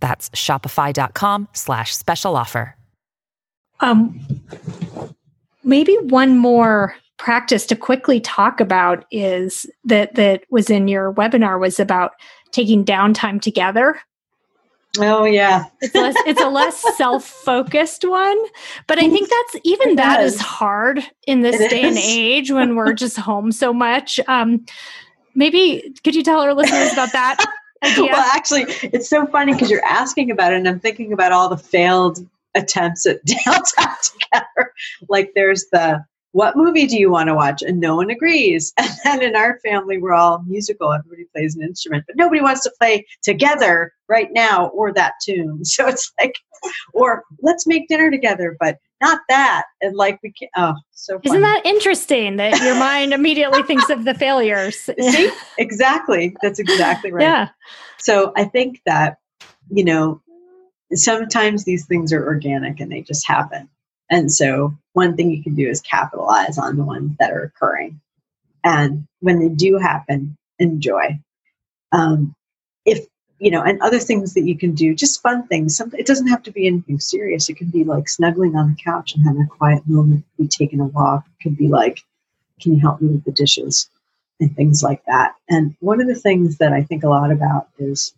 That's 0.00 0.28
shopify.com 0.30 1.48
slash 1.52 1.94
special 1.96 2.36
offer. 2.36 2.74
Um, 3.80 4.18
maybe 5.64 5.96
one 6.02 6.38
more 6.38 6.94
practice 7.16 7.66
to 7.66 7.76
quickly 7.76 8.20
talk 8.20 8.60
about 8.60 9.04
is 9.10 9.66
that 9.84 10.14
that 10.14 10.44
was 10.50 10.70
in 10.70 10.88
your 10.88 11.12
webinar 11.12 11.60
was 11.60 11.80
about 11.80 12.12
taking 12.52 12.84
downtime 12.84 13.40
together 13.40 14.00
Oh 14.98 15.24
yeah. 15.24 15.64
it's 15.80 15.94
less 15.94 16.14
it's 16.26 16.40
a 16.40 16.48
less 16.48 16.82
self-focused 16.96 18.04
one 18.04 18.38
but 18.86 18.98
i 18.98 19.08
think 19.08 19.28
that's 19.28 19.64
even 19.64 19.90
It 19.90 19.96
that 19.96 20.22
is 20.22 20.36
is. 20.36 20.40
hard 20.40 21.02
in 21.26 21.40
this 21.42 21.60
It 21.60 21.70
day 21.70 21.82
and 21.82 21.98
age 21.98 22.50
when 22.52 22.74
we're 22.76 22.92
just 22.94 23.16
home 23.16 23.52
so 23.52 23.72
much 23.72 24.18
um 24.28 24.64
maybe 25.34 25.92
could 26.04 26.14
you 26.14 26.22
tell 26.22 26.40
our 26.40 26.54
listeners 26.54 26.92
about 26.92 27.12
that 27.12 27.36
idea 27.40 27.52
Well, 27.82 28.30
actually, 28.34 28.64
it's 28.82 29.08
so 29.08 29.26
funny 29.26 29.52
because 29.52 29.70
you're 29.70 29.84
asking 29.84 30.30
about 30.30 30.52
it, 30.52 30.56
and 30.56 30.68
I'm 30.68 30.80
thinking 30.80 31.12
about 31.12 31.32
all 31.32 31.48
the 31.48 31.56
failed 31.56 32.26
attempts 32.54 33.06
at 33.06 33.24
downtime 33.26 34.12
together. 34.12 34.72
Like, 35.08 35.32
there's 35.34 35.66
the 35.72 36.04
what 36.32 36.56
movie 36.56 36.86
do 36.86 36.98
you 36.98 37.10
want 37.10 37.28
to 37.28 37.34
watch? 37.34 37.62
And 37.62 37.80
no 37.80 37.96
one 37.96 38.10
agrees. 38.10 38.72
And 38.78 39.20
then 39.20 39.22
in 39.22 39.36
our 39.36 39.58
family, 39.60 39.98
we're 39.98 40.12
all 40.12 40.42
musical. 40.46 40.92
Everybody 40.92 41.24
plays 41.34 41.56
an 41.56 41.62
instrument, 41.62 42.04
but 42.06 42.16
nobody 42.16 42.40
wants 42.40 42.62
to 42.62 42.72
play 42.78 43.06
together 43.22 43.92
right 44.08 44.28
now 44.32 44.68
or 44.68 44.92
that 44.92 45.14
tune. 45.22 45.64
So 45.64 45.86
it's 45.88 46.12
like, 46.20 46.34
or 46.92 47.24
let's 47.42 47.66
make 47.66 47.88
dinner 47.88 48.10
together, 48.10 48.56
but 48.60 48.78
not 49.00 49.20
that. 49.28 49.64
And 49.80 49.96
like, 49.96 50.18
we 50.22 50.32
can't, 50.32 50.50
oh, 50.56 50.74
so 50.90 51.14
funny. 51.14 51.22
isn't 51.24 51.42
that 51.42 51.62
interesting 51.64 52.36
that 52.36 52.60
your 52.60 52.74
mind 52.78 53.12
immediately 53.12 53.62
thinks 53.62 53.90
of 53.90 54.04
the 54.04 54.14
failures 54.14 54.76
See? 55.00 55.30
exactly. 55.56 56.36
That's 56.42 56.58
exactly 56.58 57.12
right. 57.12 57.22
yeah 57.22 57.48
So 57.98 58.32
I 58.36 58.44
think 58.44 58.80
that, 58.86 59.18
you 59.70 59.84
know, 59.84 60.20
sometimes 60.92 61.64
these 61.64 61.86
things 61.86 62.12
are 62.12 62.24
organic 62.24 62.80
and 62.80 62.90
they 62.90 63.02
just 63.02 63.26
happen. 63.26 63.68
And 64.10 64.32
so 64.32 64.74
one 64.94 65.16
thing 65.16 65.30
you 65.30 65.42
can 65.42 65.54
do 65.54 65.68
is 65.68 65.80
capitalize 65.80 66.58
on 66.58 66.76
the 66.76 66.84
ones 66.84 67.12
that 67.18 67.30
are 67.30 67.42
occurring. 67.42 68.00
And 68.64 69.06
when 69.20 69.38
they 69.38 69.48
do 69.48 69.78
happen, 69.78 70.36
enjoy. 70.58 71.20
Um, 71.92 72.34
if, 72.84 73.06
you 73.38 73.50
know, 73.50 73.62
and 73.62 73.80
other 73.80 73.98
things 73.98 74.34
that 74.34 74.46
you 74.46 74.56
can 74.56 74.74
do, 74.74 74.94
just 74.94 75.22
fun 75.22 75.46
things. 75.46 75.76
Some, 75.76 75.92
it 75.96 76.06
doesn't 76.06 76.28
have 76.28 76.42
to 76.44 76.50
be 76.50 76.66
anything 76.66 77.00
serious. 77.00 77.48
It 77.48 77.56
can 77.56 77.68
be 77.68 77.84
like 77.84 78.08
snuggling 78.08 78.56
on 78.56 78.70
the 78.70 78.82
couch 78.82 79.14
and 79.14 79.24
having 79.24 79.42
a 79.42 79.46
quiet 79.46 79.82
moment, 79.86 80.24
be 80.36 80.48
taking 80.48 80.80
a 80.80 80.86
walk. 80.86 81.24
It 81.26 81.42
could 81.42 81.56
be 81.56 81.68
like, 81.68 82.00
can 82.60 82.74
you 82.74 82.80
help 82.80 83.00
me 83.00 83.08
with 83.08 83.24
the 83.24 83.32
dishes? 83.32 83.88
And 84.40 84.54
things 84.54 84.84
like 84.84 85.04
that. 85.06 85.34
And 85.48 85.74
one 85.80 86.00
of 86.00 86.06
the 86.06 86.14
things 86.14 86.58
that 86.58 86.72
I 86.72 86.84
think 86.84 87.02
a 87.02 87.08
lot 87.08 87.32
about 87.32 87.68
is 87.78 88.14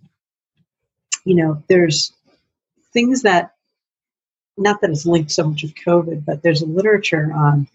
you 1.24 1.34
know, 1.34 1.62
there's 1.68 2.12
things 2.92 3.22
that, 3.22 3.54
not 4.56 4.80
that 4.80 4.90
it's 4.90 5.06
linked 5.06 5.30
so 5.30 5.48
much 5.48 5.62
with 5.62 5.74
COVID, 5.74 6.24
but 6.24 6.42
there's 6.42 6.62
a 6.62 6.66
literature 6.66 7.32
on, 7.34 7.66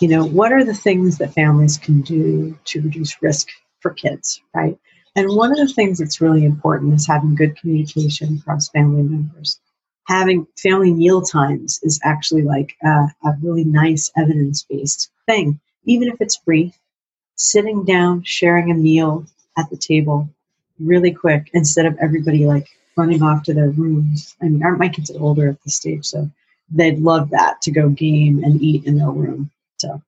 you 0.00 0.08
know, 0.08 0.24
what 0.24 0.52
are 0.52 0.64
the 0.64 0.74
things 0.74 1.18
that 1.18 1.34
families 1.34 1.78
can 1.78 2.00
do 2.00 2.58
to 2.64 2.80
reduce 2.80 3.22
risk 3.22 3.48
for 3.80 3.90
kids, 3.90 4.40
right? 4.54 4.78
And 5.14 5.36
one 5.36 5.52
of 5.52 5.58
the 5.58 5.72
things 5.72 5.98
that's 5.98 6.20
really 6.20 6.44
important 6.44 6.94
is 6.94 7.06
having 7.06 7.34
good 7.34 7.56
communication 7.56 8.38
across 8.38 8.70
family 8.70 9.02
members. 9.02 9.60
Having 10.08 10.46
family 10.56 10.92
meal 10.92 11.22
times 11.22 11.78
is 11.82 12.00
actually 12.02 12.42
like 12.42 12.74
a, 12.82 13.08
a 13.24 13.36
really 13.42 13.64
nice 13.64 14.10
evidence 14.16 14.64
based 14.68 15.10
thing, 15.26 15.60
even 15.84 16.08
if 16.08 16.20
it's 16.20 16.38
brief. 16.38 16.76
Sitting 17.36 17.84
down, 17.84 18.22
sharing 18.24 18.70
a 18.70 18.74
meal 18.74 19.26
at 19.56 19.68
the 19.70 19.76
table 19.76 20.28
really 20.80 21.12
quick 21.12 21.50
instead 21.52 21.86
of 21.86 21.96
everybody 22.00 22.46
like 22.46 22.68
running 22.96 23.22
off 23.22 23.42
to 23.44 23.54
their 23.54 23.70
rooms. 23.70 24.34
I 24.40 24.46
mean, 24.46 24.62
aren't 24.62 24.78
my 24.78 24.88
kids 24.88 25.10
older 25.10 25.48
at 25.48 25.62
this 25.62 25.76
stage, 25.76 26.04
so 26.04 26.30
they'd 26.70 26.98
love 26.98 27.30
that 27.30 27.60
to 27.62 27.70
go 27.70 27.88
game 27.88 28.42
and 28.44 28.60
eat 28.60 28.84
in 28.84 28.98
their 28.98 29.10
room. 29.10 29.50
So, 29.78 30.02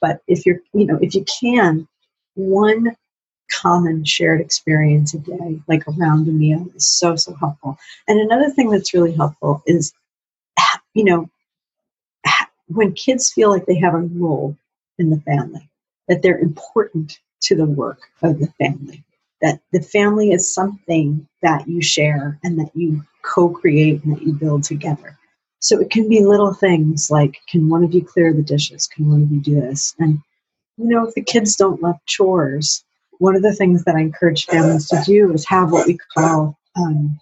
but 0.00 0.20
if 0.26 0.46
you're, 0.46 0.60
you 0.72 0.86
know, 0.86 0.98
if 1.00 1.14
you 1.14 1.24
can, 1.40 1.88
one 2.34 2.96
common 3.60 4.04
shared 4.04 4.40
experience 4.40 5.14
a 5.14 5.18
day, 5.18 5.60
like 5.68 5.84
around 5.88 6.28
a 6.28 6.32
meal, 6.32 6.66
is 6.74 6.88
so 6.88 7.16
so 7.16 7.34
helpful. 7.34 7.78
And 8.06 8.20
another 8.20 8.50
thing 8.50 8.70
that's 8.70 8.94
really 8.94 9.12
helpful 9.12 9.62
is, 9.66 9.92
you 10.94 11.04
know, 11.04 11.30
when 12.68 12.92
kids 12.92 13.32
feel 13.32 13.50
like 13.50 13.66
they 13.66 13.78
have 13.78 13.94
a 13.94 13.98
role 13.98 14.56
in 14.98 15.10
the 15.10 15.20
family, 15.20 15.68
that 16.08 16.22
they're 16.22 16.38
important 16.38 17.18
to 17.42 17.54
the 17.54 17.64
work 17.64 18.00
of 18.22 18.38
the 18.38 18.48
family 18.58 19.04
that 19.40 19.60
the 19.72 19.80
family 19.80 20.32
is 20.32 20.52
something 20.52 21.26
that 21.42 21.66
you 21.68 21.80
share 21.80 22.38
and 22.42 22.58
that 22.58 22.70
you 22.74 23.02
co-create 23.22 24.02
and 24.04 24.16
that 24.16 24.22
you 24.22 24.32
build 24.32 24.64
together. 24.64 25.16
So 25.60 25.80
it 25.80 25.90
can 25.90 26.08
be 26.08 26.24
little 26.24 26.54
things 26.54 27.10
like, 27.10 27.40
can 27.48 27.68
one 27.68 27.84
of 27.84 27.92
you 27.92 28.04
clear 28.04 28.32
the 28.32 28.42
dishes? 28.42 28.86
Can 28.86 29.08
one 29.08 29.22
of 29.22 29.30
you 29.30 29.40
do 29.40 29.60
this? 29.60 29.94
And 29.98 30.18
you 30.76 30.86
know, 30.86 31.06
if 31.06 31.14
the 31.14 31.22
kids 31.22 31.56
don't 31.56 31.82
love 31.82 31.96
chores, 32.06 32.84
one 33.18 33.36
of 33.36 33.42
the 33.42 33.54
things 33.54 33.84
that 33.84 33.96
I 33.96 34.00
encourage 34.00 34.46
families 34.46 34.88
to 34.88 35.02
do 35.04 35.32
is 35.32 35.46
have 35.46 35.72
what 35.72 35.86
we 35.86 35.98
call, 36.14 36.58
um, 36.76 37.20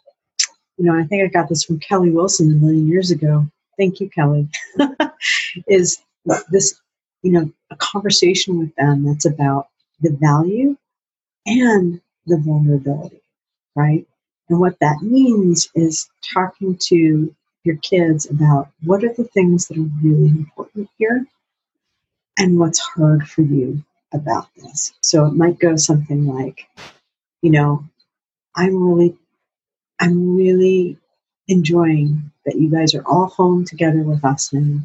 you 0.77 0.85
know, 0.85 0.95
I 0.95 1.05
think 1.05 1.23
I 1.25 1.27
got 1.27 1.49
this 1.49 1.65
from 1.65 1.81
Kelly 1.81 2.11
Wilson 2.11 2.53
a 2.53 2.55
million 2.55 2.87
years 2.87 3.11
ago. 3.11 3.47
Thank 3.79 4.01
you, 4.01 4.09
Kelly. 4.11 4.49
is 5.67 5.99
this, 6.51 6.81
you 7.23 7.33
know, 7.33 7.51
a 7.71 7.77
conversation 7.77 8.59
with 8.59 8.75
them 8.77 9.05
that's 9.05 9.25
about 9.25 9.69
the 10.01 10.11
value 10.11 10.77
and 11.47 12.01
the 12.27 12.39
vulnerability, 12.39 13.21
right? 13.75 14.07
And 14.49 14.61
what 14.61 14.79
that 14.81 14.99
means 15.03 15.69
is 15.75 16.09
talking 16.35 16.77
to 16.89 17.35
your 17.65 17.77
kids 17.79 18.29
about 18.31 18.69
what 18.85 19.03
are 19.03 19.13
the 19.13 19.25
things 19.25 19.67
that 19.67 19.79
are 19.79 19.91
really 20.03 20.29
important 20.29 20.89
here 20.99 21.27
and 22.39 22.59
what's 22.59 22.79
hard 22.79 23.29
for 23.29 23.43
you 23.43 23.83
about 24.13 24.49
this. 24.57 24.93
So 25.01 25.27
it 25.27 25.35
might 25.35 25.59
go 25.59 25.77
something 25.77 26.27
like, 26.27 26.69
you 27.43 27.51
know, 27.51 27.85
I'm 28.55 28.83
really, 28.83 29.17
I'm 30.01 30.37
really 30.37 30.99
enjoying 31.49 32.31
that 32.45 32.57
you 32.57 32.71
guys 32.71 32.95
are 32.95 33.07
all 33.07 33.27
home 33.27 33.65
together 33.65 34.03
with 34.03 34.25
us 34.25 34.53
now. 34.53 34.81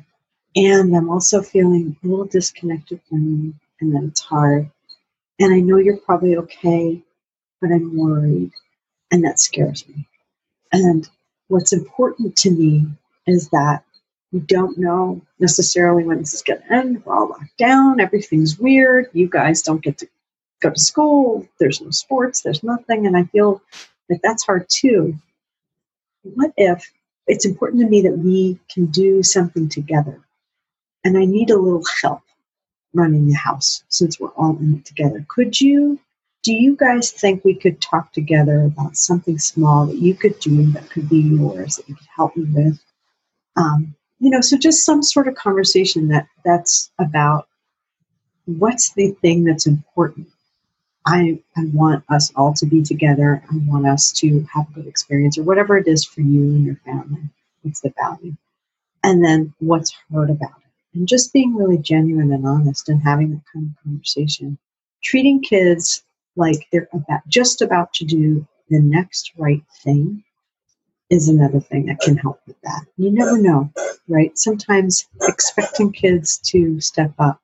And 0.56 0.96
I'm 0.96 1.10
also 1.10 1.42
feeling 1.42 1.96
a 2.04 2.08
little 2.08 2.26
disconnected 2.26 3.00
from 3.08 3.20
you 3.26 3.54
and 3.80 3.96
that 3.96 4.08
it's 4.08 4.22
hard. 4.22 4.70
And 5.40 5.54
I 5.54 5.60
know 5.60 5.78
you're 5.78 5.98
probably 5.98 6.38
okay, 6.38 7.02
but 7.62 7.72
I'm 7.72 7.98
worried, 7.98 8.52
and 9.12 9.24
that 9.24 9.40
scares 9.40 9.88
me. 9.88 10.08
And 10.72 11.10
what's 11.48 11.74
important 11.74 12.36
to 12.38 12.52
me 12.52 12.88
is 13.28 13.50
that 13.50 13.84
we 14.32 14.40
don't 14.40 14.78
know 14.78 15.22
necessarily 15.40 16.04
when 16.04 16.20
this 16.20 16.34
is 16.34 16.42
going 16.42 16.62
to 16.62 16.74
end. 16.74 17.06
We're 17.06 17.16
all 17.16 17.30
locked 17.30 17.58
down, 17.58 18.00
everything's 18.00 18.58
weird. 18.58 19.08
You 19.14 19.28
guys 19.28 19.62
don't 19.62 19.84
get 19.84 19.98
to 20.00 20.08
go 20.62 20.70
to 20.70 20.80
school, 20.80 21.48
there's 21.60 21.82
no 21.82 21.92
sports, 21.92 22.42
there's 22.42 22.64
nothing, 22.64 23.08
and 23.08 23.18
I 23.18 23.24
feel 23.26 23.62
like 24.10 24.22
that's 24.22 24.46
hard 24.46 24.68
too. 24.70 25.18
What 26.24 26.54
if 26.56 26.92
it's 27.28 27.46
important 27.46 27.82
to 27.82 27.90
me 27.90 28.02
that 28.04 28.18
we 28.18 28.60
can 28.72 28.86
do 28.88 29.24
something 29.24 29.70
together? 29.70 30.22
And 31.04 31.18
I 31.18 31.26
need 31.26 31.50
a 31.50 31.58
little 31.58 31.84
help 32.02 32.22
running 32.94 33.28
the 33.28 33.34
house 33.34 33.84
since 33.90 34.20
we're 34.20 34.30
all 34.30 34.58
in 34.58 34.76
it 34.76 34.86
together. 34.86 35.26
Could 35.28 35.60
you 35.60 36.00
do 36.44 36.54
you 36.54 36.76
guys 36.76 37.12
think 37.12 37.44
we 37.44 37.54
could 37.54 37.80
talk 37.80 38.12
together 38.14 38.64
about 38.64 38.98
something 38.98 39.38
small 39.38 39.86
that 39.86 39.98
you 39.98 40.16
could 40.16 40.40
do 40.40 40.72
that 40.72 40.90
could 40.90 41.08
be 41.08 41.20
yours 41.20 41.76
that 41.76 41.88
you 41.88 41.96
could 41.96 42.08
help 42.16 42.36
me 42.36 42.46
with? 42.46 42.84
Um, 43.56 43.96
you 44.22 44.30
know, 44.30 44.40
so 44.40 44.56
just 44.56 44.86
some 44.86 45.02
sort 45.02 45.28
of 45.28 45.34
conversation 45.34 46.08
that 46.10 46.28
that's 46.46 46.92
about 47.00 47.48
what's 48.46 48.94
the 48.94 49.12
thing 49.22 49.44
that's 49.44 49.66
important. 49.66 50.28
I, 51.08 51.40
I 51.58 51.66
want 51.74 52.04
us 52.08 52.32
all 52.36 52.54
to 52.54 52.68
be 52.68 52.84
together. 52.84 53.44
I 53.52 53.58
want 53.66 53.88
us 53.88 54.12
to 54.18 54.46
have 54.54 54.70
a 54.70 54.74
good 54.74 54.88
experience 54.88 55.40
or 55.40 55.44
whatever 55.44 55.76
it 55.76 55.88
is 55.88 56.06
for 56.06 56.22
you 56.22 56.44
and 56.44 56.64
your 56.64 56.76
family. 56.86 57.22
What's 57.64 57.82
the 57.82 57.92
value? 58.00 58.38
And 59.04 59.26
then 59.26 59.56
what's 59.58 59.92
hard 60.12 60.30
about 60.30 60.52
it? 60.52 60.98
And 61.00 61.08
just 61.08 61.34
being 61.34 61.56
really 61.56 61.80
genuine 61.80 62.32
and 62.32 62.46
honest 62.46 62.90
and 62.90 63.02
having 63.02 63.32
that 63.32 63.42
kind 63.52 63.72
of 63.72 63.84
conversation. 63.84 64.56
Treating 65.04 65.42
kids 65.42 66.04
like 66.36 66.68
they're 66.72 66.88
about 66.94 67.28
just 67.28 67.64
about 67.64 67.92
to 67.94 68.06
do 68.06 68.48
the 68.70 68.80
next 68.80 69.32
right 69.36 69.64
thing 69.84 70.24
is 71.12 71.28
another 71.28 71.59
thing 71.59 71.86
that 71.86 71.99
can 71.99 72.18
help 72.18 72.39
with 72.47 72.59
that. 72.64 72.86
You 72.97 73.12
never 73.12 73.38
know, 73.38 73.70
right? 74.07 74.36
Sometimes 74.38 75.07
expecting 75.22 75.91
kids 75.91 76.39
to 76.45 76.80
step 76.80 77.14
up, 77.20 77.39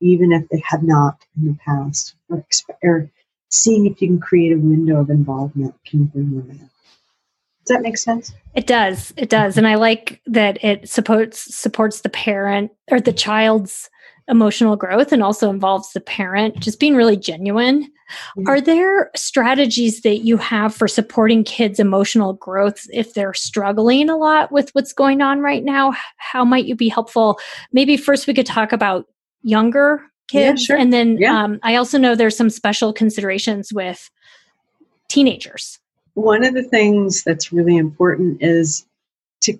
even 0.00 0.32
if 0.32 0.46
they 0.50 0.62
have 0.66 0.82
not 0.82 1.18
in 1.36 1.46
the 1.46 1.58
past, 1.64 2.14
or, 2.28 2.36
expe- 2.36 2.76
or 2.84 3.10
seeing 3.48 3.86
if 3.86 4.00
you 4.02 4.08
can 4.08 4.20
create 4.20 4.52
a 4.52 4.58
window 4.58 5.00
of 5.00 5.08
involvement 5.08 5.74
can 5.86 6.04
bring 6.04 6.30
them 6.30 6.50
in. 6.50 6.58
Does 6.58 7.74
that 7.74 7.82
make 7.82 7.98
sense? 7.98 8.32
It 8.54 8.66
does. 8.66 9.12
It 9.16 9.30
does. 9.30 9.56
And 9.56 9.66
I 9.66 9.74
like 9.74 10.20
that 10.26 10.62
it 10.62 10.88
supports 10.88 11.52
supports 11.56 12.02
the 12.02 12.10
parent 12.10 12.70
or 12.90 13.00
the 13.00 13.12
child's 13.12 13.90
emotional 14.28 14.76
growth 14.76 15.10
and 15.10 15.22
also 15.22 15.50
involves 15.50 15.92
the 15.92 16.00
parent 16.00 16.60
just 16.60 16.78
being 16.78 16.94
really 16.94 17.16
genuine. 17.16 17.90
Mm-hmm. 18.36 18.48
Are 18.48 18.60
there 18.60 19.10
strategies 19.16 20.02
that 20.02 20.18
you 20.18 20.36
have 20.36 20.74
for 20.74 20.88
supporting 20.88 21.44
kids' 21.44 21.80
emotional 21.80 22.34
growth 22.34 22.86
if 22.92 23.14
they're 23.14 23.34
struggling 23.34 24.08
a 24.08 24.16
lot 24.16 24.52
with 24.52 24.70
what's 24.74 24.92
going 24.92 25.22
on 25.22 25.40
right 25.40 25.64
now? 25.64 25.94
How 26.16 26.44
might 26.44 26.66
you 26.66 26.76
be 26.76 26.88
helpful? 26.88 27.38
Maybe 27.72 27.96
first 27.96 28.26
we 28.26 28.34
could 28.34 28.46
talk 28.46 28.72
about 28.72 29.06
younger 29.42 30.02
kids. 30.28 30.62
Yeah, 30.62 30.66
sure. 30.66 30.76
And 30.76 30.92
then 30.92 31.18
yeah. 31.18 31.42
um, 31.42 31.58
I 31.62 31.76
also 31.76 31.98
know 31.98 32.14
there's 32.14 32.36
some 32.36 32.50
special 32.50 32.92
considerations 32.92 33.72
with 33.72 34.10
teenagers. 35.08 35.78
One 36.14 36.44
of 36.44 36.54
the 36.54 36.62
things 36.62 37.22
that's 37.22 37.52
really 37.52 37.76
important 37.76 38.42
is 38.42 38.86
to, 39.42 39.58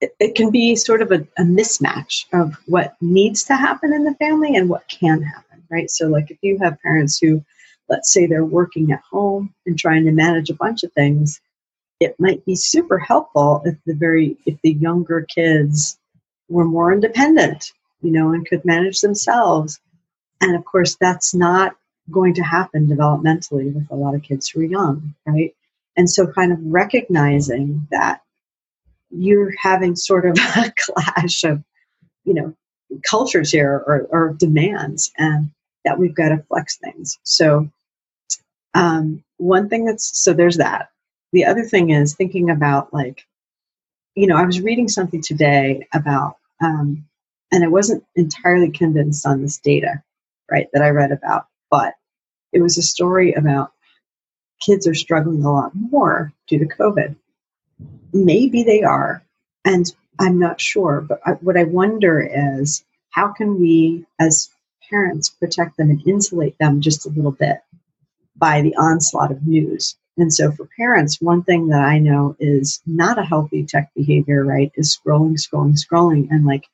it, 0.00 0.14
it 0.18 0.34
can 0.34 0.50
be 0.50 0.74
sort 0.74 1.02
of 1.02 1.12
a, 1.12 1.26
a 1.36 1.42
mismatch 1.42 2.24
of 2.32 2.56
what 2.66 2.96
needs 3.00 3.44
to 3.44 3.54
happen 3.54 3.92
in 3.92 4.04
the 4.04 4.14
family 4.14 4.56
and 4.56 4.68
what 4.68 4.88
can 4.88 5.22
happen, 5.22 5.49
right? 5.70 5.90
So, 5.90 6.08
like 6.08 6.30
if 6.30 6.38
you 6.42 6.58
have 6.58 6.80
parents 6.80 7.18
who, 7.18 7.44
let's 7.88 8.12
say, 8.12 8.26
they're 8.26 8.44
working 8.44 8.92
at 8.92 9.02
home 9.10 9.54
and 9.66 9.78
trying 9.78 10.04
to 10.04 10.12
manage 10.12 10.50
a 10.50 10.54
bunch 10.54 10.82
of 10.82 10.92
things, 10.92 11.40
it 12.00 12.16
might 12.18 12.44
be 12.44 12.54
super 12.56 12.98
helpful 12.98 13.62
if 13.64 13.76
the 13.86 13.94
very 13.94 14.36
if 14.46 14.58
the 14.62 14.72
younger 14.72 15.22
kids 15.22 15.98
were 16.48 16.64
more 16.64 16.92
independent 16.92 17.72
you 18.02 18.10
know, 18.10 18.32
and 18.32 18.46
could 18.46 18.64
manage 18.64 19.00
themselves. 19.00 19.80
And 20.40 20.56
of 20.56 20.64
course, 20.64 20.96
that's 21.00 21.34
not 21.34 21.76
going 22.10 22.34
to 22.34 22.42
happen 22.42 22.86
developmentally 22.86 23.74
with 23.74 23.86
a 23.90 23.94
lot 23.94 24.14
of 24.14 24.22
kids 24.22 24.48
who 24.48 24.60
are 24.60 24.64
young, 24.64 25.14
right? 25.26 25.54
And 25.96 26.08
so, 26.08 26.26
kind 26.26 26.52
of 26.52 26.58
recognizing 26.62 27.86
that 27.90 28.22
you're 29.10 29.52
having 29.58 29.96
sort 29.96 30.26
of 30.26 30.38
a 30.56 30.72
clash 30.78 31.44
of, 31.44 31.62
you 32.24 32.34
know, 32.34 32.54
cultures 33.08 33.52
here 33.52 33.82
or, 33.86 34.06
or 34.10 34.34
demands, 34.38 35.12
and 35.18 35.50
that 35.84 35.98
we've 35.98 36.14
got 36.14 36.28
to 36.30 36.44
flex 36.48 36.76
things. 36.78 37.18
So, 37.22 37.70
um, 38.74 39.24
one 39.38 39.68
thing 39.68 39.84
that's 39.84 40.22
so 40.22 40.32
there's 40.32 40.58
that. 40.58 40.90
The 41.32 41.46
other 41.46 41.62
thing 41.62 41.90
is 41.90 42.14
thinking 42.14 42.50
about 42.50 42.92
like, 42.92 43.26
you 44.14 44.26
know, 44.26 44.36
I 44.36 44.44
was 44.44 44.60
reading 44.60 44.88
something 44.88 45.22
today 45.22 45.86
about 45.92 46.36
um, 46.60 47.06
and 47.52 47.64
I 47.64 47.68
wasn't 47.68 48.04
entirely 48.14 48.70
convinced 48.70 49.26
on 49.26 49.42
this 49.42 49.58
data, 49.58 50.02
right, 50.50 50.68
that 50.72 50.82
I 50.82 50.90
read 50.90 51.12
about, 51.12 51.46
but 51.70 51.94
it 52.52 52.60
was 52.60 52.78
a 52.78 52.82
story 52.82 53.32
about 53.32 53.72
kids 54.60 54.86
are 54.86 54.94
struggling 54.94 55.44
a 55.44 55.52
lot 55.52 55.72
more 55.74 56.32
due 56.48 56.58
to 56.58 56.66
COVID. 56.66 57.16
Maybe 58.12 58.62
they 58.62 58.82
are, 58.82 59.24
and 59.64 59.90
I'm 60.18 60.38
not 60.38 60.60
sure, 60.60 61.00
but 61.00 61.20
I, 61.24 61.32
what 61.32 61.56
I 61.56 61.64
wonder 61.64 62.20
is 62.20 62.84
how 63.10 63.32
can 63.32 63.58
we, 63.58 64.04
as 64.18 64.50
parents, 64.90 65.30
protect 65.30 65.76
them 65.76 65.90
and 65.90 66.06
insulate 66.06 66.58
them 66.58 66.80
just 66.80 67.06
a 67.06 67.10
little 67.10 67.32
bit 67.32 67.60
by 68.36 68.60
the 68.60 68.74
onslaught 68.76 69.32
of 69.32 69.46
news? 69.46 69.96
And 70.16 70.32
so, 70.32 70.52
for 70.52 70.68
parents, 70.76 71.20
one 71.20 71.42
thing 71.42 71.68
that 71.68 71.80
I 71.80 71.98
know 71.98 72.36
is 72.38 72.80
not 72.86 73.18
a 73.18 73.24
healthy 73.24 73.64
tech 73.64 73.90
behavior, 73.94 74.44
right, 74.44 74.70
is 74.74 74.96
scrolling, 74.96 75.38
scrolling, 75.38 75.78
scrolling, 75.78 76.28
and 76.30 76.44
like 76.44 76.66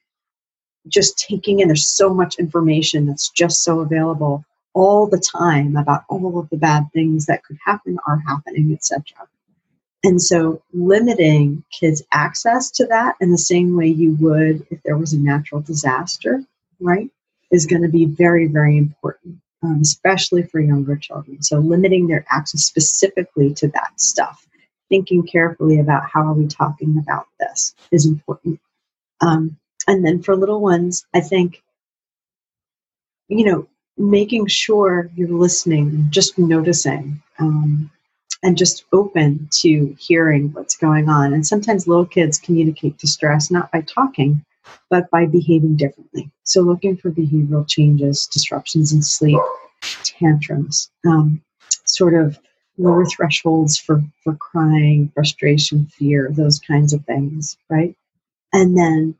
just 0.88 1.18
taking 1.18 1.60
in. 1.60 1.68
There's 1.68 1.86
so 1.86 2.12
much 2.12 2.36
information 2.38 3.06
that's 3.06 3.28
just 3.30 3.62
so 3.62 3.80
available 3.80 4.44
all 4.74 5.06
the 5.06 5.18
time 5.20 5.76
about 5.76 6.04
all 6.08 6.38
of 6.38 6.50
the 6.50 6.56
bad 6.56 6.84
things 6.92 7.26
that 7.26 7.44
could 7.44 7.56
happen, 7.64 7.98
are 8.06 8.18
happening, 8.26 8.72
etc. 8.72 9.04
And 10.04 10.20
so 10.20 10.62
limiting 10.72 11.64
kids' 11.72 12.02
access 12.12 12.70
to 12.72 12.86
that 12.86 13.16
in 13.20 13.32
the 13.32 13.38
same 13.38 13.76
way 13.76 13.88
you 13.88 14.16
would 14.20 14.66
if 14.70 14.82
there 14.82 14.96
was 14.96 15.12
a 15.12 15.18
natural 15.18 15.60
disaster, 15.60 16.44
right, 16.78 17.10
is 17.50 17.66
going 17.66 17.82
to 17.82 17.88
be 17.88 18.04
very, 18.04 18.46
very 18.46 18.76
important, 18.76 19.36
um, 19.62 19.80
especially 19.80 20.42
for 20.42 20.60
younger 20.60 20.96
children. 20.96 21.42
So 21.42 21.58
limiting 21.58 22.06
their 22.06 22.24
access 22.30 22.64
specifically 22.64 23.54
to 23.54 23.68
that 23.68 24.00
stuff, 24.00 24.46
thinking 24.88 25.26
carefully 25.26 25.80
about 25.80 26.08
how 26.10 26.22
are 26.22 26.34
we 26.34 26.46
talking 26.46 26.98
about 26.98 27.26
this 27.38 27.74
is 27.92 28.06
important. 28.06 28.60
Um, 29.20 29.56
and 29.88 30.04
then 30.04 30.22
for 30.22 30.36
little 30.36 30.60
ones, 30.60 31.06
I 31.14 31.20
think, 31.20 31.62
you 33.28 33.44
know, 33.44 33.68
making 33.96 34.46
sure 34.46 35.10
you're 35.14 35.28
listening, 35.28 36.08
just 36.10 36.38
noticing, 36.38 37.22
um, 37.38 37.90
and 38.42 38.58
just 38.58 38.84
open 38.92 39.48
to 39.50 39.96
hearing 39.98 40.52
what's 40.52 40.76
going 40.76 41.08
on. 41.08 41.32
And 41.32 41.46
sometimes 41.46 41.86
little 41.86 42.06
kids 42.06 42.38
communicate 42.38 42.98
distress 42.98 43.50
not 43.50 43.72
by 43.72 43.80
talking, 43.80 44.44
but 44.90 45.10
by 45.10 45.26
behaving 45.26 45.76
differently. 45.76 46.30
So, 46.44 46.60
looking 46.60 46.96
for 46.96 47.10
behavioral 47.10 47.68
changes, 47.68 48.26
disruptions 48.26 48.92
in 48.92 49.02
sleep, 49.02 49.40
tantrums, 50.04 50.90
um, 51.06 51.42
sort 51.84 52.14
of 52.14 52.38
lower 52.78 53.06
thresholds 53.06 53.78
for, 53.78 54.02
for 54.22 54.34
crying, 54.36 55.10
frustration, 55.14 55.86
fear, 55.86 56.30
those 56.30 56.58
kinds 56.58 56.92
of 56.92 57.04
things, 57.04 57.56
right? 57.70 57.96
And 58.52 58.76
then 58.76 59.14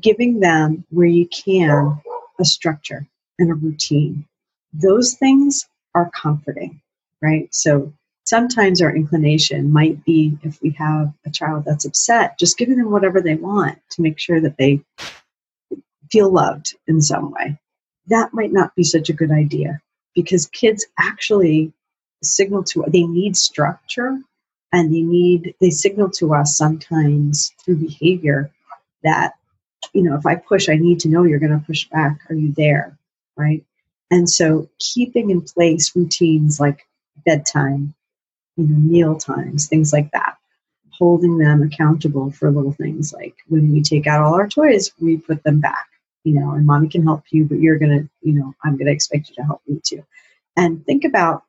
giving 0.00 0.40
them 0.40 0.84
where 0.90 1.06
you 1.06 1.28
can 1.28 2.00
a 2.38 2.44
structure 2.44 3.06
and 3.38 3.50
a 3.50 3.54
routine. 3.54 4.26
Those 4.72 5.14
things 5.14 5.68
are 5.94 6.10
comforting, 6.10 6.80
right? 7.20 7.52
So 7.54 7.92
sometimes 8.24 8.80
our 8.80 8.94
inclination 8.94 9.72
might 9.72 10.04
be 10.04 10.38
if 10.42 10.60
we 10.62 10.70
have 10.70 11.12
a 11.26 11.30
child 11.30 11.64
that's 11.64 11.84
upset, 11.84 12.38
just 12.38 12.58
giving 12.58 12.76
them 12.76 12.90
whatever 12.90 13.20
they 13.20 13.34
want 13.34 13.78
to 13.90 14.02
make 14.02 14.18
sure 14.18 14.40
that 14.40 14.56
they 14.56 14.80
feel 16.10 16.30
loved 16.30 16.76
in 16.86 17.00
some 17.00 17.30
way. 17.30 17.58
That 18.06 18.34
might 18.34 18.52
not 18.52 18.74
be 18.74 18.84
such 18.84 19.08
a 19.08 19.14
good 19.14 19.30
idea 19.30 19.80
because 20.14 20.46
kids 20.46 20.86
actually 20.98 21.72
signal 22.22 22.62
to 22.62 22.84
they 22.86 23.02
need 23.02 23.36
structure 23.36 24.18
and 24.72 24.94
they 24.94 25.00
need 25.00 25.54
they 25.60 25.70
signal 25.70 26.08
to 26.08 26.34
us 26.34 26.56
sometimes 26.56 27.52
through 27.64 27.76
behavior 27.76 28.50
that 29.02 29.34
you 29.92 30.02
know, 30.02 30.16
if 30.16 30.26
I 30.26 30.36
push, 30.36 30.68
I 30.68 30.76
need 30.76 31.00
to 31.00 31.08
know 31.08 31.24
you're 31.24 31.38
going 31.38 31.58
to 31.58 31.66
push 31.66 31.88
back. 31.88 32.20
Are 32.28 32.34
you 32.34 32.52
there? 32.52 32.96
Right. 33.36 33.64
And 34.10 34.28
so 34.28 34.68
keeping 34.78 35.30
in 35.30 35.42
place 35.42 35.94
routines 35.96 36.60
like 36.60 36.86
bedtime, 37.24 37.94
you 38.56 38.66
know, 38.66 38.76
meal 38.76 39.16
times, 39.16 39.68
things 39.68 39.92
like 39.92 40.10
that, 40.12 40.36
holding 40.90 41.38
them 41.38 41.62
accountable 41.62 42.30
for 42.30 42.50
little 42.50 42.72
things 42.72 43.12
like 43.12 43.34
when 43.48 43.72
we 43.72 43.82
take 43.82 44.06
out 44.06 44.22
all 44.22 44.34
our 44.34 44.48
toys, 44.48 44.92
we 45.00 45.16
put 45.16 45.42
them 45.42 45.60
back, 45.60 45.88
you 46.24 46.34
know, 46.34 46.52
and 46.52 46.66
mommy 46.66 46.88
can 46.88 47.02
help 47.02 47.24
you, 47.30 47.44
but 47.44 47.58
you're 47.58 47.78
to, 47.78 48.08
you 48.22 48.32
know, 48.32 48.54
I'm 48.64 48.76
to 48.78 48.92
expect 48.92 49.30
you 49.30 49.34
to 49.36 49.42
help 49.42 49.62
me 49.66 49.80
too. 49.82 50.04
And 50.56 50.84
think 50.84 51.04
about 51.04 51.44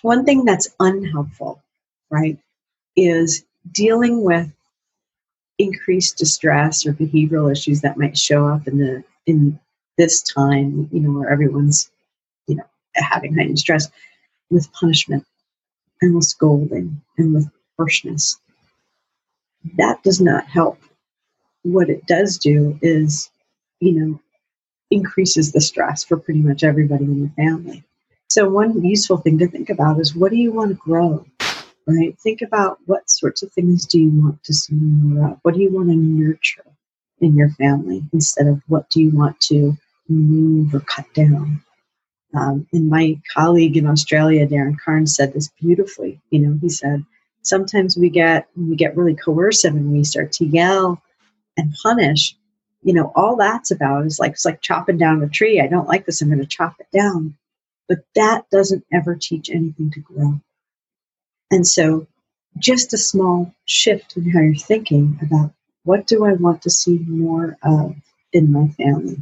one 0.00 0.24
thing 0.24 0.44
that's 0.44 0.68
unhelpful, 0.80 1.62
right, 2.10 2.38
is 2.96 3.44
dealing 3.70 4.22
with 4.22 4.50
increased 5.58 6.18
distress 6.18 6.86
or 6.86 6.92
behavioral 6.92 7.52
issues 7.52 7.82
that 7.82 7.98
might 7.98 8.18
show 8.18 8.46
up 8.48 8.66
in 8.66 8.78
the 8.78 9.04
in 9.26 9.58
this 9.98 10.22
time, 10.22 10.88
you 10.90 11.00
know, 11.00 11.18
where 11.18 11.30
everyone's, 11.30 11.90
you 12.48 12.56
know, 12.56 12.64
having 12.94 13.34
heightened 13.34 13.58
stress 13.58 13.88
with 14.50 14.72
punishment 14.72 15.24
and 16.02 16.14
with 16.14 16.24
scolding 16.24 17.00
and 17.16 17.34
with 17.34 17.50
harshness. 17.78 18.38
That 19.78 20.02
does 20.02 20.20
not 20.20 20.46
help. 20.46 20.78
What 21.62 21.88
it 21.88 22.06
does 22.06 22.36
do 22.38 22.78
is, 22.82 23.30
you 23.80 23.92
know, 23.92 24.20
increases 24.90 25.52
the 25.52 25.60
stress 25.60 26.04
for 26.04 26.18
pretty 26.18 26.40
much 26.40 26.64
everybody 26.64 27.04
in 27.04 27.22
the 27.22 27.30
family. 27.30 27.84
So 28.28 28.48
one 28.48 28.84
useful 28.84 29.18
thing 29.18 29.38
to 29.38 29.48
think 29.48 29.70
about 29.70 30.00
is 30.00 30.14
what 30.14 30.30
do 30.30 30.36
you 30.36 30.52
want 30.52 30.70
to 30.70 30.74
grow? 30.74 31.24
right? 31.86 32.18
Think 32.20 32.42
about 32.42 32.78
what 32.86 33.10
sorts 33.10 33.42
of 33.42 33.52
things 33.52 33.86
do 33.86 33.98
you 34.00 34.10
want 34.10 34.42
to 34.44 34.54
see 34.54 34.74
more 34.74 35.32
of? 35.32 35.38
What 35.42 35.54
do 35.54 35.60
you 35.60 35.72
want 35.72 35.88
to 35.88 35.96
nurture 35.96 36.64
in 37.20 37.36
your 37.36 37.50
family 37.50 38.02
instead 38.12 38.46
of 38.46 38.62
what 38.68 38.88
do 38.90 39.00
you 39.00 39.10
want 39.10 39.40
to 39.40 39.76
remove 40.08 40.74
or 40.74 40.80
cut 40.80 41.12
down? 41.14 41.62
Um, 42.34 42.66
and 42.72 42.88
my 42.88 43.20
colleague 43.34 43.76
in 43.76 43.86
Australia, 43.86 44.46
Darren 44.46 44.76
Carnes, 44.82 45.14
said 45.14 45.32
this 45.32 45.48
beautifully. 45.60 46.20
You 46.30 46.40
know, 46.40 46.58
he 46.60 46.68
said, 46.68 47.04
sometimes 47.42 47.96
we 47.96 48.08
get 48.08 48.48
we 48.56 48.76
get 48.76 48.96
really 48.96 49.14
coercive 49.14 49.74
and 49.74 49.92
we 49.92 50.04
start 50.04 50.32
to 50.32 50.46
yell 50.46 51.02
and 51.56 51.74
punish. 51.82 52.36
You 52.82 52.94
know, 52.94 53.12
all 53.14 53.36
that's 53.36 53.70
about 53.70 54.06
is 54.06 54.18
like 54.18 54.32
it's 54.32 54.44
like 54.44 54.60
chopping 54.60 54.98
down 54.98 55.22
a 55.22 55.28
tree. 55.28 55.60
I 55.60 55.66
don't 55.66 55.88
like 55.88 56.06
this. 56.06 56.22
I'm 56.22 56.28
going 56.28 56.40
to 56.40 56.46
chop 56.46 56.76
it 56.80 56.96
down. 56.96 57.36
But 57.88 58.04
that 58.14 58.48
doesn't 58.50 58.84
ever 58.92 59.16
teach 59.20 59.50
anything 59.50 59.90
to 59.90 60.00
grow. 60.00 60.40
And 61.50 61.66
so, 61.66 62.06
just 62.58 62.94
a 62.94 62.98
small 62.98 63.54
shift 63.66 64.16
in 64.16 64.30
how 64.30 64.40
you're 64.40 64.54
thinking 64.54 65.18
about 65.22 65.52
what 65.84 66.06
do 66.06 66.24
I 66.24 66.32
want 66.32 66.62
to 66.62 66.70
see 66.70 66.98
more 67.06 67.58
of 67.62 67.94
in 68.32 68.52
my 68.52 68.68
family. 68.68 69.18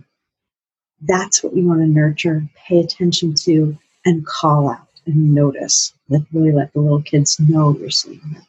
That's 1.02 1.42
what 1.42 1.54
you 1.56 1.66
want 1.66 1.80
to 1.80 1.86
nurture, 1.86 2.46
pay 2.54 2.80
attention 2.80 3.34
to, 3.44 3.76
and 4.04 4.26
call 4.26 4.70
out 4.70 4.86
and 5.06 5.34
notice. 5.34 5.92
Like 6.08 6.22
really 6.32 6.52
let 6.52 6.72
the 6.72 6.80
little 6.80 7.02
kids 7.02 7.38
know 7.40 7.76
you're 7.78 7.90
seeing 7.90 8.20
them. 8.32 8.42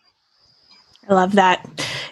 I 1.09 1.13
love 1.13 1.33
that. 1.33 1.67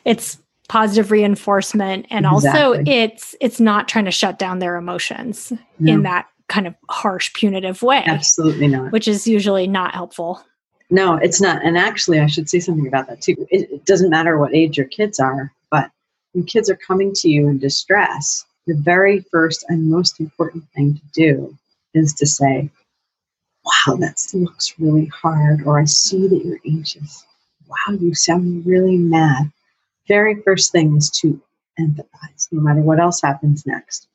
It's 0.05 0.37
positive 0.67 1.09
reinforcement 1.11 2.05
and 2.11 2.25
Exactly. 2.25 2.61
also 2.61 2.83
it's 2.85 3.35
it's 3.41 3.59
not 3.59 3.87
trying 3.87 4.05
to 4.05 4.11
shut 4.11 4.37
down 4.37 4.59
their 4.59 4.75
emotions 4.75 5.51
No. 5.79 5.93
in 5.93 6.03
that 6.03 6.27
kind 6.47 6.67
of 6.67 6.75
harsh 6.89 7.33
punitive 7.33 7.81
way, 7.81 8.03
Absolutely 8.05 8.67
not. 8.67 8.91
which 8.91 9.07
is 9.07 9.27
usually 9.27 9.65
not 9.67 9.93
helpful. 9.95 10.43
No, 10.91 11.15
it's 11.15 11.39
not. 11.41 11.63
And 11.63 11.77
actually, 11.77 12.19
I 12.19 12.27
should 12.27 12.49
say 12.49 12.59
something 12.59 12.87
about 12.87 13.07
that 13.07 13.21
too. 13.21 13.35
It, 13.51 13.69
it 13.71 13.85
doesn't 13.85 14.09
matter 14.09 14.37
what 14.37 14.53
age 14.55 14.77
your 14.77 14.87
kids 14.87 15.19
are, 15.19 15.51
but 15.71 15.89
when 16.33 16.45
kids 16.45 16.69
are 16.69 16.75
coming 16.75 17.13
to 17.15 17.29
you 17.29 17.47
in 17.47 17.57
distress, 17.59 18.45
the 18.69 18.75
very 18.75 19.21
first 19.31 19.65
and 19.67 19.89
most 19.89 20.19
important 20.19 20.63
thing 20.75 20.93
to 20.93 21.01
do 21.11 21.57
is 21.95 22.13
to 22.13 22.27
say, 22.27 22.69
Wow, 23.65 23.95
that 23.95 24.23
looks 24.33 24.79
really 24.79 25.07
hard, 25.07 25.63
or 25.65 25.79
I 25.79 25.85
see 25.85 26.27
that 26.27 26.45
you're 26.45 26.59
anxious. 26.67 27.25
Wow, 27.67 27.97
you 27.99 28.13
sound 28.13 28.65
really 28.65 28.97
mad. 28.97 29.51
Very 30.07 30.41
first 30.43 30.71
thing 30.71 30.95
is 30.97 31.09
to 31.21 31.41
empathize, 31.79 32.47
no 32.51 32.61
matter 32.61 32.81
what 32.81 32.99
else 32.99 33.21
happens 33.21 33.65
next. 33.65 34.07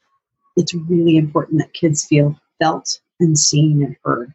It's 0.57 0.73
really 0.73 1.17
important 1.17 1.59
that 1.59 1.75
kids 1.75 2.07
feel 2.07 2.39
felt 2.61 3.01
and 3.19 3.37
seen 3.37 3.83
and 3.83 3.97
heard. 4.05 4.33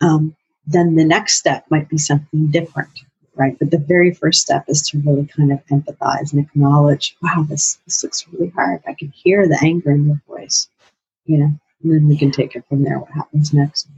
Um, 0.00 0.34
then 0.66 0.96
the 0.96 1.04
next 1.04 1.38
step 1.38 1.64
might 1.70 1.88
be 1.88 1.98
something 1.98 2.48
different, 2.50 2.90
right? 3.36 3.58
But 3.58 3.70
the 3.70 3.78
very 3.78 4.12
first 4.14 4.40
step 4.42 4.64
is 4.68 4.82
to 4.88 4.98
really 5.00 5.26
kind 5.26 5.52
of 5.52 5.64
empathize 5.66 6.32
and 6.32 6.40
acknowledge, 6.40 7.16
wow, 7.22 7.44
this, 7.48 7.78
this 7.84 8.02
looks 8.02 8.26
really 8.32 8.50
hard. 8.50 8.82
I 8.86 8.94
can 8.94 9.08
hear 9.10 9.46
the 9.48 9.58
anger 9.62 9.90
in 9.92 10.06
your 10.06 10.20
voice, 10.28 10.68
you 11.26 11.38
know, 11.38 11.52
and 11.82 11.92
then 11.92 12.08
we 12.08 12.16
can 12.16 12.30
take 12.30 12.54
it 12.56 12.64
from 12.68 12.82
there, 12.84 12.98
what 12.98 13.10
happens 13.10 13.52
next. 13.52 13.88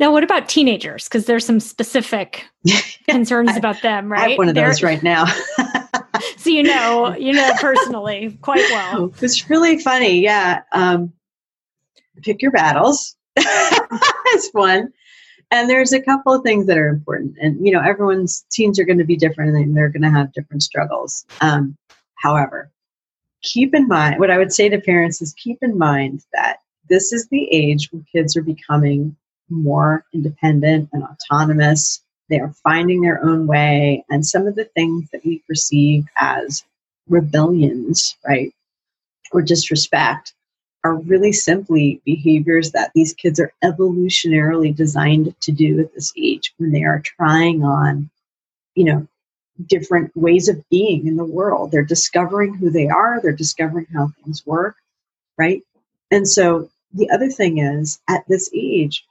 Now, 0.00 0.10
what 0.10 0.24
about 0.24 0.48
teenagers? 0.48 1.04
Because 1.04 1.26
there's 1.26 1.44
some 1.46 1.60
specific 1.60 2.44
concerns 3.08 3.50
I- 3.50 3.56
about 3.56 3.80
them, 3.82 4.06
I 4.12 4.16
right? 4.16 4.30
have 4.30 4.38
one 4.38 4.48
of 4.48 4.54
They're- 4.54 4.68
those 4.68 4.82
right 4.82 5.02
now. 5.02 5.26
So 6.38 6.48
you 6.50 6.62
know, 6.62 7.14
you 7.18 7.32
know 7.32 7.50
personally 7.60 8.38
quite 8.40 8.64
well. 8.70 9.12
it's 9.20 9.48
really 9.50 9.78
funny. 9.78 10.20
Yeah. 10.20 10.62
Um, 10.72 11.12
pick 12.22 12.40
your 12.40 12.50
battles. 12.52 13.16
That's 13.34 14.50
one. 14.52 14.92
And 15.54 15.70
there's 15.70 15.92
a 15.92 16.02
couple 16.02 16.34
of 16.34 16.42
things 16.42 16.66
that 16.66 16.78
are 16.78 16.88
important. 16.88 17.36
And, 17.40 17.64
you 17.64 17.72
know, 17.72 17.80
everyone's 17.80 18.44
teens 18.50 18.76
are 18.80 18.84
going 18.84 18.98
to 18.98 19.04
be 19.04 19.14
different 19.14 19.54
and 19.54 19.76
they're 19.76 19.88
going 19.88 20.02
to 20.02 20.10
have 20.10 20.32
different 20.32 20.64
struggles. 20.64 21.24
Um, 21.40 21.76
however, 22.16 22.72
keep 23.40 23.72
in 23.72 23.86
mind 23.86 24.18
what 24.18 24.32
I 24.32 24.38
would 24.38 24.52
say 24.52 24.68
to 24.68 24.80
parents 24.80 25.22
is 25.22 25.32
keep 25.34 25.58
in 25.62 25.78
mind 25.78 26.24
that 26.32 26.56
this 26.88 27.12
is 27.12 27.28
the 27.28 27.48
age 27.52 27.88
when 27.92 28.04
kids 28.10 28.36
are 28.36 28.42
becoming 28.42 29.14
more 29.48 30.04
independent 30.12 30.88
and 30.92 31.04
autonomous. 31.04 32.02
They 32.28 32.40
are 32.40 32.52
finding 32.64 33.00
their 33.00 33.24
own 33.24 33.46
way. 33.46 34.04
And 34.10 34.26
some 34.26 34.48
of 34.48 34.56
the 34.56 34.64
things 34.64 35.08
that 35.12 35.24
we 35.24 35.44
perceive 35.46 36.04
as 36.16 36.64
rebellions, 37.08 38.16
right, 38.26 38.52
or 39.30 39.40
disrespect 39.40 40.34
are 40.84 40.96
really 40.96 41.32
simply 41.32 42.00
behaviors 42.04 42.72
that 42.72 42.92
these 42.94 43.14
kids 43.14 43.40
are 43.40 43.52
evolutionarily 43.64 44.74
designed 44.74 45.34
to 45.40 45.50
do 45.50 45.80
at 45.80 45.92
this 45.94 46.12
age 46.16 46.52
when 46.58 46.70
they 46.72 46.84
are 46.84 47.00
trying 47.00 47.64
on, 47.64 48.10
you 48.74 48.84
know, 48.84 49.08
different 49.66 50.14
ways 50.16 50.48
of 50.48 50.68
being 50.68 51.06
in 51.06 51.16
the 51.16 51.24
world. 51.24 51.70
They're 51.70 51.82
discovering 51.84 52.54
who 52.54 52.70
they 52.70 52.88
are, 52.88 53.20
they're 53.20 53.32
discovering 53.32 53.86
how 53.94 54.12
things 54.22 54.46
work, 54.46 54.76
right? 55.38 55.62
And 56.10 56.28
so 56.28 56.68
the 56.92 57.10
other 57.10 57.30
thing 57.30 57.58
is 57.58 57.98
at 58.08 58.24
this 58.28 58.50
age, 58.54 59.06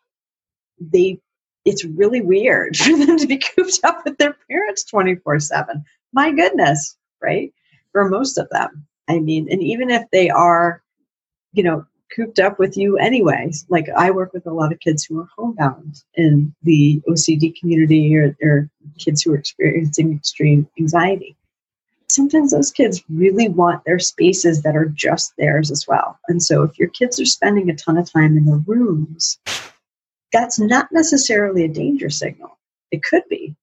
they 0.80 1.20
it's 1.66 1.86
really 1.86 2.22
weird 2.22 2.76
for 2.78 2.98
them 2.98 3.18
to 3.18 3.28
be 3.28 3.38
cooped 3.38 3.80
up 3.84 4.04
with 4.06 4.18
their 4.18 4.36
parents 4.50 4.84
24 4.84 5.40
7. 5.40 5.84
My 6.12 6.32
goodness, 6.32 6.98
right? 7.22 7.52
For 7.92 8.10
most 8.10 8.38
of 8.38 8.50
them. 8.50 8.86
I 9.10 9.20
mean, 9.20 9.48
and 9.52 9.62
even 9.62 9.90
if 9.90 10.04
they 10.12 10.30
are, 10.30 10.82
you 11.54 11.64
know, 11.64 11.86
cooped 12.16 12.40
up 12.40 12.60
with 12.60 12.78
you 12.78 12.98
anyway. 12.98 13.52
like 13.70 13.88
I 13.96 14.12
work 14.12 14.34
with 14.34 14.46
a 14.46 14.54
lot 14.54 14.72
of 14.72 14.80
kids 14.80 15.04
who 15.04 15.20
are 15.20 15.30
homebound 15.36 16.04
in 16.16 16.54
the 16.64 17.02
OCD 17.08 17.58
community 17.60 18.16
or, 18.16 18.36
or 18.42 18.70
kids 19.00 19.22
who 19.22 19.34
are 19.34 19.38
experiencing 19.38 20.14
extreme 20.14 20.68
anxiety. 20.80 21.36
Sometimes 22.10 22.52
those 22.52 22.70
kids 22.70 23.02
really 23.10 23.50
want 23.50 23.84
their 23.86 23.98
spaces 23.98 24.62
that 24.62 24.76
are 24.76 24.86
just 24.86 25.34
theirs 25.38 25.72
as 25.72 25.88
well. 25.88 26.20
And 26.28 26.44
so 26.44 26.62
if 26.62 26.78
your 26.78 26.90
kids 26.90 27.20
are 27.20 27.26
spending 27.26 27.70
a 27.70 27.76
ton 27.76 27.98
of 27.98 28.12
time 28.12 28.38
in 28.38 28.46
the 28.46 28.64
rooms, 28.68 29.40
that's 30.32 30.60
not 30.60 30.92
necessarily 30.92 31.64
a 31.64 31.70
danger 31.70 32.10
signal. 32.10 32.58
It 32.92 33.04
could 33.04 33.24
be, 33.30 33.56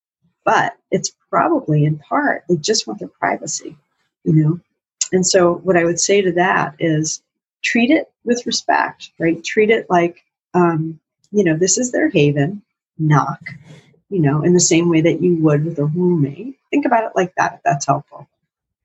but 0.45 0.77
it's 0.91 1.13
probably 1.29 1.85
in 1.85 1.99
part 1.99 2.45
they 2.49 2.57
just 2.57 2.87
want 2.87 2.99
their 2.99 3.09
privacy, 3.09 3.77
you 4.25 4.33
know. 4.33 4.61
And 5.13 5.25
so 5.25 5.55
what 5.57 5.77
I 5.77 5.85
would 5.85 6.01
say 6.01 6.21
to 6.23 6.33
that 6.33 6.75
is 6.81 7.23
treat 7.63 7.91
it 7.91 8.11
with 8.25 8.47
respect, 8.47 9.11
right? 9.19 9.43
Treat 9.43 9.71
it 9.71 9.89
like 9.89 10.25
um, 10.55 10.99
you 11.33 11.45
know, 11.45 11.57
this 11.57 11.79
is 11.79 11.93
their 11.93 12.09
haven, 12.09 12.63
knock, 12.99 13.41
you 14.09 14.21
know, 14.21 14.43
in 14.43 14.53
the 14.53 14.61
same 14.61 14.89
way 14.89 15.01
that 15.01 15.23
you 15.23 15.37
would 15.37 15.65
with 15.65 15.79
a 15.79 15.85
roommate. 15.85 16.57
Think 16.71 16.85
about 16.87 17.05
it 17.05 17.13
like 17.15 17.33
that 17.37 17.55
if 17.55 17.61
that's 17.65 17.87
helpful. 17.87 18.29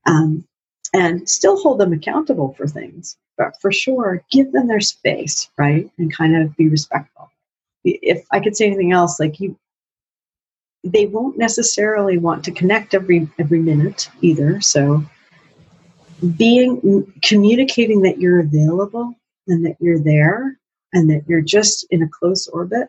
Um, 0.06 0.46
and 0.94 1.28
still 1.28 1.60
hold 1.60 1.80
them 1.80 1.92
accountable 1.92 2.54
for 2.54 2.68
things, 2.68 3.16
but 3.36 3.60
for 3.60 3.72
sure, 3.72 4.22
give 4.30 4.52
them 4.52 4.68
their 4.68 4.80
space, 4.80 5.50
right? 5.58 5.90
And 5.98 6.14
kind 6.14 6.36
of 6.36 6.56
be 6.56 6.68
respectful 6.68 7.30
if 7.86 8.26
I 8.30 8.40
could 8.40 8.56
say 8.56 8.66
anything 8.66 8.92
else, 8.92 9.20
like 9.20 9.40
you, 9.40 9.56
they 10.84 11.06
won't 11.06 11.38
necessarily 11.38 12.18
want 12.18 12.44
to 12.44 12.52
connect 12.52 12.94
every 12.94 13.28
every 13.38 13.60
minute 13.60 14.10
either. 14.20 14.60
So, 14.60 15.04
being 16.36 17.12
communicating 17.22 18.02
that 18.02 18.18
you're 18.18 18.40
available 18.40 19.14
and 19.48 19.66
that 19.66 19.76
you're 19.80 19.98
there 19.98 20.58
and 20.92 21.10
that 21.10 21.24
you're 21.28 21.42
just 21.42 21.86
in 21.90 22.02
a 22.02 22.08
close 22.08 22.48
orbit, 22.48 22.88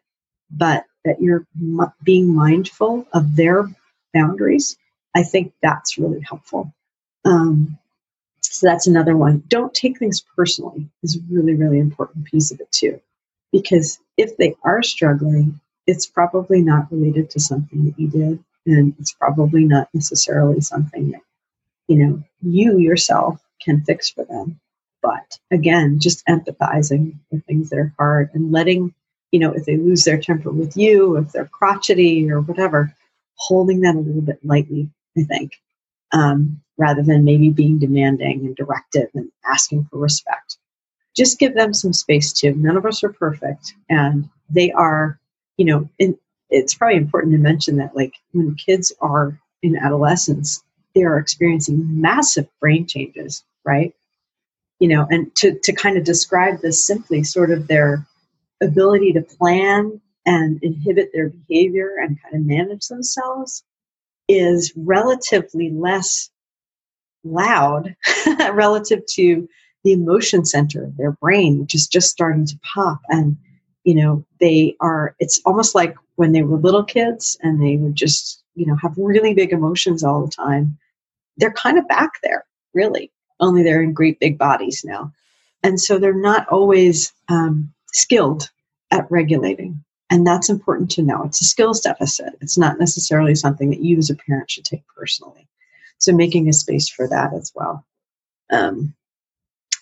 but 0.51 0.85
that 1.05 1.21
you're 1.21 1.45
m- 1.59 1.91
being 2.03 2.33
mindful 2.33 3.07
of 3.13 3.35
their 3.35 3.67
boundaries, 4.13 4.77
I 5.15 5.23
think 5.23 5.53
that's 5.61 5.97
really 5.97 6.21
helpful. 6.21 6.73
Um, 7.25 7.77
so 8.41 8.67
that's 8.67 8.87
another 8.87 9.17
one. 9.17 9.43
Don't 9.47 9.73
take 9.73 9.99
things 9.99 10.23
personally 10.35 10.89
is 11.03 11.17
a 11.17 11.19
really 11.29 11.53
really 11.55 11.79
important 11.79 12.25
piece 12.25 12.51
of 12.51 12.59
it 12.59 12.71
too 12.71 12.99
because 13.51 13.99
if 14.17 14.37
they 14.37 14.55
are 14.63 14.83
struggling, 14.83 15.59
it's 15.85 16.05
probably 16.05 16.61
not 16.61 16.91
related 16.91 17.29
to 17.31 17.39
something 17.39 17.85
that 17.85 17.99
you 17.99 18.07
did, 18.09 18.43
and 18.65 18.95
it's 18.99 19.13
probably 19.13 19.65
not 19.65 19.89
necessarily 19.93 20.61
something 20.61 21.11
that 21.11 21.21
you 21.87 21.97
know 21.97 22.23
you 22.41 22.77
yourself 22.77 23.41
can 23.61 23.81
fix 23.83 24.09
for 24.09 24.25
them. 24.25 24.59
But 25.01 25.39
again, 25.51 25.99
just 25.99 26.25
empathizing 26.27 27.15
with 27.31 27.45
things 27.45 27.69
that 27.69 27.79
are 27.79 27.93
hard 27.97 28.31
and 28.33 28.51
letting 28.51 28.93
you 29.31 29.39
know 29.39 29.51
if 29.51 29.65
they 29.65 29.77
lose 29.77 30.03
their 30.03 30.19
temper 30.19 30.51
with 30.51 30.77
you, 30.77 31.17
if 31.17 31.31
they're 31.31 31.45
crotchety 31.45 32.29
or 32.29 32.41
whatever, 32.41 32.93
holding 33.35 33.81
that 33.81 33.95
a 33.95 33.99
little 33.99 34.21
bit 34.21 34.39
lightly. 34.43 34.89
I 35.17 35.23
think. 35.23 35.53
Um, 36.13 36.61
rather 36.77 37.03
than 37.03 37.25
maybe 37.25 37.49
being 37.49 37.79
demanding 37.79 38.45
and 38.45 38.55
directive 38.55 39.09
and 39.13 39.29
asking 39.45 39.85
for 39.91 39.97
respect 39.97 40.57
just 41.17 41.39
give 41.39 41.55
them 41.55 41.73
some 41.73 41.93
space 41.93 42.31
too. 42.31 42.53
None 42.53 42.77
of 42.77 42.85
us 42.85 43.03
are 43.03 43.11
perfect, 43.11 43.73
and 43.89 44.29
they 44.49 44.71
are, 44.71 45.19
you 45.57 45.65
know, 45.65 45.89
in, 45.97 46.17
it's 46.49 46.75
probably 46.75 46.97
important 46.97 47.33
to 47.33 47.39
mention 47.39 47.77
that 47.77 47.95
like 47.95 48.13
when 48.33 48.55
kids 48.55 48.93
are 49.01 49.37
in 49.63 49.75
adolescence, 49.75 50.63
they 50.95 51.03
are 51.03 51.17
experiencing 51.17 52.01
massive 52.01 52.47
brain 52.59 52.87
changes, 52.87 53.43
right? 53.65 53.93
You 54.79 54.89
know, 54.89 55.07
and 55.09 55.33
to 55.37 55.59
to 55.63 55.73
kind 55.73 55.97
of 55.97 56.03
describe 56.03 56.61
this 56.61 56.85
simply, 56.85 57.23
sort 57.23 57.51
of 57.51 57.67
their 57.67 58.05
ability 58.61 59.13
to 59.13 59.21
plan 59.21 60.01
and 60.25 60.61
inhibit 60.61 61.11
their 61.13 61.29
behavior 61.29 61.95
and 62.01 62.21
kind 62.21 62.35
of 62.35 62.45
manage 62.45 62.87
themselves 62.87 63.63
is 64.27 64.73
relatively 64.75 65.69
less 65.69 66.29
loud 67.23 67.95
relative 68.51 69.05
to 69.05 69.47
the 69.83 69.93
emotion 69.93 70.45
center 70.45 70.83
of 70.83 70.97
their 70.97 71.11
brain, 71.13 71.59
which 71.59 71.73
is 71.73 71.87
just 71.87 72.09
starting 72.09 72.45
to 72.45 72.59
pop. 72.73 72.99
And, 73.07 73.37
you 73.83 73.95
know, 73.95 74.25
they 74.39 74.75
are, 74.81 75.15
it's 75.19 75.39
almost 75.45 75.75
like 75.75 75.95
when 76.15 76.33
they 76.33 76.41
were 76.41 76.57
little 76.57 76.83
kids 76.83 77.37
and 77.41 77.61
they 77.61 77.77
would 77.77 77.95
just, 77.95 78.43
you 78.57 78.65
know, 78.65 78.75
have 78.75 78.97
really 78.97 79.33
big 79.33 79.53
emotions 79.53 80.03
all 80.03 80.25
the 80.25 80.31
time. 80.31 80.77
They're 81.37 81.53
kind 81.53 81.77
of 81.77 81.87
back 81.87 82.09
there, 82.23 82.43
really, 82.73 83.11
only 83.39 83.61
they're 83.61 83.83
in 83.83 83.93
great 83.93 84.19
big 84.19 84.37
bodies 84.37 84.83
now. 84.83 85.13
And 85.63 85.79
so 85.79 85.99
they're 85.99 86.13
not 86.13 86.47
always 86.49 87.13
um, 87.29 87.71
skilled 87.93 88.49
at 88.91 89.09
regulating. 89.11 89.83
And 90.09 90.25
that's 90.25 90.49
important 90.49 90.89
to 90.91 91.03
know. 91.03 91.23
It's 91.23 91.41
a 91.41 91.45
skills 91.45 91.81
deficit. 91.81 92.33
It's 92.41 92.57
not 92.57 92.79
necessarily 92.79 93.35
something 93.35 93.69
that 93.69 93.81
you 93.81 93.97
as 93.97 94.09
a 94.09 94.15
parent 94.15 94.49
should 94.49 94.65
take 94.65 94.83
personally. 94.95 95.47
So 95.99 96.13
making 96.13 96.49
a 96.49 96.53
space 96.53 96.89
for 96.89 97.07
that 97.07 97.33
as 97.33 97.51
well. 97.53 97.85
Um, 98.51 98.95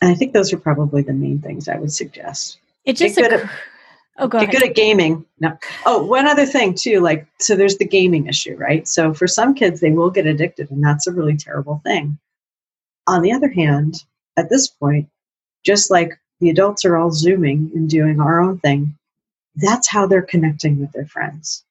and 0.01 0.11
I 0.11 0.15
think 0.15 0.33
those 0.33 0.51
are 0.51 0.57
probably 0.57 1.01
the 1.01 1.13
main 1.13 1.39
things 1.39 1.69
I 1.69 1.77
would 1.77 1.93
suggest. 1.93 2.57
It 2.83 2.97
just 2.97 3.17
occur- 3.17 3.49
Oh, 4.17 4.27
go 4.27 4.39
get 4.39 4.49
ahead. 4.49 4.61
good 4.61 4.69
at 4.69 4.75
gaming. 4.75 5.25
No. 5.39 5.57
Oh, 5.85 6.03
one 6.03 6.27
other 6.27 6.45
thing 6.45 6.73
too, 6.73 7.01
like 7.01 7.27
so 7.39 7.55
there's 7.55 7.77
the 7.77 7.87
gaming 7.87 8.27
issue, 8.27 8.55
right? 8.55 8.87
So 8.87 9.13
for 9.13 9.27
some 9.27 9.53
kids 9.53 9.81
they 9.81 9.91
will 9.91 10.09
get 10.09 10.25
addicted 10.25 10.71
and 10.71 10.83
that's 10.83 11.07
a 11.07 11.11
really 11.11 11.35
terrible 11.35 11.81
thing. 11.83 12.17
On 13.07 13.21
the 13.21 13.33
other 13.33 13.49
hand, 13.49 14.03
at 14.37 14.49
this 14.49 14.67
point, 14.67 15.09
just 15.63 15.91
like 15.91 16.17
the 16.39 16.49
adults 16.49 16.85
are 16.85 16.97
all 16.97 17.11
zooming 17.11 17.71
and 17.75 17.89
doing 17.89 18.19
our 18.19 18.39
own 18.41 18.59
thing, 18.59 18.97
that's 19.57 19.89
how 19.89 20.07
they're 20.07 20.21
connecting 20.21 20.79
with 20.79 20.91
their 20.91 21.05
friends. 21.05 21.63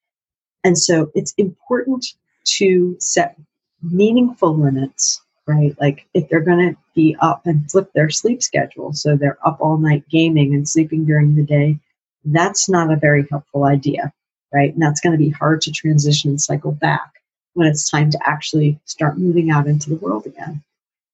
And 0.64 0.78
so 0.78 1.10
it's 1.14 1.34
important 1.38 2.06
to 2.44 2.96
set 2.98 3.38
meaningful 3.82 4.56
limits, 4.56 5.20
right? 5.46 5.74
Like 5.80 6.06
if 6.14 6.28
they're 6.28 6.40
going 6.40 6.70
to 6.70 6.76
be 6.94 7.16
up 7.20 7.46
and 7.46 7.70
flip 7.70 7.92
their 7.92 8.10
sleep 8.10 8.42
schedule, 8.42 8.92
so 8.92 9.16
they're 9.16 9.38
up 9.46 9.58
all 9.60 9.76
night 9.76 10.08
gaming 10.08 10.54
and 10.54 10.68
sleeping 10.68 11.04
during 11.04 11.36
the 11.36 11.42
day, 11.42 11.78
that's 12.24 12.68
not 12.68 12.92
a 12.92 12.96
very 12.96 13.26
helpful 13.30 13.64
idea, 13.64 14.12
right? 14.52 14.72
And 14.72 14.82
that's 14.82 15.00
going 15.00 15.12
to 15.12 15.18
be 15.18 15.30
hard 15.30 15.60
to 15.62 15.72
transition 15.72 16.30
and 16.30 16.40
cycle 16.40 16.72
back 16.72 17.12
when 17.54 17.66
it's 17.66 17.90
time 17.90 18.10
to 18.10 18.18
actually 18.24 18.78
start 18.84 19.18
moving 19.18 19.50
out 19.50 19.66
into 19.66 19.90
the 19.90 19.96
world 19.96 20.26
again. 20.26 20.62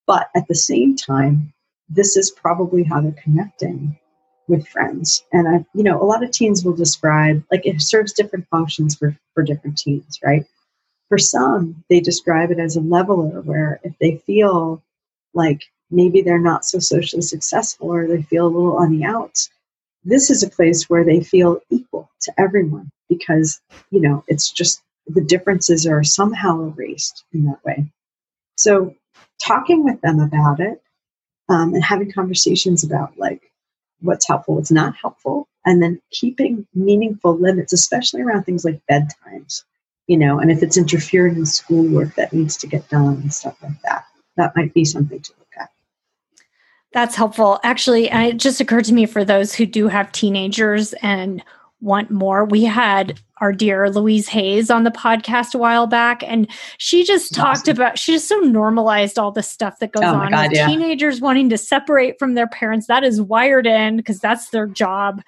But 0.06 0.28
at 0.34 0.48
the 0.48 0.54
same 0.54 0.96
time, 0.96 1.52
this 1.88 2.16
is 2.16 2.30
probably 2.30 2.82
how 2.82 3.00
they're 3.00 3.12
connecting 3.12 3.98
with 4.48 4.66
friends. 4.68 5.24
And 5.32 5.48
I, 5.48 5.64
you 5.74 5.82
know, 5.82 6.02
a 6.02 6.04
lot 6.04 6.22
of 6.22 6.30
teens 6.30 6.64
will 6.64 6.74
describe 6.74 7.44
like 7.50 7.64
it 7.64 7.80
serves 7.80 8.12
different 8.12 8.48
functions 8.48 8.96
for, 8.96 9.16
for 9.34 9.42
different 9.42 9.78
teens, 9.78 10.18
right? 10.24 10.44
For 11.08 11.18
some, 11.18 11.84
they 11.88 12.00
describe 12.00 12.50
it 12.50 12.58
as 12.58 12.76
a 12.76 12.80
leveler 12.80 13.40
where 13.42 13.80
if 13.84 13.94
they 14.00 14.16
feel 14.26 14.82
like 15.34 15.62
maybe 15.90 16.22
they're 16.22 16.38
not 16.38 16.64
so 16.64 16.78
socially 16.78 17.22
successful 17.22 17.88
or 17.88 18.06
they 18.06 18.22
feel 18.22 18.46
a 18.46 18.48
little 18.48 18.76
on 18.76 18.96
the 18.96 19.04
outs, 19.04 19.50
this 20.04 20.30
is 20.30 20.42
a 20.42 20.50
place 20.50 20.88
where 20.88 21.04
they 21.04 21.20
feel 21.20 21.60
equal 21.70 22.10
to 22.22 22.32
everyone 22.38 22.90
because, 23.08 23.60
you 23.90 24.00
know, 24.00 24.24
it's 24.28 24.50
just 24.50 24.82
the 25.06 25.20
differences 25.20 25.86
are 25.86 26.04
somehow 26.04 26.62
erased 26.62 27.24
in 27.32 27.44
that 27.44 27.64
way. 27.64 27.90
So 28.56 28.94
talking 29.42 29.84
with 29.84 30.00
them 30.00 30.20
about 30.20 30.60
it 30.60 30.82
um, 31.48 31.74
and 31.74 31.82
having 31.82 32.12
conversations 32.12 32.84
about 32.84 33.18
like 33.18 33.50
what's 34.00 34.26
helpful, 34.26 34.56
what's 34.56 34.70
not 34.70 34.94
helpful, 34.96 35.48
and 35.64 35.82
then 35.82 36.00
keeping 36.10 36.66
meaningful 36.74 37.36
limits, 37.36 37.72
especially 37.72 38.22
around 38.22 38.44
things 38.44 38.64
like 38.64 38.80
bedtimes, 38.90 39.64
you 40.06 40.16
know, 40.16 40.38
and 40.38 40.50
if 40.50 40.62
it's 40.62 40.76
interfering 40.78 41.38
with 41.38 41.48
schoolwork 41.48 42.14
that 42.14 42.32
needs 42.32 42.56
to 42.58 42.66
get 42.66 42.88
done 42.88 43.16
and 43.16 43.32
stuff 43.34 43.56
like 43.62 43.80
that, 43.82 44.04
that 44.36 44.56
might 44.56 44.72
be 44.72 44.84
something 44.84 45.20
to 45.20 45.32
look. 45.38 45.49
That's 46.92 47.14
helpful. 47.14 47.60
Actually, 47.62 48.08
it 48.10 48.36
just 48.36 48.60
occurred 48.60 48.84
to 48.86 48.94
me 48.94 49.06
for 49.06 49.24
those 49.24 49.54
who 49.54 49.64
do 49.64 49.86
have 49.88 50.10
teenagers 50.10 50.92
and 51.02 51.42
want 51.80 52.10
more. 52.10 52.44
We 52.44 52.64
had 52.64 53.18
our 53.40 53.52
dear 53.54 53.88
Louise 53.88 54.28
Hayes 54.28 54.70
on 54.70 54.84
the 54.84 54.90
podcast 54.90 55.54
a 55.54 55.58
while 55.58 55.86
back, 55.86 56.22
and 56.24 56.46
she 56.76 57.04
just 57.04 57.34
talked 57.34 57.68
about 57.68 57.98
she 57.98 58.12
just 58.12 58.28
so 58.28 58.36
normalized 58.40 59.18
all 59.18 59.32
the 59.32 59.42
stuff 59.42 59.78
that 59.78 59.92
goes 59.92 60.02
Oh 60.04 60.14
on 60.14 60.30
God, 60.32 60.48
with 60.50 60.58
yeah. 60.58 60.66
teenagers 60.66 61.22
wanting 61.22 61.48
to 61.48 61.56
separate 61.56 62.18
from 62.18 62.34
their 62.34 62.46
parents. 62.48 62.86
That 62.86 63.02
is 63.02 63.22
wired 63.22 63.66
in 63.66 63.96
because 63.96 64.20
that's 64.20 64.50
their 64.50 64.66
job, 64.66 65.22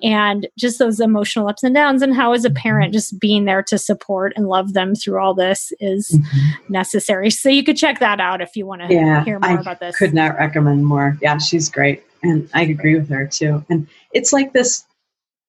and 0.00 0.46
just 0.56 0.78
those 0.78 1.00
emotional 1.00 1.48
ups 1.48 1.64
and 1.64 1.74
downs, 1.74 2.02
and 2.02 2.14
how 2.14 2.32
as 2.32 2.44
Mm-hmm. 2.44 2.56
a 2.56 2.60
parent, 2.60 2.92
just 2.92 3.18
being 3.18 3.44
there 3.46 3.64
to 3.64 3.78
support 3.78 4.32
and 4.36 4.46
love 4.46 4.72
them 4.72 4.94
through 4.94 5.18
all 5.18 5.34
this 5.34 5.72
is 5.80 6.10
Mm-hmm. 6.12 6.72
necessary. 6.72 7.30
So 7.30 7.48
you 7.48 7.64
could 7.64 7.76
check 7.76 7.98
that 7.98 8.20
out 8.20 8.40
if 8.40 8.54
you 8.54 8.64
want 8.64 8.82
to 8.82 8.94
Yeah, 8.94 9.24
hear 9.24 9.40
more 9.40 9.50
I 9.50 9.60
about 9.60 9.80
this. 9.80 9.96
could 9.96 10.14
not 10.14 10.36
recommend 10.36 10.86
more. 10.86 11.18
Yeah, 11.20 11.38
she's 11.38 11.68
great. 11.68 12.04
And 12.22 12.48
I 12.54 12.62
agree 12.62 12.94
with 12.96 13.08
her 13.08 13.26
too. 13.26 13.64
And 13.68 13.88
it's 14.12 14.32
like 14.32 14.52
this, 14.52 14.84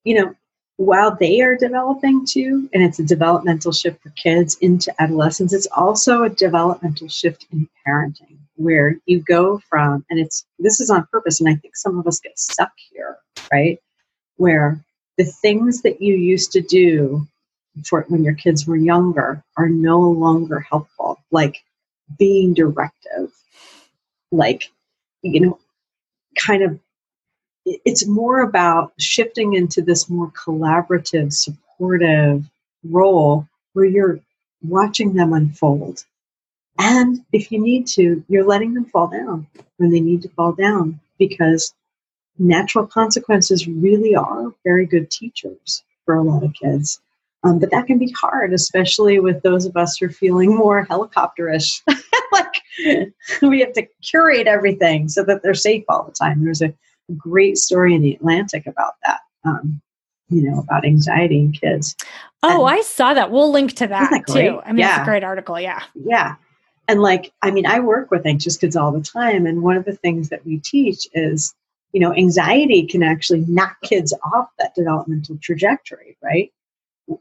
you 0.03 0.16
know, 0.20 0.34
while 0.78 1.15
they 1.15 1.41
are 1.41 1.55
developing 1.55 2.25
too, 2.25 2.69
and 2.73 2.84
it's 2.84 2.99
a 2.99 3.03
developmental 3.03 3.71
shift 3.71 4.01
for 4.01 4.09
kids 4.11 4.57
into 4.61 4.93
adolescence, 5.01 5.53
it's 5.53 5.67
also 5.75 6.23
a 6.23 6.30
developmental 6.30 7.07
shift 7.07 7.47
in 7.51 7.67
parenting 7.86 8.38
where 8.55 8.95
you 9.05 9.19
go 9.21 9.59
from, 9.69 10.05
and 10.09 10.19
it's 10.19 10.45
this 10.59 10.80
is 10.80 10.89
on 10.89 11.07
purpose, 11.11 11.39
and 11.39 11.49
I 11.49 11.55
think 11.55 11.75
some 11.75 11.99
of 11.99 12.07
us 12.07 12.19
get 12.19 12.39
stuck 12.39 12.71
here, 12.91 13.17
right? 13.51 13.80
Where 14.38 14.84
the 15.17 15.25
things 15.25 15.82
that 15.82 16.01
you 16.01 16.15
used 16.15 16.51
to 16.53 16.61
do 16.61 17.28
for 17.86 18.05
when 18.07 18.23
your 18.23 18.36
kids 18.36 18.65
were 18.67 18.75
younger 18.75 19.43
are 19.57 19.69
no 19.69 19.99
longer 19.99 20.59
helpful, 20.59 21.19
like 21.32 21.57
being 22.17 22.53
directive, 22.53 23.32
like, 24.32 24.71
you 25.21 25.39
know, 25.41 25.59
kind 26.39 26.63
of 26.63 26.80
it's 27.86 28.07
more 28.07 28.41
about 28.41 28.93
shifting 28.97 29.53
into 29.53 29.82
this 29.82 30.09
more 30.09 30.32
collaborative, 30.32 31.34
supportive 31.34 32.45
role 32.84 33.47
where 33.74 33.86
you're 33.86 34.20
watching 34.61 35.13
them 35.13 35.34
unfold. 35.34 36.05
And 36.80 37.26
if 37.34 37.51
you 37.51 37.59
need 37.59 37.88
to, 37.88 38.24
you're 38.28 38.45
letting 38.45 38.74
them 38.74 38.86
fall 38.86 39.07
down 39.07 39.47
when 39.78 39.91
they 39.91 39.99
need 39.99 40.22
to 40.22 40.30
fall 40.30 40.53
down 40.53 40.99
because 41.18 41.74
natural 42.39 42.86
consequences 42.86 43.68
really 43.68 44.15
are 44.15 44.53
very 44.63 44.86
good 44.86 45.09
teachers 45.09 45.84
for 46.05 46.15
a 46.15 46.24
lot 46.24 46.43
of 46.43 46.53
kids. 46.53 47.01
Um, 47.43 47.59
but 47.59 47.72
that 47.72 47.88
can 47.88 47.97
be 47.97 48.11
hard, 48.11 48.53
especially 48.53 49.20
with 49.20 49.41
those 49.41 49.65
of 49.65 49.76
us 49.76 49.97
who 49.97 50.05
are 50.05 50.09
feeling 50.09 50.55
more 50.55 50.86
helicopterish. 50.86 51.82
like 52.32 52.63
we 53.41 53.59
have 53.59 53.74
to 53.74 53.88
curate 54.01 54.47
everything 54.47 55.07
so 55.09 55.24
that 55.24 55.41
they're 55.43 55.53
safe 55.53 55.84
all 55.89 56.03
the 56.03 56.11
time. 56.11 56.43
There's 56.43 56.61
a 56.61 56.74
great 57.16 57.58
story 57.58 57.93
in 57.95 58.01
the 58.01 58.14
Atlantic 58.14 58.68
about 58.68 58.93
that. 59.05 59.20
Um, 59.45 59.82
you 60.30 60.41
know, 60.49 60.60
about 60.60 60.84
anxiety 60.86 61.39
in 61.39 61.53
kids. 61.53 61.95
Oh, 62.43 62.66
And- 62.66 62.78
I 62.78 62.82
saw 62.82 63.14
that. 63.14 63.32
We'll 63.32 63.49
link 63.51 63.74
to 63.76 63.88
that, 63.88 64.10
that 64.12 64.28
too. 64.28 64.60
I 64.66 64.74
mean, 64.74 64.84
it's 64.84 64.93
a 64.93 64.99
Yeah. 64.99 65.05
great 65.05 65.24
article. 65.24 65.58
Yeah. 65.60 65.82
Yeah. 65.95 66.36
And 66.89 67.01
like, 67.01 67.32
I 67.41 67.51
mean, 67.51 67.66
I 67.66 67.80
work 67.80 68.12
with 68.12 68.26
anxious 68.26 68.58
kids 68.58 68.76
all 68.76 68.91
the 68.91 69.01
time. 69.01 69.45
And 69.45 69.62
one 69.62 69.78
of 69.78 69.86
the 69.86 69.95
things 69.95 70.28
that 70.30 70.45
we 70.45 70.58
teach 70.60 71.08
is, 71.14 71.53
you 71.93 72.01
know, 72.01 72.14
anxiety 72.14 72.86
can 72.86 73.03
actually 73.03 73.45
knock 73.47 73.78
kids 73.84 74.14
off 74.34 74.49
that 74.60 74.76
developmental 74.76 75.38
trajectory, 75.41 76.18
right? 76.22 76.51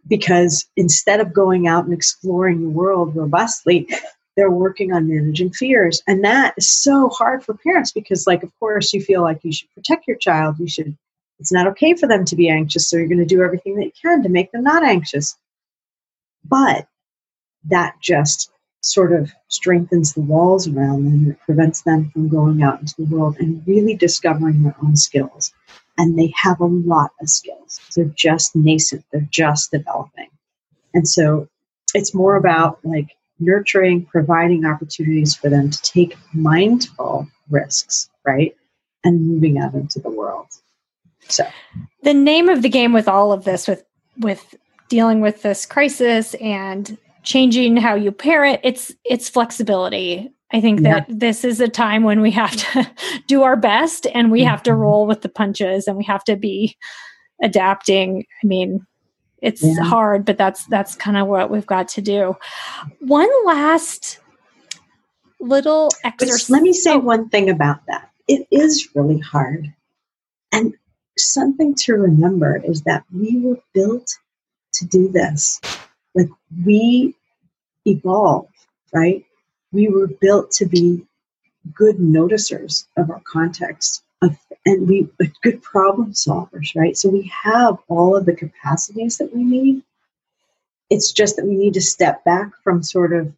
Because 0.08 0.66
instead 0.76 1.20
of 1.20 1.32
going 1.32 1.68
out 1.68 1.84
and 1.84 1.94
exploring 1.94 2.62
the 2.62 2.70
world 2.70 3.14
robustly, 3.14 3.88
they're 4.36 4.50
working 4.50 4.92
on 4.92 5.08
managing 5.08 5.50
fears. 5.52 6.02
And 6.06 6.22
that 6.24 6.54
is 6.56 6.70
so 6.70 7.08
hard 7.08 7.42
for 7.42 7.54
parents 7.54 7.90
because, 7.92 8.26
like, 8.26 8.42
of 8.42 8.52
course, 8.60 8.92
you 8.92 9.00
feel 9.00 9.22
like 9.22 9.40
you 9.42 9.52
should 9.52 9.72
protect 9.74 10.06
your 10.06 10.18
child. 10.18 10.58
You 10.58 10.68
should, 10.68 10.96
it's 11.38 11.52
not 11.52 11.66
okay 11.68 11.94
for 11.94 12.06
them 12.06 12.24
to 12.26 12.36
be 12.36 12.48
anxious. 12.48 12.88
So 12.88 12.96
you're 12.96 13.08
going 13.08 13.18
to 13.18 13.24
do 13.24 13.42
everything 13.42 13.76
that 13.76 13.86
you 13.86 13.92
can 14.00 14.22
to 14.22 14.28
make 14.28 14.52
them 14.52 14.62
not 14.62 14.84
anxious. 14.84 15.36
But 16.44 16.86
that 17.64 17.94
just 18.00 18.52
sort 18.82 19.12
of 19.12 19.32
strengthens 19.48 20.12
the 20.12 20.20
walls 20.20 20.68
around 20.68 21.04
them. 21.04 21.30
It 21.30 21.40
prevents 21.40 21.82
them 21.82 22.10
from 22.10 22.28
going 22.28 22.62
out 22.62 22.80
into 22.80 22.94
the 22.98 23.04
world 23.04 23.36
and 23.38 23.66
really 23.66 23.96
discovering 23.96 24.62
their 24.62 24.76
own 24.82 24.96
skills. 24.96 25.52
And 25.98 26.18
they 26.18 26.32
have 26.36 26.60
a 26.60 26.66
lot 26.66 27.10
of 27.20 27.28
skills. 27.28 27.80
They're 27.96 28.04
just 28.04 28.54
nascent, 28.54 29.04
they're 29.10 29.28
just 29.30 29.70
developing. 29.70 30.28
And 30.94 31.08
so 31.08 31.48
it's 31.94 32.14
more 32.14 32.36
about 32.36 32.78
like 32.84 33.15
nurturing, 33.38 34.04
providing 34.06 34.64
opportunities 34.64 35.34
for 35.34 35.48
them 35.48 35.70
to 35.70 35.82
take 35.82 36.16
mindful 36.32 37.26
risks, 37.50 38.08
right? 38.24 38.54
And 39.04 39.26
moving 39.26 39.58
out 39.58 39.74
into 39.74 40.00
the 40.00 40.10
world. 40.10 40.46
So 41.28 41.44
The 42.02 42.14
name 42.14 42.48
of 42.48 42.62
the 42.62 42.68
game 42.68 42.92
with 42.92 43.08
all 43.08 43.32
of 43.32 43.44
this, 43.44 43.66
with 43.68 43.84
with 44.18 44.54
dealing 44.88 45.20
with 45.20 45.42
this 45.42 45.66
crisis 45.66 46.34
and 46.34 46.96
changing 47.22 47.76
how 47.76 47.94
you 47.94 48.12
parent, 48.12 48.60
it's 48.62 48.92
it's 49.04 49.28
flexibility. 49.28 50.30
I 50.52 50.60
think 50.60 50.80
Yeah. 50.80 51.00
that 51.00 51.06
this 51.08 51.44
is 51.44 51.60
a 51.60 51.68
time 51.68 52.04
when 52.04 52.20
we 52.20 52.30
have 52.30 52.56
to 52.56 52.90
do 53.26 53.42
our 53.42 53.56
best 53.56 54.06
and 54.14 54.30
we 54.30 54.44
have 54.44 54.62
to 54.64 54.70
Mhm. 54.70 54.78
roll 54.78 55.06
with 55.06 55.22
the 55.22 55.28
punches 55.28 55.86
and 55.88 55.96
we 55.96 56.04
have 56.04 56.22
to 56.24 56.36
be 56.36 56.76
adapting. 57.42 58.24
I 58.42 58.46
mean, 58.46 58.86
it's 59.46 59.62
Yeah. 59.62 59.84
hard, 59.84 60.26
but 60.26 60.38
that's 60.38 60.66
that's 60.66 60.96
kind 60.96 61.16
of 61.18 61.28
what 61.28 61.50
we've 61.50 61.66
got 61.66 61.88
to 61.90 62.02
do. 62.02 62.36
One 63.00 63.30
last 63.46 64.20
little 65.40 65.90
But 65.90 66.04
exercise. 66.08 66.50
let 66.50 66.62
me 66.62 66.74
say 66.74 66.94
Oh, 66.94 67.00
one 67.00 67.30
thing 67.30 67.50
about 67.50 67.86
that. 67.88 68.10
It 68.28 68.48
is 68.52 68.90
really 68.94 69.20
hard. 69.20 69.74
And 70.52 70.74
something 71.18 71.74
to 71.76 71.94
remember 71.94 72.56
is 72.64 72.82
that 72.82 73.04
we 73.14 73.38
were 73.40 73.58
built 73.74 74.10
to 74.74 74.86
do 74.86 75.08
this. 75.08 75.60
Like 76.14 76.28
we 76.64 77.14
evolved, 77.86 78.54
right? 78.94 79.24
We 79.72 79.88
were 79.88 80.08
built 80.08 80.52
to 80.52 80.66
be 80.66 81.06
good 81.74 81.98
noticers 81.98 82.86
of 82.96 83.10
our 83.10 83.22
context 83.32 84.02
of, 84.22 84.36
and 84.64 84.88
we 84.88 85.08
good 85.42 85.62
problem 85.62 86.12
solvers, 86.12 86.74
right? 86.74 86.96
So 86.96 87.08
we 87.08 87.30
have 87.44 87.78
all 87.88 88.16
of 88.16 88.26
the 88.26 88.34
capacities 88.34 89.18
that 89.18 89.34
we 89.34 89.44
need. 89.44 89.82
It's 90.90 91.12
just 91.12 91.36
that 91.36 91.46
we 91.46 91.54
need 91.54 91.74
to 91.74 91.80
step 91.80 92.24
back 92.24 92.52
from 92.62 92.82
sort 92.82 93.12
of 93.12 93.32